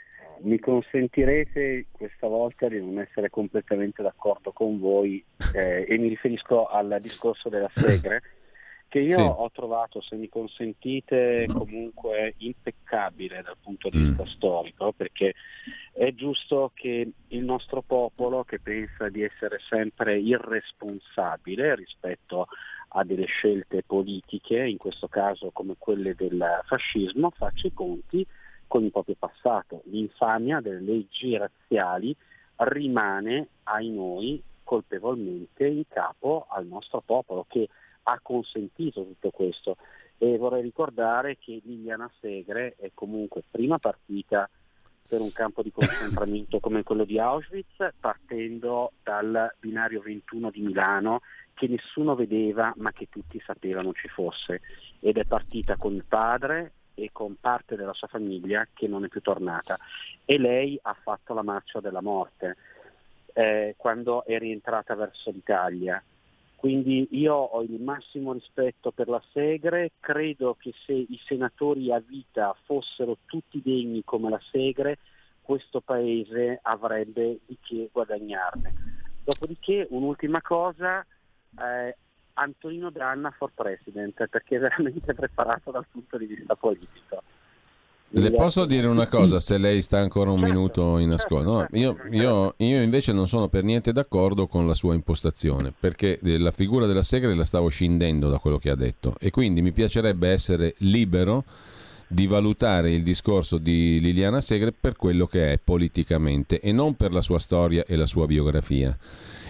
[0.45, 6.67] Mi consentirete questa volta di non essere completamente d'accordo con voi eh, e mi riferisco
[6.67, 8.23] al discorso della Segre
[8.89, 9.23] che io Sì.
[9.23, 15.33] ho trovato, se mi consentite, comunque impeccabile dal punto di vista storico, perché
[15.93, 22.47] è giusto che il nostro popolo, che pensa di essere sempre irresponsabile rispetto
[22.89, 28.25] a delle scelte politiche, in questo caso come quelle del fascismo, faccia i conti
[28.75, 29.83] con il proprio passato.
[29.85, 32.13] L'infamia delle leggi razziali
[32.57, 37.69] rimane ai noi colpevolmente in capo al nostro popolo che
[38.03, 39.77] ha consentito tutto questo.
[40.19, 44.51] E vorrei ricordare che Liliana Segre è comunque prima partita
[45.07, 51.21] per un campo di concentramento come quello di Auschwitz, partendo dal binario 21 di Milano
[51.53, 54.63] che nessuno vedeva ma che tutti sapevano ci fosse
[54.99, 59.09] ed è partita con il padre e con parte della sua famiglia che non è
[59.09, 59.77] più tornata
[60.25, 62.57] e lei ha fatto la marcia della morte
[63.35, 66.03] eh, quando è rientrata verso l'Italia.
[66.57, 72.01] Quindi io ho il massimo rispetto per la Segre, credo che se i senatori a
[72.01, 74.99] vita fossero tutti degni come la Segre,
[75.43, 78.73] questo paese avrebbe di che guadagnarne.
[79.25, 81.05] Dopodiché un'ultima cosa,
[81.59, 81.97] eh,
[82.35, 87.23] Antonino Danna for President, perché è veramente preparato dal punto di vista politico.
[88.17, 91.51] Le posso dire una cosa, se lei sta ancora un minuto in ascolto?
[91.51, 96.21] No, io, io- io invece non sono per niente d'accordo con la sua impostazione, perché
[96.23, 99.63] eh, la figura della Segre la stavo scindendo da quello che ha detto e quindi
[99.63, 101.43] mi piacerebbe essere libero
[102.07, 107.11] di valutare il discorso di Liliana Segre per quello che è politicamente e non per
[107.11, 108.97] la sua storia e la sua biografia.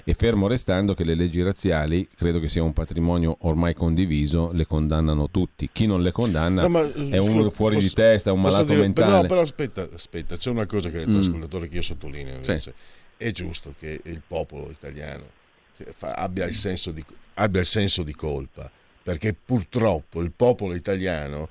[0.06, 4.66] E fermo restando che le leggi razziali, credo che sia un patrimonio ormai condiviso, le
[4.66, 5.70] condannano tutti.
[5.72, 8.43] Chi non le condanna No, ma, è un scusa, fuori posso- di testa, è un
[8.43, 9.22] malato dire- mentale.
[9.22, 11.16] No, però aspetta, aspetta, c'è una cosa che ha detto Mm.
[11.16, 12.43] l'ascoltatore che io sottolineo.
[12.43, 12.70] Sì.
[13.16, 15.24] È giusto che il popolo italiano
[16.01, 17.02] abbia il, senso di,
[17.35, 18.70] abbia il senso di colpa,
[19.02, 21.48] perché purtroppo il popolo italiano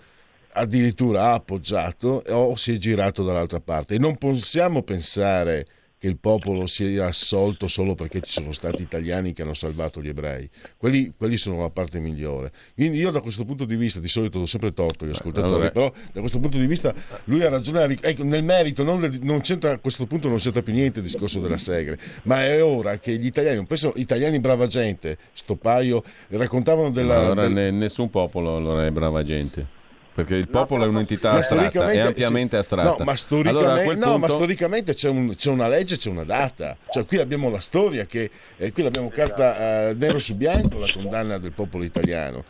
[0.53, 5.65] addirittura ha appoggiato o si è girato dall'altra parte e non possiamo pensare
[6.03, 10.09] che il popolo sia assolto solo perché ci sono stati italiani che hanno salvato gli
[10.09, 10.49] ebrei.
[10.75, 12.51] Quelli, quelli sono la parte migliore.
[12.75, 15.71] Quindi io da questo punto di vista, di solito do sempre torto gli ascoltatori, allora-
[15.71, 16.93] però da questo punto di vista
[17.25, 20.73] lui ha ragione, ecco, nel merito non, non c'entra, a questo punto non c'entra più
[20.73, 24.67] niente il discorso della Segre, ma è ora che gli italiani, non penso italiani brava
[24.67, 27.17] gente, sto paio, raccontavano della...
[27.21, 29.81] allora del- ne- nessun popolo allora è brava gente.
[30.13, 32.61] Perché il popolo è un'entità astratta, è storicamente- ampiamente sì.
[32.61, 32.95] astratta.
[32.99, 36.09] No, ma storicamente, Allora, quel no, ma punto- storicamente c'è, un- c'è una legge, c'è
[36.11, 36.77] una data.
[36.89, 40.91] Cioè, qui abbiamo la storia, che, eh, qui abbiamo carta eh, nero su bianco, la
[40.93, 42.43] condanna del popolo italiano.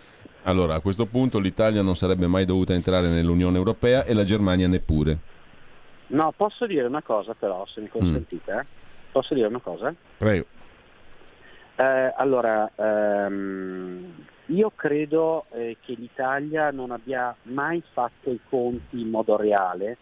[0.44, 4.68] Allora, a questo punto l'Italia non sarebbe mai dovuta entrare nell'Unione Europea e la Germania
[4.68, 5.18] neppure.
[6.08, 8.52] No, posso dire una cosa però, se mi consentite?
[8.52, 8.64] eh?
[9.10, 9.94] Posso dire una cosa?
[10.18, 10.46] Prego.
[11.78, 14.14] Eh, allora, ehm,
[14.54, 19.98] io credo eh, che l'Italia non abbia mai fatto i conti in modo reale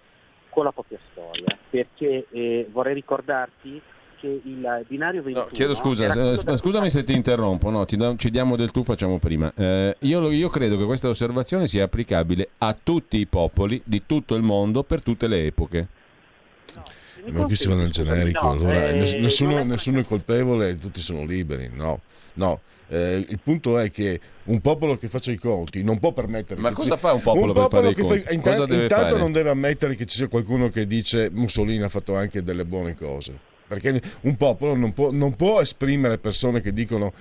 [0.50, 3.82] con la propria storia, perché eh, vorrei ricordarti
[4.20, 5.46] che il binario 21...
[5.48, 8.84] Chiedo scusa, eh, da- scusami se ti interrompo, no, ti da- ci diamo del tu,
[8.84, 9.52] facciamo prima.
[9.56, 14.36] Eh, io, io credo che questa osservazione sia applicabile a tutti i popoli di tutto
[14.36, 15.88] il mondo per tutte le epoche.
[17.28, 20.80] Ma qui si va nel generico, No, allora eh, ness- nessuno, nessuno è colpevole e
[20.80, 21.70] tutti sono liberi.
[21.72, 22.02] No,
[22.34, 22.60] no.
[22.94, 26.74] Eh, il punto è che un popolo che faccia i conti non può permettere Ma
[26.74, 28.34] cosa ci- fa un popolo fare i che conti?
[28.34, 29.18] intan- intanto fare?
[29.18, 32.94] non deve ammettere che ci sia qualcuno che dice Mussolini ha fatto anche delle buone
[32.96, 37.14] cose perché un popolo non può, non può esprimere persone che dicono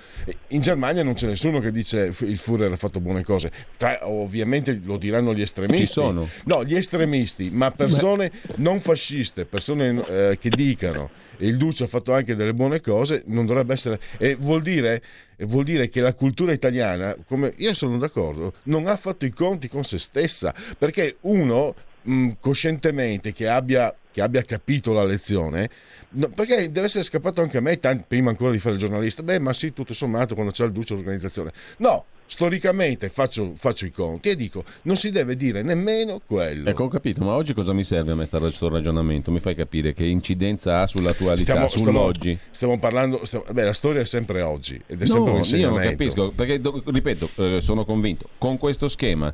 [0.49, 4.77] in Germania non c'è nessuno che dice il Führer ha fatto buone cose Tra- ovviamente
[4.83, 6.27] lo diranno gli estremisti Ci sono.
[6.45, 12.13] no gli estremisti ma persone non fasciste persone eh, che dicano il Duce ha fatto
[12.13, 15.01] anche delle buone cose non dovrebbe essere e vuol dire,
[15.39, 19.69] vuol dire che la cultura italiana come io sono d'accordo non ha fatto i conti
[19.69, 25.69] con se stessa perché uno mh, coscientemente che abbia, che abbia capito la lezione
[26.11, 29.23] no, perché deve essere scappato anche a me tanti- prima ancora di fare il giornalista
[29.23, 33.91] beh ma sì tutto sommato quando c'è il duce l'organizzazione no storicamente faccio, faccio i
[33.91, 37.73] conti e dico non si deve dire nemmeno quello Ecco, ho capito, ma oggi cosa
[37.73, 39.31] mi serve a me questo ragionamento?
[39.31, 42.39] Mi fai capire che incidenza ha sull'attualità, stiamo, stiamo, sull'oggi?
[42.49, 45.69] stiamo parlando stiamo- beh, la storia è sempre oggi ed è sempre un No, io
[45.69, 49.33] non insegnamento capisco, perché ripeto, eh, sono convinto, con questo schema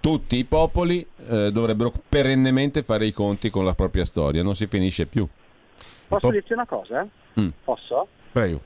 [0.00, 4.66] tutti i popoli eh, dovrebbero perennemente fare i conti con la propria storia, non si
[4.66, 5.28] finisce più.
[6.10, 7.06] Posso dirti una cosa?
[7.38, 7.48] Mm.
[7.62, 8.08] Posso?
[8.32, 8.60] Prego.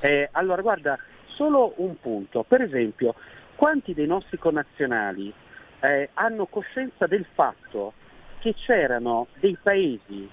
[0.00, 2.42] Eh, allora, guarda, solo un punto.
[2.42, 3.14] Per esempio,
[3.54, 5.32] quanti dei nostri connazionali
[5.80, 7.92] eh, hanno coscienza del fatto
[8.38, 10.28] che c'erano dei paesi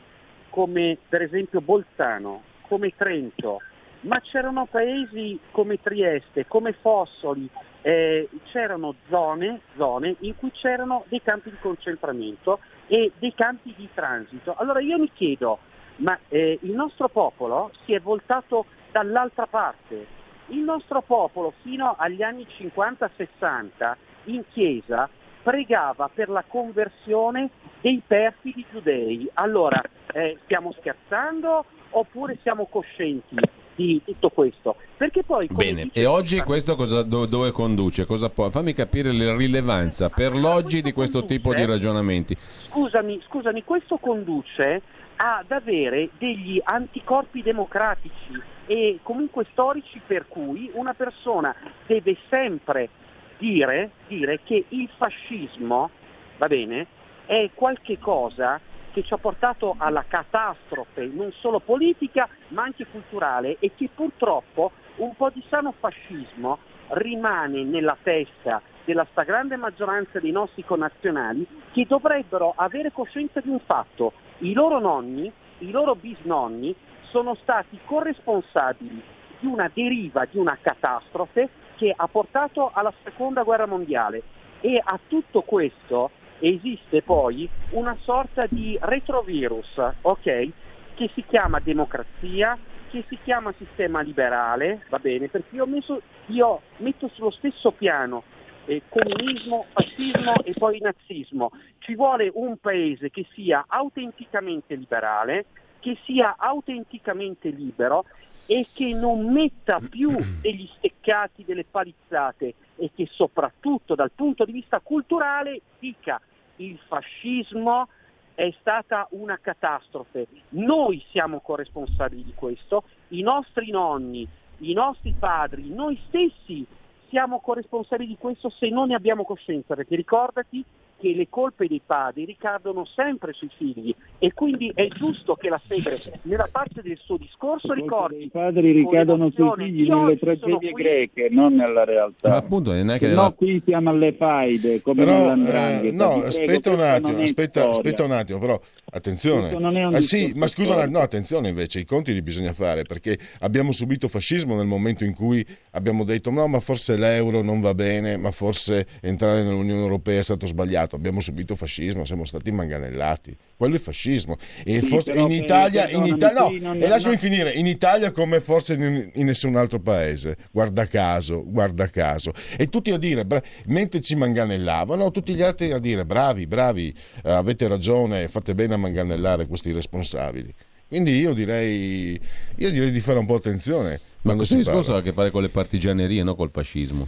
[0.49, 3.61] come per esempio Bolzano, come Trento,
[4.01, 7.49] ma c'erano paesi come Trieste, come Fossoli,
[7.81, 13.89] eh, c'erano zone, zone in cui c'erano dei campi di concentramento e dei campi di
[13.93, 14.55] transito.
[14.57, 15.59] Allora io mi chiedo,
[15.97, 20.15] ma eh, il nostro popolo si è voltato dall'altra parte.
[20.47, 23.93] Il nostro popolo fino agli anni 50-60
[24.25, 25.09] in chiesa
[25.43, 27.49] pregava per la conversione
[27.81, 29.29] dei perfidi giudei.
[29.35, 29.81] Allora,
[30.13, 33.35] eh, stiamo scherzando oppure siamo coscienti
[33.75, 34.75] di tutto questo?
[34.97, 35.47] Perché poi...
[35.51, 38.05] Bene, dice- e oggi questo cosa- do- dove conduce?
[38.05, 42.35] Cosa può- Fammi capire la rilevanza per l'oggi di questo tipo di ragionamenti.
[42.69, 44.81] Scusami, scusami, questo conduce
[45.17, 52.89] ad avere degli anticorpi democratici e comunque storici per cui una persona deve sempre
[53.37, 55.89] dire, dire che il fascismo,
[56.37, 56.87] va bene,
[57.25, 58.59] è qualche cosa
[58.91, 64.71] che ci ha portato alla catastrofe non solo politica ma anche culturale e che purtroppo
[64.97, 66.57] un po' di sano fascismo
[66.89, 73.59] rimane nella testa della stragrande maggioranza dei nostri connazionali che dovrebbero avere coscienza di un
[73.59, 74.13] fatto.
[74.37, 76.73] I loro nonni, i loro bisnonni
[77.09, 79.03] sono stati corresponsabili
[79.39, 84.23] di una deriva, di una catastrofe che ha portato alla seconda guerra mondiale
[84.61, 90.49] e a tutto questo esiste poi una sorta di retrovirus, ok?
[90.95, 92.57] Che si chiama democrazia,
[92.89, 95.27] che si chiama sistema liberale, va bene?
[95.27, 98.23] Perché io, messo- io metto sullo stesso piano
[98.67, 101.51] eh, comunismo, fascismo e poi nazismo.
[101.79, 105.45] Ci vuole un paese che sia autenticamente liberale,
[105.79, 108.05] che sia autenticamente libero
[108.45, 110.11] e che non metta più
[110.41, 116.21] degli steccati, delle palizzate e che soprattutto dal punto di vista culturale dica
[116.57, 117.87] il fascismo
[118.35, 120.27] è stata una catastrofe.
[120.49, 124.27] Noi siamo corresponsabili di questo, i nostri nonni,
[124.59, 126.65] i nostri padri, noi stessi
[127.09, 130.63] siamo corresponsabili di questo se non ne abbiamo coscienza, perché ricordati
[130.99, 135.61] che le colpe dei padri ricadono sempre sui figli e quindi è giusto che la
[135.67, 141.27] Segre nella parte del suo discorso ricordi I padri ricadono sui figli nelle tragedie greche,
[141.29, 142.29] non nella realtà.
[142.29, 146.09] Ma appunto, non è che nella- no qui siamo alle faide, come Però, eh, no,
[146.09, 149.95] prego, aspetta un attimo, aspetta, aspetta un attimo, però attenzione.
[149.97, 154.07] Eh sì, ma scusa, no, attenzione invece, i conti li bisogna fare perché abbiamo subito
[154.07, 158.31] fascismo nel momento in cui abbiamo detto no, ma forse l'euro non va bene, ma
[158.31, 160.95] forse entrare nell'Unione Europea è stato sbagliato.
[160.95, 163.35] Abbiamo subito fascismo, siamo stati manganellati.
[163.57, 164.37] Quello è fascismo.
[164.63, 167.19] E Sì, forse in Italia, in Italia, no, non- e lasciami no.
[167.21, 172.31] finire, in Italia come forse in, in nessun altro paese, guarda caso, guarda caso.
[172.55, 176.93] E tutti a dire, bra- mentre ci manganellavano, tutti gli altri a dire bravi, bravi,
[177.23, 180.53] eh, avete ragione, fate bene a manganellare questi responsabili.
[180.87, 182.19] Quindi io direi,
[182.55, 183.99] io direi di fare un po' attenzione.
[184.21, 187.07] Ma questo discorso ha a che fare con le partigianerie, non col fascismo.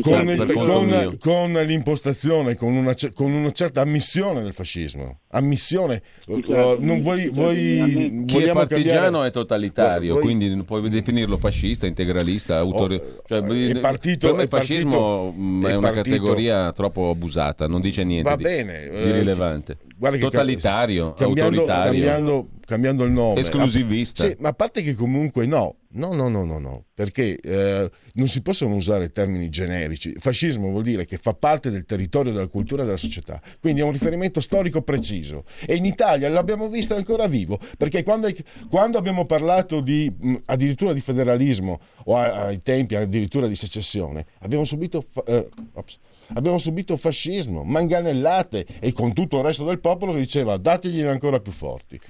[0.00, 5.20] con, il- con- con l'impostazione, con una, con una certa ammissione del fascismo.
[5.30, 11.36] Ammissione, eh, non vuoi, vuoi Chi è partigiano cambiare- è totalitario, Vuoi- quindi puoi definirlo
[11.36, 13.20] fascista, integralista, autore...
[13.26, 17.10] cioè, il partito- per me il il partito- fascismo mh, è una partito- categoria troppo
[17.10, 19.76] abusata, non dice niente Va di, bene, di eh, rilevante.
[19.98, 21.90] Guarda che- Totalitario, cambiando, autoritario.
[21.92, 23.40] cambiando, cambiando il nome.
[23.40, 24.26] Esclusivista.
[24.26, 25.76] Sì, ma a parte che comunque no.
[25.90, 26.84] No no no no, no.
[26.92, 30.12] Perché eh, non si possono usare termini generici.
[30.18, 33.40] Fascismo vuol dire che fa parte del territorio della cultura della società.
[33.58, 35.44] Quindi è un riferimento storico preciso.
[35.64, 38.28] E in Italia l'abbiamo visto ancora vivo perché quando,
[38.68, 44.26] quando abbiamo parlato di mh, addirittura di federalismo o a- ai tempi addirittura di secessione
[44.40, 45.98] abbiamo subito fa- eh, ops,
[46.34, 51.40] Abbiamo subito fascismo, manganellate e con tutto il resto del popolo che diceva dategli ancora
[51.40, 52.00] più forti.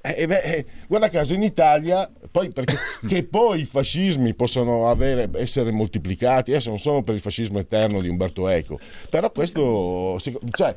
[0.00, 2.76] Eh, beh, eh, guarda caso in Italia, poi perché
[3.06, 8.00] che poi i fascismi possano avere- essere moltiplicati, adesso non sono per il fascismo eterno
[8.00, 8.78] di Umberto Eco,
[9.10, 10.16] però questo
[10.52, 10.74] cioè,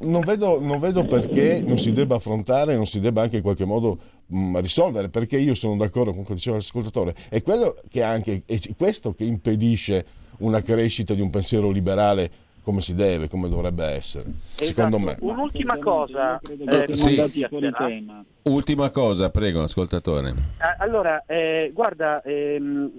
[0.00, 3.64] non, vedo, non vedo perché non si debba affrontare, non si debba anche in qualche
[3.64, 8.02] modo mh, risolvere, perché io sono d'accordo con quello che diceva l'ascoltatore, è quello che
[8.02, 10.04] anche è questo che impedisce
[10.40, 15.12] una crescita di un pensiero liberale come si deve, come dovrebbe essere, secondo me.
[15.12, 15.24] Esatto.
[15.26, 17.46] Un'ultima cosa, Eh, eh, sì.
[18.42, 20.30] Ultima cosa, prego, ascoltatore.
[20.30, 20.34] Eh,
[20.78, 22.90] Allora, eh, guarda, ehm,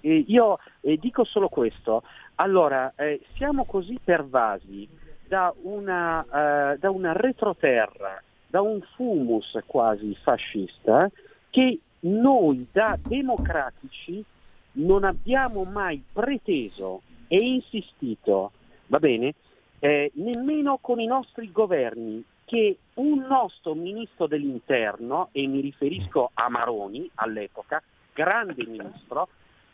[0.00, 2.02] eh, io eh, dico solo questo.
[2.36, 4.88] Allora, eh, siamo così pervasi
[5.26, 11.08] da una, da una retroterra, da un fumus quasi fascista,
[11.50, 14.24] che noi da democratici
[14.72, 18.52] non abbiamo mai preteso e insistito,
[18.86, 19.34] va bene,
[19.78, 26.48] eh, nemmeno con i nostri governi che un nostro ministro dell'interno, e mi riferisco a
[26.48, 27.80] Maroni all'epoca,
[28.12, 29.28] grande ministro,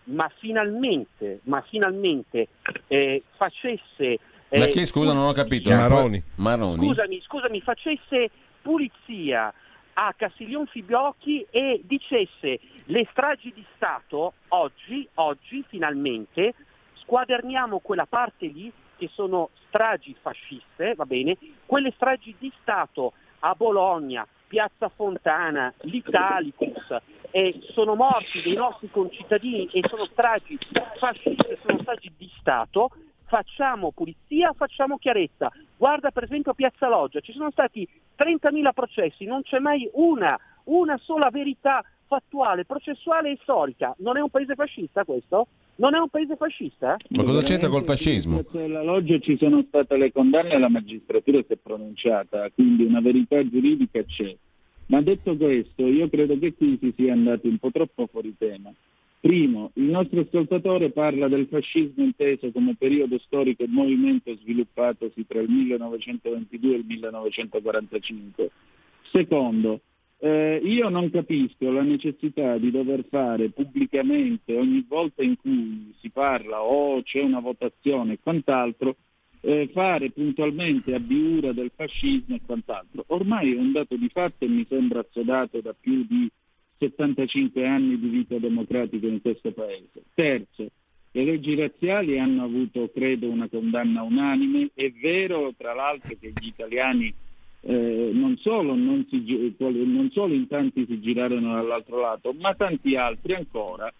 [0.04, 2.48] ma finalmente, ma finalmente
[2.86, 4.18] eh, facesse...
[4.48, 5.70] eh, Ma chi scusa non ho capito?
[5.70, 6.22] Maroni.
[6.36, 6.86] Maroni.
[6.86, 9.52] Scusami, scusami, facesse pulizia
[9.98, 16.54] a Castiglion Fibiocchi e dicesse le stragi di Stato oggi, oggi finalmente
[16.94, 23.54] squaderniamo quella parte lì che sono stragi fasciste, va bene, quelle stragi di Stato a
[23.54, 26.94] Bologna, Piazza Fontana, l'Italicus,
[27.30, 30.58] e sono morti dei nostri concittadini e sono stragi
[30.98, 32.90] fasciste, sono stragi di Stato,
[33.26, 35.50] facciamo pulizia, facciamo chiarezza.
[35.76, 37.86] Guarda per esempio Piazza Loggia, ci sono stati
[38.18, 43.94] 30.000 processi, non c'è mai una, una sola verità fattuale, processuale e storica.
[43.98, 45.48] Non è un paese fascista questo?
[45.76, 46.96] Non è un paese fascista?
[47.10, 48.42] Ma cosa c'entra col fascismo?
[48.52, 53.00] La loggia ci sono state le condanne e la magistratura si è pronunciata, quindi una
[53.00, 54.34] verità giuridica c'è.
[54.86, 58.72] Ma detto questo, io credo che qui si sia andati un po' troppo fuori tema.
[59.26, 65.40] Primo, il nostro ascoltatore parla del fascismo inteso come periodo storico e movimento sviluppatosi tra
[65.40, 68.50] il 1922 e il 1945.
[69.10, 69.80] Secondo,
[70.18, 76.08] eh, io non capisco la necessità di dover fare pubblicamente ogni volta in cui si
[76.10, 78.94] parla o c'è una votazione e quant'altro,
[79.40, 83.02] eh, fare puntualmente abbiura del fascismo e quant'altro.
[83.08, 86.30] Ormai è un dato di fatto e mi sembra assodato da più di
[86.78, 90.02] 75 anni di vita democratica in questo Paese.
[90.14, 90.66] Terzo,
[91.12, 94.70] le leggi razziali hanno avuto, credo, una condanna unanime.
[94.74, 97.12] È vero, tra l'altro, che gli italiani
[97.60, 102.96] eh, non, solo non, si non solo in tanti si girarono dall'altro lato, ma tanti
[102.96, 103.92] altri ancora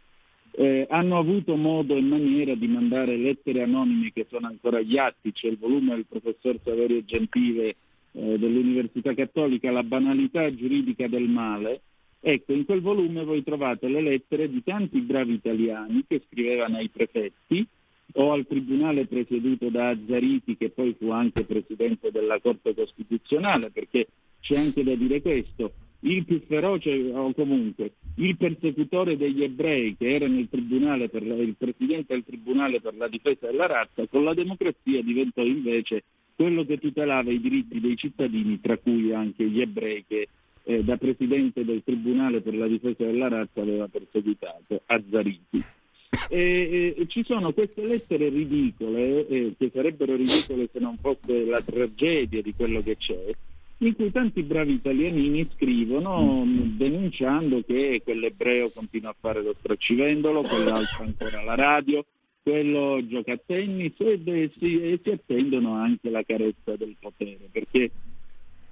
[0.59, 5.32] eh, hanno avuto modo e maniera di mandare lettere anonime che sono ancora agli atti,
[5.32, 7.77] c'è il volume del professor Saverio Gentile
[8.12, 11.82] eh, dell'Università Cattolica, La banalità giuridica del male.
[12.20, 16.88] Ecco, in quel volume voi trovate le lettere di tanti bravi italiani che scrivevano ai
[16.88, 17.66] prefetti
[18.14, 24.09] o al tribunale presieduto da Azzariti, che poi fu anche presidente della Corte Costituzionale, perché
[24.40, 30.14] c'è anche da dire questo, il più feroce o comunque il persecutore degli ebrei che
[30.14, 34.24] era nel tribunale per la, il presidente del tribunale per la difesa della razza, con
[34.24, 39.60] la democrazia diventò invece quello che tutelava i diritti dei cittadini, tra cui anche gli
[39.60, 40.28] ebrei che
[40.68, 45.62] eh, da presidente del tribunale per la difesa della razza aveva perseguitato, Azzariti.
[46.28, 51.62] E, e, ci sono queste lettere ridicole, eh, che sarebbero ridicole se non fosse la
[51.62, 53.30] tragedia di quello che c'è,
[53.78, 60.43] in cui tanti bravi italianini scrivono mh, denunciando che quell'ebreo continua a fare lo straccivendolo,
[60.43, 62.05] quell'altro ancora alla radio,
[62.43, 67.48] quello gioca a tennis e, e, si, e si attendono anche la carezza del potere,
[67.52, 67.90] perché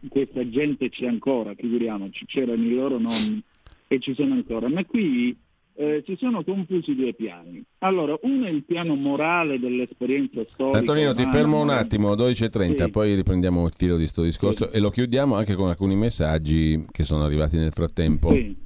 [0.09, 3.43] questa gente c'è ancora, figuriamoci, c'erano i loro nonni
[3.89, 5.36] e ci sono ancora, ma qui
[5.76, 7.62] eh, si sono confusi due piani.
[7.78, 10.78] Allora, uno è il piano morale dell'esperienza storica.
[10.78, 12.90] Antonino, ti fermo un attimo, 12.30, Sì.
[12.90, 17.02] poi riprendiamo il filo di questo discorso e lo chiudiamo anche con alcuni messaggi che
[17.02, 18.32] sono arrivati nel frattempo.
[18.32, 18.56] Sì.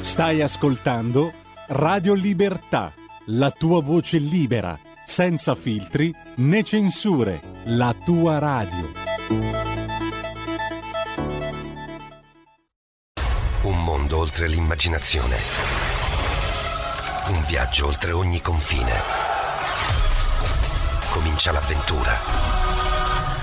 [0.00, 1.32] Stai ascoltando
[1.68, 2.92] Radio Libertà,
[3.26, 4.78] la tua voce libera,
[5.08, 8.92] senza filtri né censure, la tua radio.
[13.62, 15.36] Un mondo oltre l'immaginazione.
[17.28, 19.00] Un viaggio oltre ogni confine.
[21.10, 22.18] Comincia l'avventura.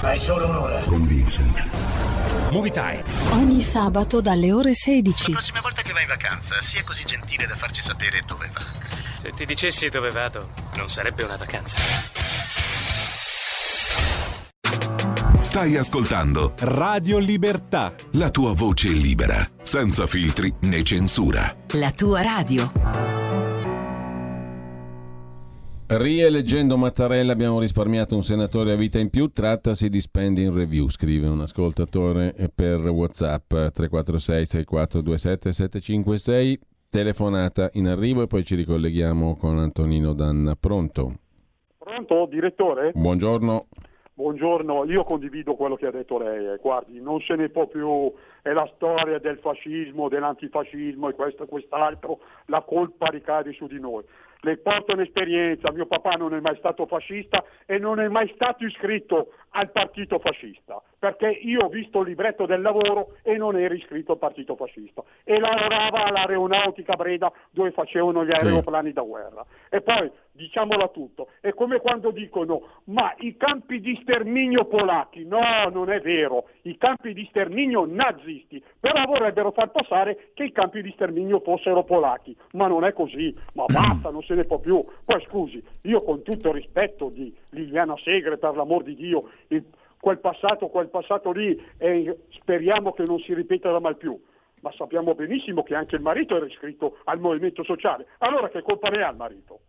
[0.01, 0.81] Hai solo un'ora.
[0.83, 1.67] Con Vincent.
[2.51, 3.03] Movie Time.
[3.31, 5.31] Ogni sabato dalle ore 16.
[5.31, 8.61] La prossima volta che vai in vacanza, sia così gentile da farci sapere dove va.
[9.19, 11.77] Se ti dicessi dove vado, non sarebbe una vacanza.
[15.41, 17.93] Stai ascoltando Radio Libertà.
[18.11, 21.55] la tua voce libera, senza filtri né censura.
[21.73, 22.71] La tua radio.
[25.87, 31.27] Rieleggendo Mattarella abbiamo risparmiato un senatore a vita in più, trattasi di spending review, scrive
[31.27, 36.59] un ascoltatore per Whatsapp 346 6427 756,
[36.95, 40.55] telefonata in arrivo e poi ci ricolleghiamo con Antonino Danna.
[40.55, 41.11] Pronto?
[41.77, 42.91] Pronto, direttore?
[42.95, 43.67] Buongiorno.
[44.13, 46.53] Buongiorno, io condivido quello che ha detto lei.
[46.53, 46.57] eh.
[46.61, 51.47] Guardi, non se ne può più, è la storia del fascismo, dell'antifascismo e questo e
[51.47, 54.05] quest'altro, la colpa ricade su di noi.
[54.39, 58.63] Le porto un'esperienza, mio papà non è mai stato fascista e non è mai stato
[58.63, 63.73] iscritto al partito fascista, perché io ho visto il libretto del lavoro e non ero
[63.73, 65.01] iscritto al partito fascista.
[65.23, 69.45] E lavorava all'aeronautica Breda dove facevano gli aeroplani da guerra.
[69.69, 75.69] E poi, diciamola tutto, è come quando dicono ma i campi di sterminio polacchi, no,
[75.71, 80.81] non è vero, i campi di sterminio nazisti, però vorrebbero far passare che i campi
[80.81, 84.83] di sterminio fossero polacchi, ma non è così, ma basta, non se ne può più.
[85.05, 89.65] Poi scusi, io con tutto il rispetto di Liliana Segre, per l'amor di Dio, il-
[89.99, 94.19] quel passato, quel passato lì, e speriamo che non si ripeta mai più.
[94.61, 98.07] Ma sappiamo benissimo che anche il marito era iscritto al movimento sociale.
[98.19, 99.59] Allora che colpa ne ha il marito?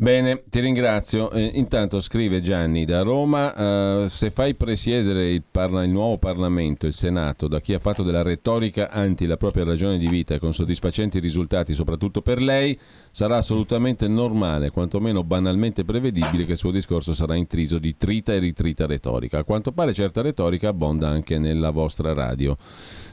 [0.00, 1.28] Bene, ti ringrazio.
[1.32, 6.86] Eh, intanto scrive Gianni da Roma, eh, se fai presiedere il, parla- il nuovo Parlamento,
[6.86, 10.54] il Senato, da chi ha fatto della retorica anti la propria ragione di vita con
[10.54, 12.78] soddisfacenti risultati soprattutto per lei,
[13.10, 18.38] sarà assolutamente normale, quantomeno banalmente prevedibile che il suo discorso sarà intriso di trita e
[18.38, 19.38] ritrita retorica.
[19.38, 22.56] A quanto pare certa retorica abbonda anche nella vostra radio.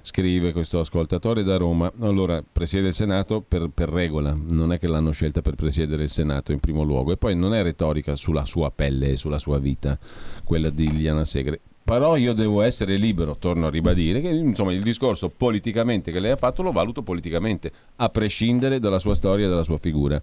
[0.06, 1.92] Scrive questo ascoltatore da Roma.
[2.02, 6.12] Allora, presiede il Senato per, per regola, non è che l'hanno scelta per presiedere il
[6.12, 7.12] Senato in primo luogo.
[7.12, 9.98] E poi non è retorica sulla sua pelle e sulla sua vita,
[10.44, 11.60] quella di Liliana Segre.
[11.84, 16.32] Però io devo essere libero, torno a ribadire, che insomma il discorso politicamente che lei
[16.32, 20.22] ha fatto lo valuto politicamente, a prescindere dalla sua storia e dalla sua figura.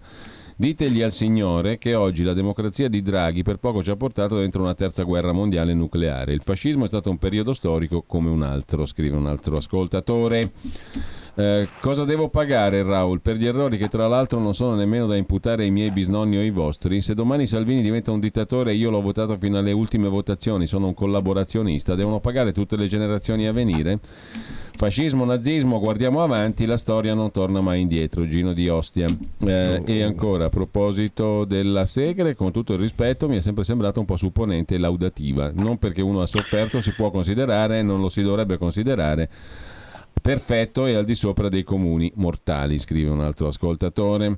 [0.55, 4.61] Ditegli al Signore che oggi la democrazia di Draghi per poco ci ha portato dentro
[4.61, 6.31] una terza guerra mondiale nucleare.
[6.33, 10.51] Il fascismo è stato un periodo storico come un altro, scrive un altro ascoltatore.
[11.35, 15.15] Eh, cosa devo pagare, Raul, per gli errori che tra l'altro non sono nemmeno da
[15.15, 17.01] imputare ai miei bisnonni o ai vostri?
[17.01, 20.87] Se domani Salvini diventa un dittatore e io l'ho votato fino alle ultime votazioni, sono
[20.87, 23.99] un collaborazionista, devono pagare tutte le generazioni a venire?
[24.75, 28.27] Fascismo, nazismo, guardiamo avanti, la storia non torna mai indietro.
[28.27, 29.07] Gino di Ostia.
[29.39, 33.99] Eh, e ancora, a proposito della Segre, con tutto il rispetto, mi è sempre sembrata
[33.99, 35.51] un po' supponente e laudativa.
[35.53, 39.29] Non perché uno ha sofferto si può considerare, non lo si dovrebbe considerare
[40.23, 44.37] perfetto e al di sopra dei comuni mortali, scrive un altro ascoltatore.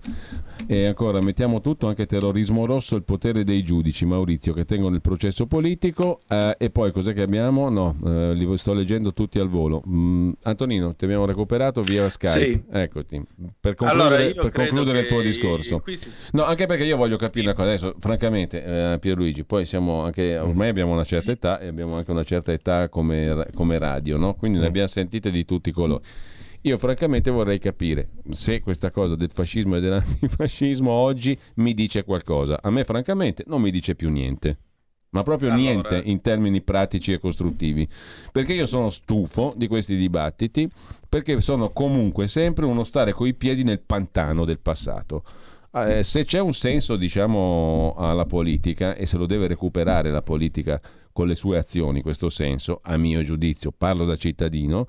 [0.65, 5.01] E ancora, mettiamo tutto, anche terrorismo rosso, il potere dei giudici, Maurizio, che tengono il
[5.01, 6.21] processo politico.
[6.27, 7.69] eh, e poi cos'è che abbiamo?
[7.69, 9.83] No, eh, li sto leggendo tutti al volo.
[9.87, 12.39] Mm, Antonino, ti abbiamo recuperato via Skype.
[12.39, 12.63] Sì.
[12.71, 13.23] Eccoti.
[13.59, 15.83] Per concludere, Allora, per concludere il tuo discorso.
[15.85, 17.67] si- No, anche perché io voglio capire una cosa.
[17.67, 18.63] Adesso, francamente,
[18.93, 22.51] eh, Pierluigi, poi siamo anche, ormai abbiamo una certa età e abbiamo anche una certa
[22.51, 24.33] età come, come radio, no?
[24.33, 26.03] Quindi ne abbiamo sentite di tutti colori.
[26.61, 32.59] Io francamente vorrei capire se questa cosa del fascismo e dell'antifascismo oggi mi dice qualcosa.
[32.59, 34.57] A me francamente non mi dice più niente.
[35.11, 37.87] Ma proprio Allora- niente in termini pratici e costruttivi.
[38.31, 40.69] Perché io sono stufo di questi dibattiti,
[41.07, 45.23] perché sono comunque sempre uno stare coi piedi nel pantano del passato.
[45.71, 50.81] Eh, se c'è un senso, diciamo, alla politica e se lo deve recuperare la politica
[51.13, 54.85] con le sue azioni, questo senso, a mio giudizio, parlo da cittadino,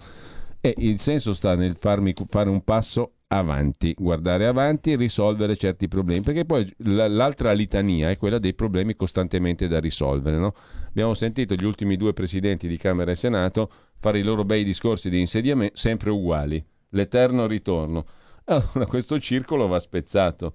[0.66, 5.88] e il senso sta nel farmi fare un passo avanti, guardare avanti e risolvere certi
[5.88, 10.38] problemi, perché poi l'altra litania è quella dei problemi costantemente da risolvere.
[10.38, 10.54] no?
[10.88, 15.08] Abbiamo sentito gli ultimi due presidenti di Camera e Senato fare i loro bei discorsi
[15.08, 18.04] di insediamento sempre uguali, l'eterno ritorno.
[18.46, 20.52] Allora questo circolo va spezzato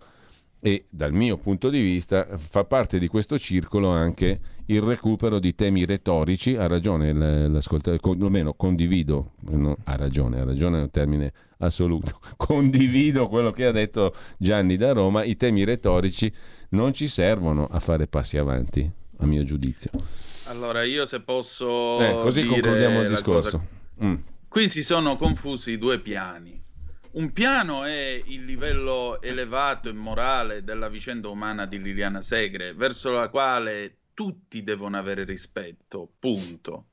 [0.61, 4.39] e dal mio punto di vista fa parte di questo circolo anche
[4.71, 7.11] il recupero di temi retorici, ha ragione
[7.47, 13.65] l'ascoltatore, almeno condivido, no, ha ragione, ha ragione è un termine assoluto, condivido quello che
[13.65, 16.31] ha detto Gianni da Roma, i temi retorici
[16.69, 18.89] non ci servono a fare passi avanti,
[19.19, 19.91] a mio giudizio.
[20.45, 21.99] Allora, io se posso.
[21.99, 23.57] Eh, così concludiamo il discorso.
[23.57, 24.15] cosa- Mm.
[24.47, 26.59] Qui si sono confusi due piani.
[27.11, 33.11] Un piano è il livello elevato e morale della vicenda umana di Liliana Segre, verso
[33.11, 36.89] la quale tutti devono avere rispetto, punto.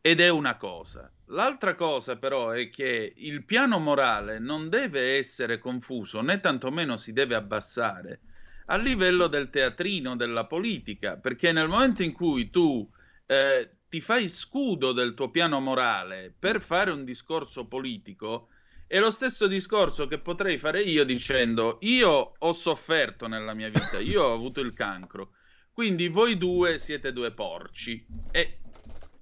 [0.00, 1.10] Ed è una cosa.
[1.30, 7.12] L'altra cosa però è che il piano morale non deve essere confuso, né tantomeno si
[7.12, 8.20] deve abbassare
[8.66, 12.88] a livello del teatrino, della politica, perché nel momento in cui tu
[13.26, 18.50] eh, ti fai scudo del tuo piano morale per fare un discorso politico,
[18.86, 23.98] è lo stesso discorso che potrei fare io dicendo io ho sofferto nella mia vita,
[23.98, 25.32] io ho avuto il cancro,
[25.78, 28.04] quindi voi due siete due porci.
[28.32, 28.58] E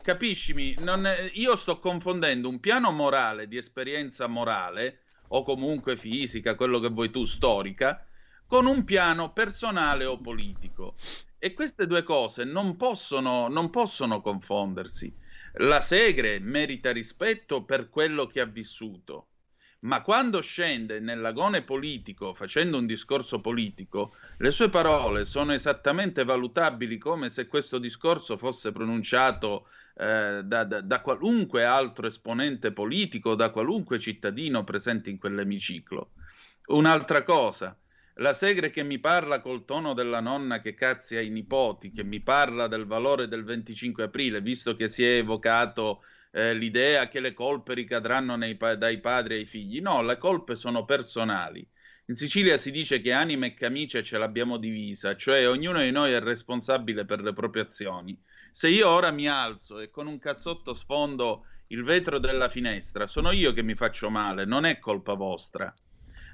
[0.00, 6.78] capiscimi, non io sto confondendo un piano morale di esperienza morale, o comunque fisica, quello
[6.78, 8.02] che vuoi tu, storica,
[8.46, 10.94] con un piano personale o politico.
[11.38, 15.14] E queste due cose non possono, non possono confondersi.
[15.56, 19.26] La Segre merita rispetto per quello che ha vissuto,
[19.80, 26.98] ma quando scende nell'agone politico facendo un discorso politico, le sue parole sono esattamente valutabili
[26.98, 33.50] come se questo discorso fosse pronunciato eh, da, da, da, qualunque altro esponente politico, da
[33.50, 36.12] qualunque cittadino presente in quell'emiciclo.
[36.66, 37.76] Un'altra cosa,
[38.16, 42.20] la Segre che mi parla col tono della nonna che cazzia i nipoti, che mi
[42.20, 46.02] parla del valore del 25 aprile, visto che si è evocato
[46.36, 49.80] eh, l'idea che le colpe ricadranno nei, dai padri ai figli.
[49.80, 51.66] No, le colpe sono personali.
[52.08, 56.12] In Sicilia si dice che anima e camicia ce l'abbiamo divisa, cioè ognuno di noi
[56.12, 58.16] è responsabile per le proprie azioni.
[58.50, 63.32] Se io ora mi alzo e con un cazzotto sfondo il vetro della finestra, sono
[63.32, 65.74] io che mi faccio male, non è colpa vostra.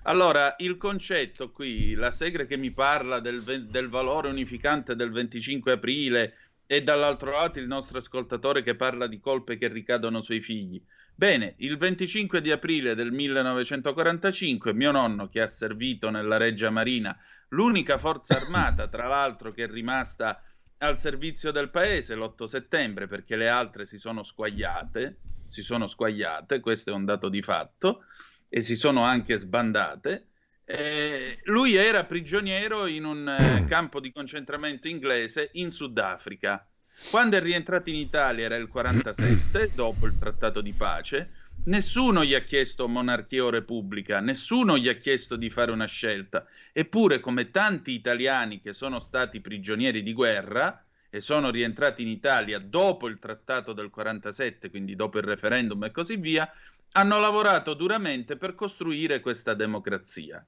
[0.02, 5.72] Allora, il concetto qui, la Segre che mi parla del, del valore unificante del 25
[5.72, 6.34] aprile,
[6.72, 10.82] e dall'altro lato il nostro ascoltatore che parla di colpe che ricadono sui figli.
[11.14, 17.14] Bene, il 25 di aprile del 1945 mio nonno, che ha servito nella Reggia Marina,
[17.48, 20.42] l'unica forza armata, tra l'altro, che è rimasta
[20.78, 25.18] al servizio del paese l'8 settembre, perché le altre si sono squagliate,
[25.48, 28.04] si sono squagliate, questo è un dato di fatto,
[28.48, 30.28] e si sono anche sbandate.
[30.74, 36.66] Eh, lui era prigioniero in un eh, campo di concentramento inglese in Sudafrica.
[37.10, 41.30] Quando è rientrato in Italia era il 47, dopo il trattato di pace.
[41.64, 46.46] Nessuno gli ha chiesto monarchia o repubblica, nessuno gli ha chiesto di fare una scelta.
[46.72, 52.58] Eppure, come tanti italiani che sono stati prigionieri di guerra e sono rientrati in Italia
[52.58, 56.50] dopo il trattato del 47, quindi dopo il referendum e così via,
[56.92, 60.42] hanno lavorato duramente per costruire questa democrazia.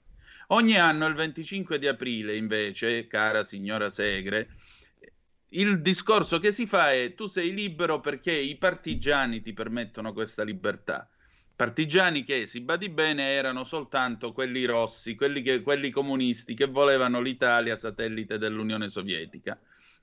[0.48, 4.48] Ogni anno, il 25 di aprile, invece, cara signora Segre,
[5.50, 10.42] il discorso che si fa è tu sei libero perché i partigiani ti permettono questa
[10.42, 11.08] libertà.
[11.56, 17.20] Partigiani che, si badi bene, erano soltanto quelli rossi, quelli, che, quelli comunisti che volevano
[17.20, 19.58] l'Italia satellite dell'Unione Sovietica.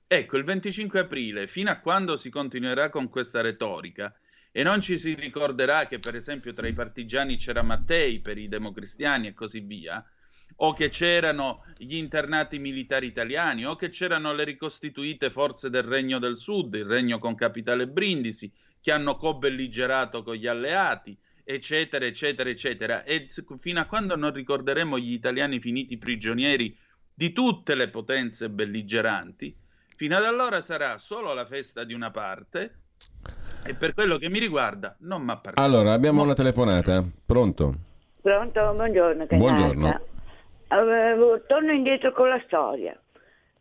[0.06, 4.14] Ecco, il 25 aprile, fino a quando si continuerà con questa retorica,
[4.50, 8.48] e non ci si ricorderà che per esempio tra i partigiani c'era Mattei per i
[8.48, 10.04] democristiani e così via,
[10.56, 16.18] o che c'erano gli internati militari italiani, o che c'erano le ricostituite forze del Regno
[16.18, 18.50] del Sud, il Regno con capitale Brindisi,
[18.80, 23.04] che hanno co-belligerato con gli alleati, eccetera, eccetera, eccetera.
[23.04, 23.28] E
[23.60, 26.76] fino a quando non ricorderemo gli italiani finiti prigionieri
[27.14, 29.54] di tutte le potenze belligeranti,
[29.96, 32.78] fino ad allora sarà solo la festa di una parte
[33.64, 35.68] e per quello che mi riguarda non mi appartiene.
[35.68, 37.04] Allora, abbiamo una telefonata.
[37.24, 37.72] Pronto?
[38.20, 39.26] Pronto, buongiorno.
[39.26, 39.36] Cagnata.
[39.36, 40.00] Buongiorno.
[40.72, 42.98] Uh, torno indietro con la storia.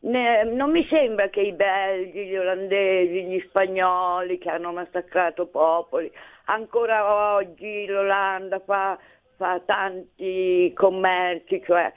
[0.03, 6.09] Ne, non mi sembra che i belgi, gli olandesi, gli spagnoli che hanno massacrato popoli,
[6.45, 8.97] ancora oggi l'Olanda fa,
[9.35, 11.91] fa tanti commerci, cioè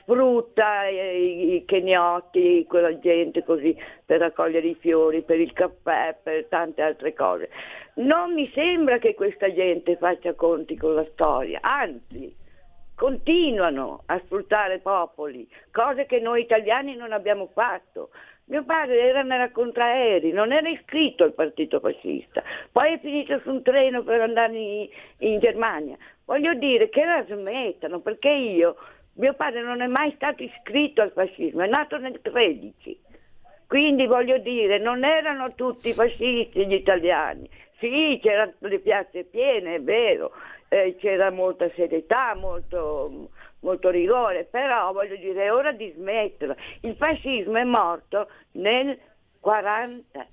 [0.00, 6.46] sfrutta i, i kenioti, quella gente così per raccogliere i fiori, per il caffè, per
[6.46, 7.50] tante altre cose.
[7.96, 12.42] Non mi sembra che questa gente faccia conti con la storia, anzi
[12.94, 18.10] continuano a sfruttare popoli, cose che noi italiani non abbiamo fatto.
[18.46, 23.50] Mio padre era nella contraeri, non era iscritto al partito fascista, poi è finito su
[23.50, 24.88] un treno per andare in,
[25.18, 25.96] in Germania.
[26.26, 28.76] Voglio dire che la smettano, perché io
[29.14, 33.00] mio padre non è mai stato iscritto al fascismo, è nato nel 13.
[33.66, 37.48] Quindi voglio dire, non erano tutti fascisti gli italiani.
[37.78, 40.32] Sì, c'erano le piazze piene, è vero,
[40.68, 43.30] eh, c'era molta serietà, molto,
[43.60, 46.56] molto rigore, però voglio dire, è ora di smetterla.
[46.80, 48.98] Il fascismo è morto nel
[49.40, 50.26] 43,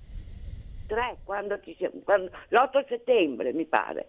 [1.24, 4.06] quando ci siamo, quando, l'8 settembre mi pare,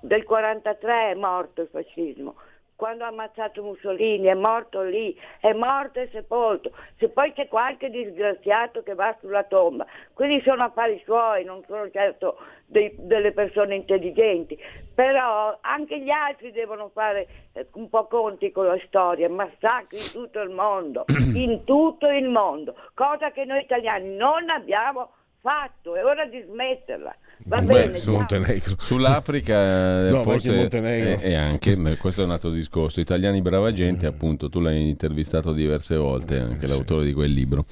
[0.00, 2.34] del 43 è morto il fascismo
[2.82, 6.72] quando ha ammazzato Mussolini, è morto lì, è morto e sepolto.
[6.98, 11.88] Se poi c'è qualche disgraziato che va sulla tomba, quelli sono affari suoi, non sono
[11.92, 14.58] certo dei, delle persone intelligenti,
[14.92, 20.10] però anche gli altri devono fare eh, un po' conti con la storia, massacri in
[20.10, 21.04] tutto il mondo,
[21.34, 25.10] in tutto il mondo, cosa che noi italiani non abbiamo
[25.42, 27.16] fatto, è ora di smetterla.
[27.46, 28.12] Va Beh, bene, su.
[28.12, 28.76] Montenegro.
[28.78, 31.20] Sull'Africa No, forse Montenegro.
[31.20, 33.00] E, e anche, ma questo è un altro discorso.
[33.00, 37.66] Italiani brava gente, appunto, tu l'hai intervistato diverse volte, anche l'autore di quel libro.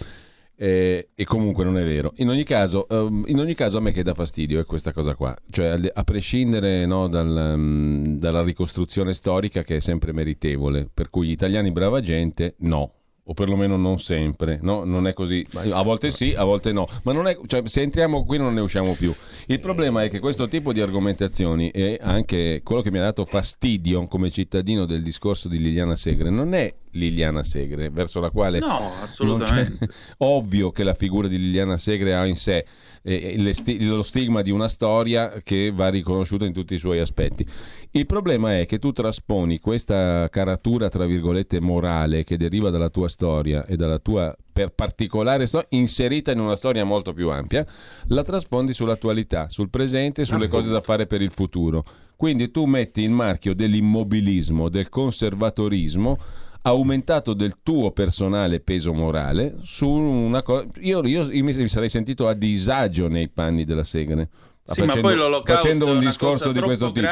[0.57, 2.13] Eh, e comunque non è vero.
[2.17, 5.15] In ogni, caso, ehm, in ogni caso, a me che dà fastidio è questa cosa
[5.15, 11.09] qua, cioè a prescindere no, dal, mm, dalla ricostruzione storica che è sempre meritevole, per
[11.09, 13.00] cui gli italiani brava gente no,
[13.31, 14.83] o perlomeno non sempre, no?
[14.83, 15.47] Non è così.
[15.55, 16.89] A volte sì, a volte no.
[17.05, 19.15] Ma non è, cioè, se entriamo qui non ne usciamo più.
[19.47, 23.25] Il problema è che questo tipo di argomentazioni e anche quello che mi ha dato
[23.25, 28.59] fastidio come cittadino del discorso di Liliana Segre non è Liliana Segre, verso la quale
[28.59, 29.89] No, assolutamente.
[30.19, 32.67] ovvio che la figura di Liliana Segre ha in sé
[33.03, 37.47] eh, sti- lo stigma di una storia che va riconosciuta in tutti i suoi aspetti.
[37.93, 43.09] Il problema è che tu trasponi questa caratura, tra virgolette, morale che deriva dalla tua
[43.09, 47.67] storia e dalla tua per particolare storia, inserita in una storia molto più ampia,
[48.09, 51.85] la trasfondi sull'attualità, sul presente sulle cose da fare per il futuro.
[52.17, 56.19] Quindi tu metti il marchio dell'immobilismo, del conservatorismo
[56.63, 60.67] aumentato del tuo personale peso morale su una cosa.
[60.81, 64.29] Io, io- io mi sarei sentito a disagio nei panni della Segre.
[64.73, 67.09] Sì, ma poi l'olocausto facendo un discorso di questo tipo.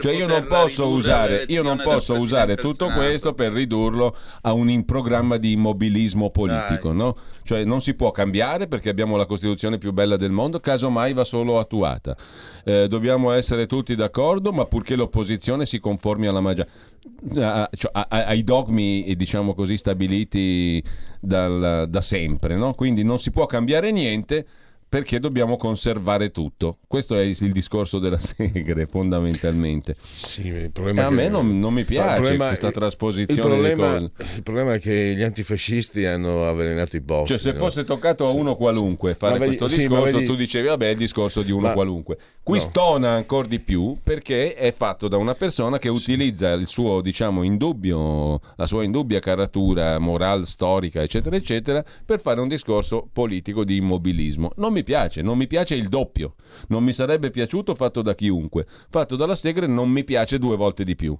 [0.00, 4.68] Cioè io non posso usare, io non posso usare tutto questo per ridurlo a un
[4.70, 7.16] in- programma di immobilismo politico, no?
[7.44, 11.22] Cioè non si può cambiare perché abbiamo la Costituzione più bella del mondo, casomai va
[11.24, 12.16] solo attuata.
[12.64, 16.84] Eh, dobbiamo essere tutti d'accordo, ma purché l'opposizione si conformi alla maggioranza
[17.22, 20.82] cioè, a- a- ai dogmi eh, diciamo così stabiliti
[21.20, 22.74] dal- da sempre no?
[22.74, 24.44] quindi non si può cambiare niente
[24.88, 29.96] perché dobbiamo conservare tutto questo è il, il discorso della Segre fondamentalmente
[30.42, 32.72] il e problema a è me che- non, non mi il piace problema- questa il
[32.72, 37.28] trasposizione problema, delle cose il problema è che gli antifascisti hanno avvelenato i bossi.
[37.28, 37.58] cioè se no?
[37.58, 40.90] fosse toccato a uno qualunque fare vedi- questo sì, discorso vedi- tu dicevi vabbè è
[40.90, 42.62] il discorso di uno Ma- qualunque qui no.
[42.62, 47.42] stona ancora di più perché è fatto da una persona che utilizza il suo diciamo
[47.42, 53.78] indubbio la sua indubbia caratura morale storica eccetera eccetera per fare un discorso politico di
[53.78, 54.52] immobilismo.
[54.58, 56.34] Non mi piace non mi piace il doppio.
[56.68, 58.64] Non mi sarebbe piaciuto fatto da chiunque.
[58.90, 61.18] Fatto dalla Segre non mi piace due volte di più.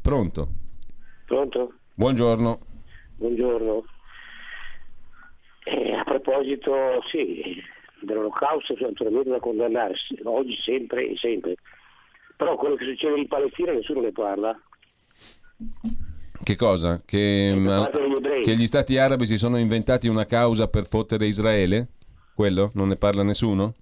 [0.00, 0.48] Pronto?
[1.26, 1.74] Pronto?
[1.92, 2.58] buongiorno.
[3.16, 3.84] Buongiorno.
[5.64, 6.72] Eh, a proposito,
[7.10, 7.60] sì,
[8.02, 9.94] dell'olocausto è naturalmente da condannare,
[10.24, 11.56] oggi sempre e sempre.
[12.36, 14.60] Però quello che succede in Palestina nessuno ne parla.
[16.42, 17.02] Che cosa?
[17.04, 18.42] Che, ma- ebrei.
[18.42, 21.88] che gli stati arabi si sono inventati una causa per fottere Israele?
[22.34, 22.70] Quello?
[22.74, 23.74] Non ne parla nessuno?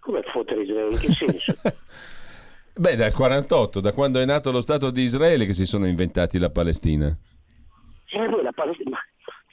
[0.00, 0.94] Come fottere Israele?
[0.94, 1.54] In che senso?
[2.74, 6.38] Beh, dal 48, da quando è nato lo Stato di Israele che si sono inventati
[6.38, 7.14] la Palestina.
[8.06, 8.98] Eh, la Palestina,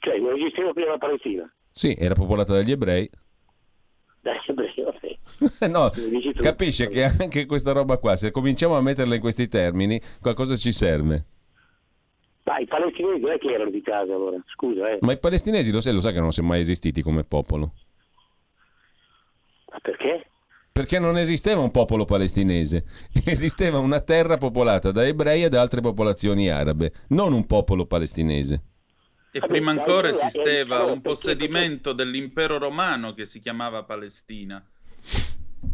[0.00, 1.52] cioè non esisteva prima la Palestina.
[1.70, 3.08] Sì, era popolata dagli ebrei.
[5.68, 5.90] No,
[6.40, 10.72] capisce che anche questa roba qua, se cominciamo a metterla in questi termini, qualcosa ci
[10.72, 11.24] serve.
[12.44, 14.98] Ma i palestinesi non è che erano di casa allora, scusa, eh.
[15.02, 17.72] Ma i palestinesi lo sai, lo sai che non sono mai esistiti come popolo.
[19.70, 20.26] Ma perché?
[20.72, 22.84] Perché non esisteva un popolo palestinese,
[23.26, 28.62] esisteva una terra popolata da ebrei e da altre popolazioni arabe, non un popolo palestinese.
[29.30, 34.64] E prima ancora esisteva un possedimento dell'impero romano che si chiamava Palestina,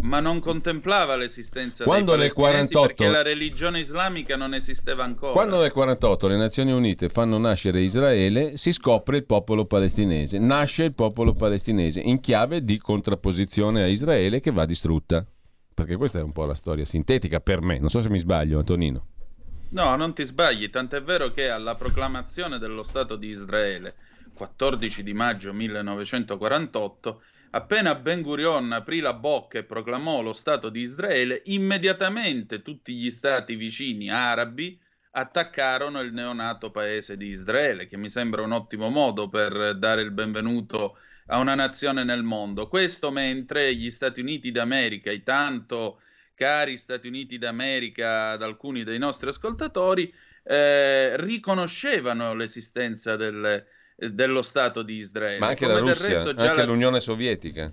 [0.01, 5.05] ma non contemplava l'esistenza Quando dei nel palestinesi 48 perché la religione islamica non esisteva
[5.05, 5.33] ancora.
[5.33, 10.85] Quando nel 48 le Nazioni Unite fanno nascere Israele, si scopre il popolo palestinese, nasce
[10.85, 15.25] il popolo palestinese in chiave di contrapposizione a Israele che va distrutta.
[15.73, 18.59] Perché questa è un po' la storia sintetica per me, non so se mi sbaglio
[18.59, 19.07] Antonino.
[19.75, 23.97] No, non ti sbagli, tant'è vero che alla proclamazione dello Stato di Israele,
[24.33, 30.81] 14 di maggio 1948, appena Ben Gurion aprì la bocca e proclamò lo Stato di
[30.81, 34.79] Israele, immediatamente tutti gli stati vicini arabi
[35.11, 40.13] attaccarono il neonato paese di Israele, che mi sembra un ottimo modo per dare il
[40.13, 42.69] benvenuto a una nazione nel mondo.
[42.69, 45.99] Questo mentre gli Stati Uniti d'America, i tanto
[46.35, 50.13] cari Stati Uniti d'America ad alcuni dei nostri ascoltatori,
[50.43, 53.65] eh, riconoscevano l'esistenza del-
[53.97, 55.39] dello Stato di Israele.
[55.39, 57.73] Ma anche Come la Russia, resto anche la- l'Unione Sovietica.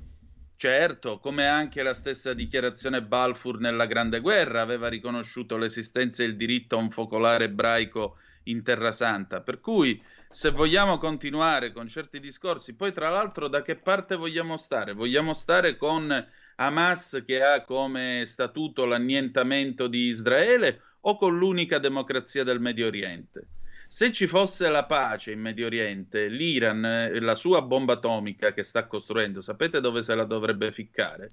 [0.55, 6.35] Certo, come anche la stessa dichiarazione Balfour nella Grande Guerra aveva riconosciuto l'esistenza e il
[6.35, 9.41] diritto a un focolare ebraico in Terra Santa.
[9.41, 14.55] Per cui, se vogliamo continuare con certi discorsi, poi tra l'altro da che parte vogliamo
[14.55, 14.93] stare?
[14.93, 16.27] Vogliamo stare con
[16.63, 23.47] Hamas che ha come statuto l'annientamento di Israele o con l'unica democrazia del Medio Oriente?
[23.87, 28.61] Se ci fosse la pace in Medio Oriente, l'Iran, eh, la sua bomba atomica che
[28.61, 31.31] sta costruendo, sapete dove se la dovrebbe ficcare?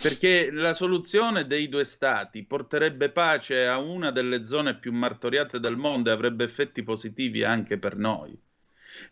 [0.00, 5.76] Perché la soluzione dei due stati porterebbe pace a una delle zone più martoriate del
[5.76, 8.40] mondo e avrebbe effetti positivi anche per noi.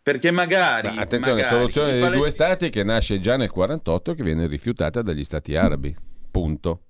[0.01, 0.93] Perché magari...
[0.93, 4.23] Ma attenzione, magari soluzione dei due palestinesi- stati che nasce già nel 48 e che
[4.23, 5.95] viene rifiutata dagli stati arabi.
[6.31, 6.81] Punto.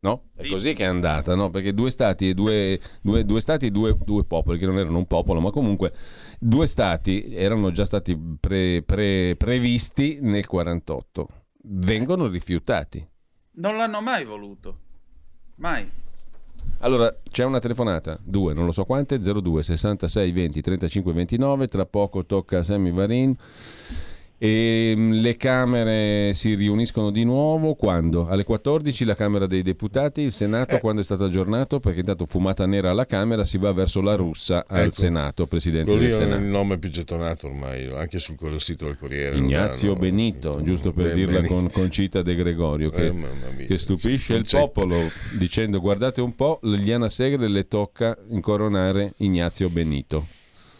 [0.00, 0.28] No?
[0.36, 1.50] È così che è andata, no?
[1.50, 5.06] Perché due stati e due, due, due stati due, due popoli, che non erano un
[5.06, 5.92] popolo, ma comunque
[6.38, 11.28] due stati erano già stati pre- pre- previsti nel 48.
[11.64, 13.04] Vengono rifiutati.
[13.54, 14.78] Non l'hanno mai voluto.
[15.56, 15.90] Mai.
[16.80, 21.86] Allora, c'è una telefonata, due, non lo so quante, 02 66 20 35 29, tra
[21.86, 23.36] poco tocca a Sammy Varin.
[24.40, 28.28] E mm, le Camere si riuniscono di nuovo quando?
[28.28, 30.80] Alle 14 la Camera dei Deputati, il Senato Eh.
[30.80, 31.80] quando è stato aggiornato?
[31.80, 34.92] Perché intanto fumata nera alla Camera si va verso la russa al Ecco.
[34.92, 36.40] Senato, Presidente Quello del Senato.
[36.40, 39.36] il nome più gettonato ormai, anche sul sito del Corriere.
[39.36, 40.00] Ignazio danno.
[40.04, 41.54] Benito, giusto per Ben dirla Benito.
[41.54, 43.28] con Concita De Gregorio, che, Eh, mia.
[43.66, 44.96] che stupisce il popolo
[45.36, 50.26] dicendo guardate un po', Liliana Segre le tocca incoronare Ignazio Benito.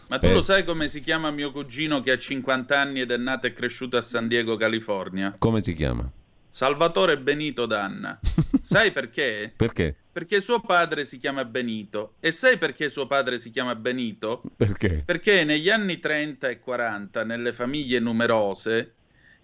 [0.09, 0.33] Ma tu Eh.
[0.33, 3.53] lo sai come si chiama mio cugino che ha 50 anni ed è nato e
[3.53, 5.35] cresciuto a San Diego, California?
[5.37, 6.09] Come si chiama?
[6.49, 8.19] Salvatore Benito Danna.
[8.63, 9.53] sai perché?
[9.55, 9.95] Perché?
[10.11, 12.13] Perché suo padre si chiama Benito.
[12.19, 14.41] E sai perché suo padre si chiama Benito?
[14.55, 15.03] Perché?
[15.05, 18.93] Perché negli anni 30 e 40, nelle famiglie numerose,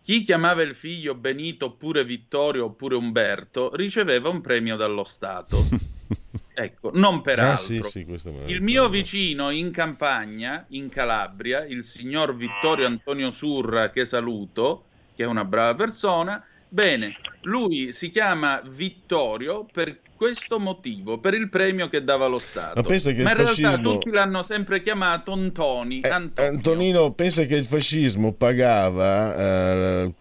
[0.01, 5.63] chi chiamava il figlio Benito oppure Vittorio oppure Umberto riceveva un premio dallo Stato.
[6.57, 7.83] Ecco, non per Ah, altro.
[7.89, 8.05] sì, sì,
[8.45, 15.23] Il mio vicino in campagna, in Calabria, il signor Vittorio Antonio Surra, che saluto, che
[15.23, 21.89] è una brava persona, bene, lui si chiama Vittorio per questo motivo, per il premio
[21.89, 22.79] che dava lo Stato.
[22.81, 25.99] Ma pensa che in il realtà fascismo- tutti l'hanno sempre chiamato Antoni.
[26.03, 26.51] Antonio.
[26.51, 30.13] Antonino pensa che il fascismo pagava eh,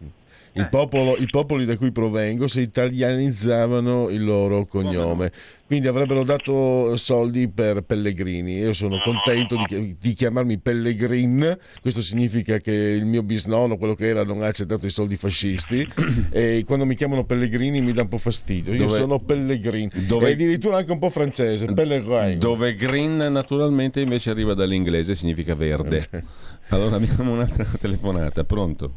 [0.55, 5.33] il popolo- i popoli da cui provengo se italianizzavano il loro cognome.
[5.67, 8.59] Quindi avrebbero dato soldi per Pellegrini.
[8.59, 11.57] Io sono contento di, di chiamarmi Pellegrin.
[11.81, 15.87] Questo significa che il mio bisnonno, quello che era, non ha accettato i soldi fascisti.
[16.31, 18.73] e quando mi chiamano Pellegrini mi dà un po' fastidio.
[18.73, 19.91] Io Dove- sono Pellegrin.
[20.07, 21.65] dove- E addirittura anche un po' francese.
[21.67, 22.39] Pellegrin.
[22.39, 26.07] Dove green naturalmente invece arriva dall'inglese significa verde.
[26.69, 28.95] Allora abbiamo un'altra telefonata, pronto?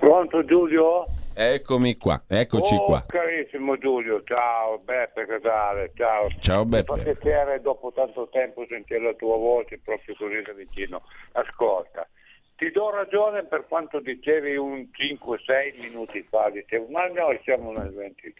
[0.00, 1.04] Pronto Giulio?
[1.34, 3.04] Eccomi qua, eccoci oh, qua.
[3.06, 6.28] carissimo Giulio, ciao Beppe Casale, ciao.
[6.40, 6.96] Ciao, Mi Beppe.
[6.96, 11.02] fa piacere dopo tanto tempo sentire la tua voce proprio così da vicino.
[11.32, 12.08] Ascolta,
[12.56, 17.92] ti do ragione per quanto dicevi un 5-6 minuti fa, dicevo, ma noi siamo nel
[17.92, 18.32] 22.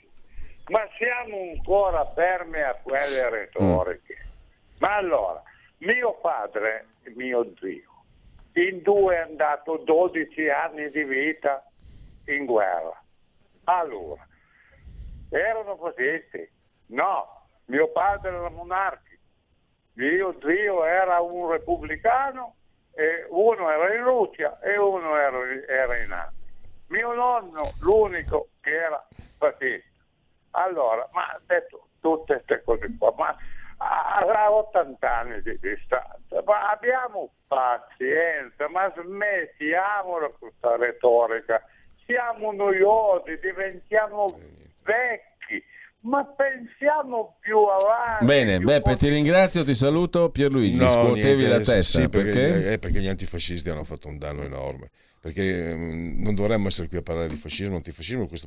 [0.68, 4.16] Ma siamo ancora fermi a quelle retoriche.
[4.78, 5.42] Ma allora,
[5.78, 7.89] mio padre, mio zio,
[8.54, 11.64] in due è andato 12 anni di vita
[12.26, 13.02] in guerra.
[13.64, 14.26] Allora,
[15.30, 16.48] erano fascisti?
[16.86, 19.22] No, mio padre era monarchico,
[19.94, 22.56] mio zio era un repubblicano,
[23.28, 26.38] uno era in Russia e uno era, in Africa.
[26.88, 29.06] Mio nonno, l'unico che era
[29.38, 29.88] fascista.
[30.52, 33.36] Allora, ma detto tutte queste cose qua, ma
[33.82, 41.62] avrà 80 anni di distanza, ma abbiamo pazienza, ma smettiamola questa retorica,
[42.04, 44.38] siamo noiosi, diventiamo
[44.84, 45.62] vecchi,
[46.00, 48.24] ma pensiamo più avanti.
[48.26, 50.30] Bene, più Beppe, ti ringrazio, ti saluto.
[50.30, 52.72] Pierluigi, scuotevi niente, la sì, testa sì, perché, perché?
[52.72, 54.90] eh, perché gli antifascisti hanno fatto un danno enorme.
[55.20, 58.46] Perché mm, non dovremmo essere qui a parlare di fascismo, antifascismo, questo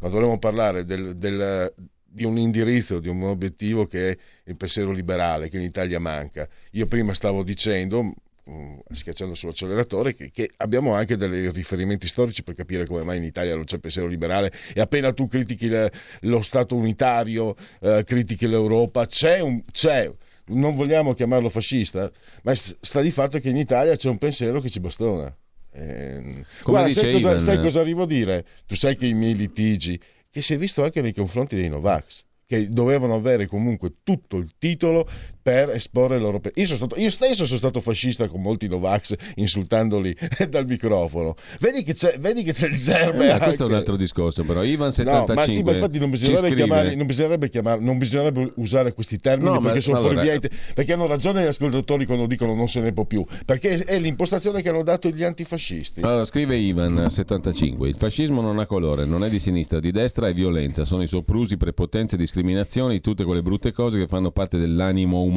[0.00, 1.72] ma dovremmo parlare del- del-
[2.12, 6.46] di un indirizzo, di un obiettivo che è il pensiero liberale, che in Italia manca.
[6.72, 8.14] Io prima stavo dicendo,
[8.48, 13.24] mm, schiacciando sull'acceleratore, che, che abbiamo anche dei riferimenti storici per capire come mai in
[13.24, 15.90] Italia non c'è pensiero liberale e appena tu critichi le-
[16.20, 19.62] lo Stato unitario, eh, critichi l'Europa, c'è un...
[19.70, 20.10] C'è,
[20.46, 22.10] non vogliamo chiamarlo fascista,
[22.42, 25.34] ma sta di fatto che in Italia c'è un pensiero che ci bastona.
[25.74, 27.60] Ehm, guarda, sai, cosa, sai eh.
[27.60, 28.44] cosa arrivo a dire?
[28.66, 29.98] Tu sai che i miei litigi,
[30.32, 34.52] che si è visto anche nei confronti dei Novax, che dovevano avere comunque tutto il
[34.58, 35.06] titolo
[35.42, 36.38] per esporre il loro...
[36.40, 36.66] pe- Io,
[36.96, 40.16] io stesso sono stato fascista con molti Novax insultandoli
[40.48, 41.34] dal microfono.
[41.60, 43.28] Vedi che c'è, vedi che c'è il Eh, germe.
[43.28, 44.62] ma questo è un altro discorso, però.
[44.62, 48.52] Ivan No, 75 ma sì, ma infatti non bisognerebbe, chiamare, non, bisognerebbe chiamare- non bisognerebbe
[48.56, 52.26] usare questi termini No, ma- perché sono allora- fuorvianti, perché hanno ragione gli ascoltatori quando
[52.26, 56.00] dicono non se ne può più, perché è l'impostazione che hanno dato gli antifascisti.
[56.02, 57.88] Allora, scrive Ivan 75.
[57.88, 61.06] Il fascismo non ha colore, non è di sinistra, di destra è violenza, sono i
[61.06, 65.31] soprusi, prepotenze, discriminazioni, tutte quelle brutte cose che fanno parte dell'animo umano.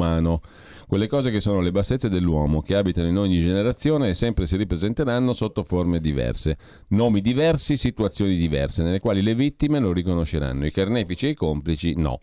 [0.86, 4.56] Quelle cose che sono le bassezze dell'uomo, che abitano in ogni generazione e sempre si
[4.56, 6.56] ripresenteranno sotto forme diverse.
[6.88, 11.94] Nomi diversi, situazioni diverse, nelle quali le vittime lo riconosceranno, i carnefici e i complici
[11.96, 12.20] no.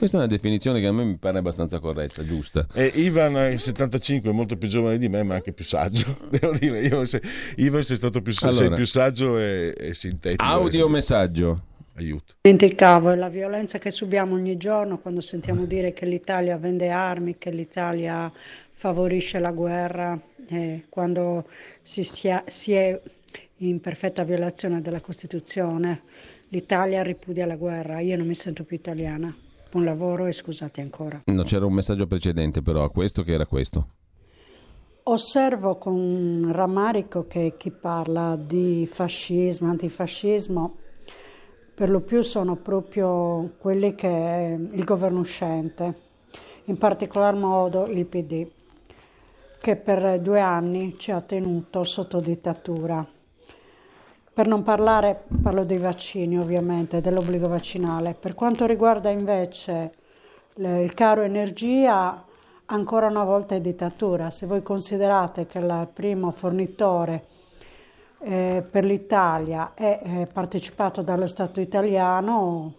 [0.00, 2.66] Questa è una definizione che a me mi pare abbastanza corretta, giusta.
[2.72, 6.16] E Ivan eh, 75 è molto più giovane di me, ma anche più saggio.
[6.30, 7.20] Devo dire, io se,
[7.56, 8.76] Ivan sei stato più, sei Allora.
[8.76, 10.42] più saggio e, e sintetico.
[10.42, 11.64] Audio messaggio?
[11.96, 12.34] Aiuto.
[12.40, 17.50] Dimenticavo la violenza che subiamo ogni giorno quando sentiamo dire che l'Italia vende armi, che
[17.50, 18.32] l'Italia
[18.72, 20.18] favorisce la guerra,
[20.48, 21.46] eh, quando
[21.82, 23.00] si, sia- si è
[23.56, 26.02] in perfetta violazione della Costituzione.
[26.48, 29.34] L'Italia ripudia la guerra, io non mi sento più italiana.
[29.70, 31.22] Buon lavoro e scusate ancora.
[31.26, 33.88] No, c'era un messaggio precedente però a questo che era questo.
[35.04, 40.76] Osservo con rammarico che chi parla di fascismo, antifascismo,
[41.80, 45.94] per lo più sono proprio quelli che è il governo uscente,
[46.64, 48.46] in particolar modo il PD,
[49.58, 53.02] che per due anni ci ha tenuto sotto dittatura.
[54.30, 58.12] Per non parlare, parlo dei vaccini ovviamente, dell'obbligo vaccinale.
[58.12, 59.94] Per quanto riguarda invece
[60.56, 62.22] il caro energia,
[62.66, 64.30] ancora una volta è dittatura.
[64.30, 67.24] Se voi considerate che il primo fornitore
[68.22, 72.74] eh, per l'Italia è eh, partecipato dallo Stato italiano,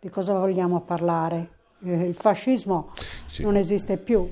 [0.00, 1.50] di cosa vogliamo parlare?
[1.84, 2.92] Eh, il fascismo
[3.26, 3.42] Sì.
[3.42, 4.28] non esiste più.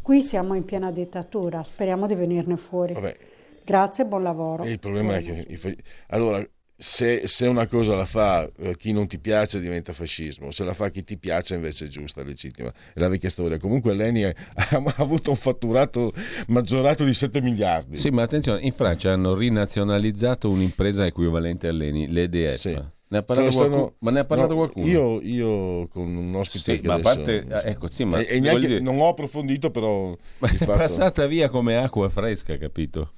[0.00, 2.92] Qui siamo in piena dittatura, speriamo di venirne fuori.
[2.94, 3.16] Vabbè,
[3.64, 4.64] Grazie e buon lavoro.
[4.64, 5.76] il problema è che...
[6.08, 6.44] Allora,
[6.82, 10.74] se, se una cosa la fa eh, chi non ti piace diventa fascismo, se la
[10.74, 12.72] fa chi ti piace invece è giusta, legittima.
[12.92, 13.58] È la vecchia storia.
[13.58, 16.12] Comunque Leni ha, ha avuto un fatturato
[16.48, 17.96] maggiorato di 7 miliardi.
[17.96, 22.64] Sì, ma attenzione, in Francia hanno rinazionalizzato un'impresa equivalente all'ENI, l'EDF.
[23.12, 23.94] Ne ha parlato stanno- qualcuno?
[23.98, 24.86] Ma ne ha parlato no, qualcuno?
[24.86, 28.36] Io, io con un ospite Sì, che ma a adesso- parte- ecco, sì, ma e,
[28.36, 32.56] e neanche- dire- non ho approfondito però Ma è fatto passata via come acqua fresca,
[32.56, 33.12] capito?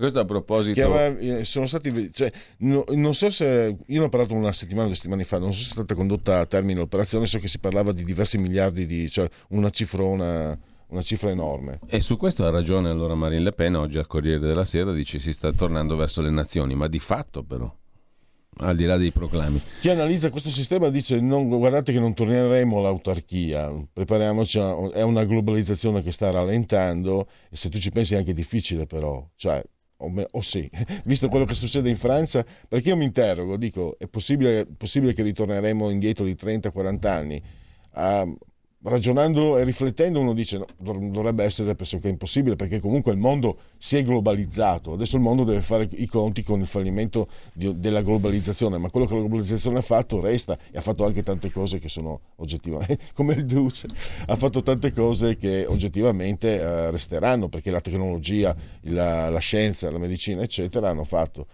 [0.00, 0.74] Questo a proposito...
[0.74, 4.50] che aveva- eh, sono stati cioè, no- non so se io ne ho parlato una
[4.52, 7.38] settimana o due settimane fa non so se è stata condotta a termine l'operazione so
[7.38, 12.16] che si parlava di diversi miliardi di cioè una cifrona una cifra enorme E su
[12.16, 15.52] questo ha ragione allora Marine Le Pen, oggi al Corriere della Sera dice si sta
[15.52, 17.72] tornando verso le nazioni, ma di fatto però,
[18.60, 19.62] al di là dei proclami.
[19.80, 25.24] chi analizza questo sistema dice non, guardate che non torneremo all'autarchia prepariamoci a, è una
[25.24, 29.62] globalizzazione che sta rallentando e se tu ci pensi è anche difficile però cioè
[30.00, 30.68] o, me- o sì,
[31.04, 35.22] visto quello che succede in Francia, perché io mi interrogo, dico, è possibile, possibile che
[35.22, 37.42] ritorneremo indietro di 30-40 anni?
[37.92, 38.26] Ah,
[38.82, 43.58] ragionando e riflettendo uno dice no, dov- dovrebbe essere pressoché impossibile perché comunque il mondo
[43.76, 48.02] si è globalizzato, adesso il mondo deve fare i conti con il fallimento di- della
[48.02, 51.78] globalizzazione, ma quello che la globalizzazione ha fatto resta e ha fatto anche tante cose
[51.78, 53.86] che sono oggettivamente, come il Duce,
[54.26, 59.98] ha fatto tante cose che oggettivamente eh, resteranno perché la tecnologia, la, la scienza, la
[59.98, 61.46] medicina eccetera hanno fatto.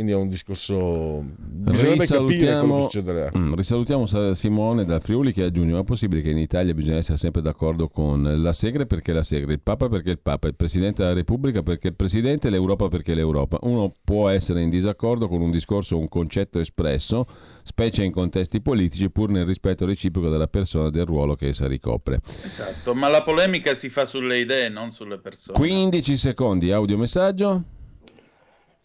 [0.00, 1.22] Quindi è un discorso...
[1.36, 3.30] Bisognerebbe capire che succederà.
[3.36, 6.96] Mm, risalutiamo Sa- Simone da Friuli che aggiunge: Ma è possibile che in Italia bisogna
[6.96, 10.54] essere sempre d'accordo con la Segre perché la Segre, il Papa perché il Papa, il
[10.54, 13.58] Presidente della Repubblica perché il Presidente, l'Europa perché l'Europa?
[13.60, 17.26] Uno può essere in disaccordo con un discorso o un concetto espresso,
[17.62, 21.66] specie in contesti politici, pur nel rispetto reciproco della persona e del ruolo che essa
[21.66, 22.22] ricopre.
[22.42, 25.58] Esatto, ma la polemica si fa sulle idee, non sulle persone.
[25.58, 27.64] 15 secondi, audiomessaggio.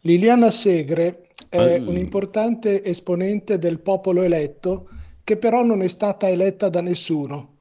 [0.05, 4.87] Liliana Segre è Eh, un'importante esponente del popolo eletto
[5.23, 7.57] che però non è stata eletta da nessuno,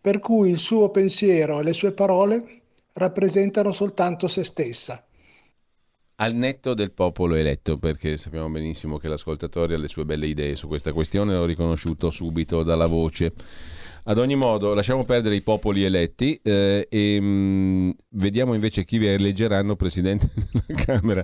[0.00, 2.62] per cui il suo pensiero e le sue parole
[2.94, 5.06] rappresentano soltanto se stessa.
[6.20, 10.56] Al netto del popolo eletto, perché sappiamo benissimo che l'ascoltatore ha le sue belle idee
[10.56, 13.32] su questa questione, l'ho riconosciuto subito dalla voce.
[14.08, 19.06] Ad ogni modo, lasciamo perdere i popoli eletti eh, e mh, vediamo invece chi vi
[19.06, 21.22] eleggeranno presidente della Camera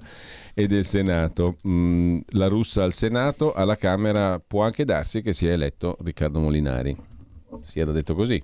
[0.53, 1.57] e del Senato.
[1.63, 6.95] Mh, la russa al Senato, alla Camera può anche darsi che sia eletto Riccardo Molinari.
[7.63, 8.43] Si era detto così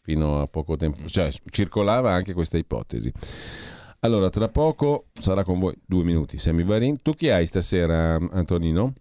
[0.00, 3.12] fino a poco tempo, cioè circolava anche questa ipotesi.
[4.00, 6.36] Allora, tra poco sarà con voi due minuti.
[6.38, 8.94] Sammy Varin, tu chi hai stasera, Antonino?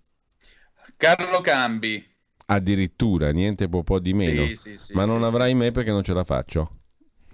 [0.97, 2.16] Carlo Cambi.
[2.49, 4.47] Addirittura, niente po' po' di meno.
[4.47, 6.69] Sì, sì, sì, Ma non avrai me perché non ce la faccio.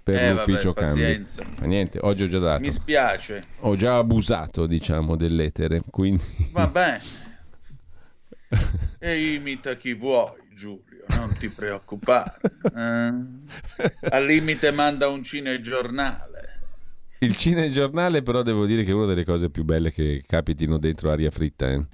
[0.02, 1.00] Per Eh, l'ufficio vabbè, cambi.
[1.00, 1.44] pazienza.
[1.60, 2.60] Ma niente, oggi ho già dato.
[2.60, 3.42] Mi spiace.
[3.60, 5.82] Ho già abusato, diciamo, dell'etere.
[5.88, 6.22] Quindi.
[6.50, 7.00] Vabbè.
[8.98, 12.40] E imita chi vuoi, Giulio, non ti preoccupare.
[12.74, 13.12] eh?
[14.10, 16.42] Al limite manda un cinegiornale.
[17.18, 21.10] Il cinegiornale, però, devo dire che è una delle cose più belle che capitino dentro
[21.10, 21.70] aria fritta.
[21.70, 21.86] eh.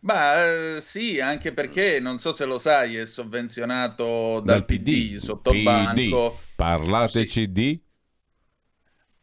[0.00, 0.44] Ma
[0.76, 5.16] eh, sì, anche perché non so se lo sai, è sovvenzionato dal, Dal PD.
[5.16, 5.62] sotto PD.
[5.62, 6.38] banco.
[6.54, 7.82] Parlateci di.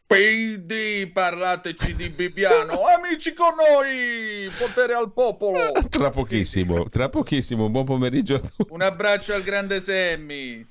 [0.06, 2.82] PD, parlateci di Bibbiano.
[2.86, 5.72] Amici con noi, potere al popolo.
[5.88, 7.68] Tra pochissimo, tra pochissimo.
[7.68, 8.66] Buon pomeriggio a tutti.
[8.72, 10.64] Un abbraccio al grande Semmi.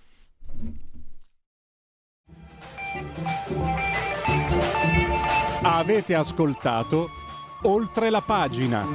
[5.63, 7.09] Avete ascoltato
[7.63, 8.85] oltre la pagina.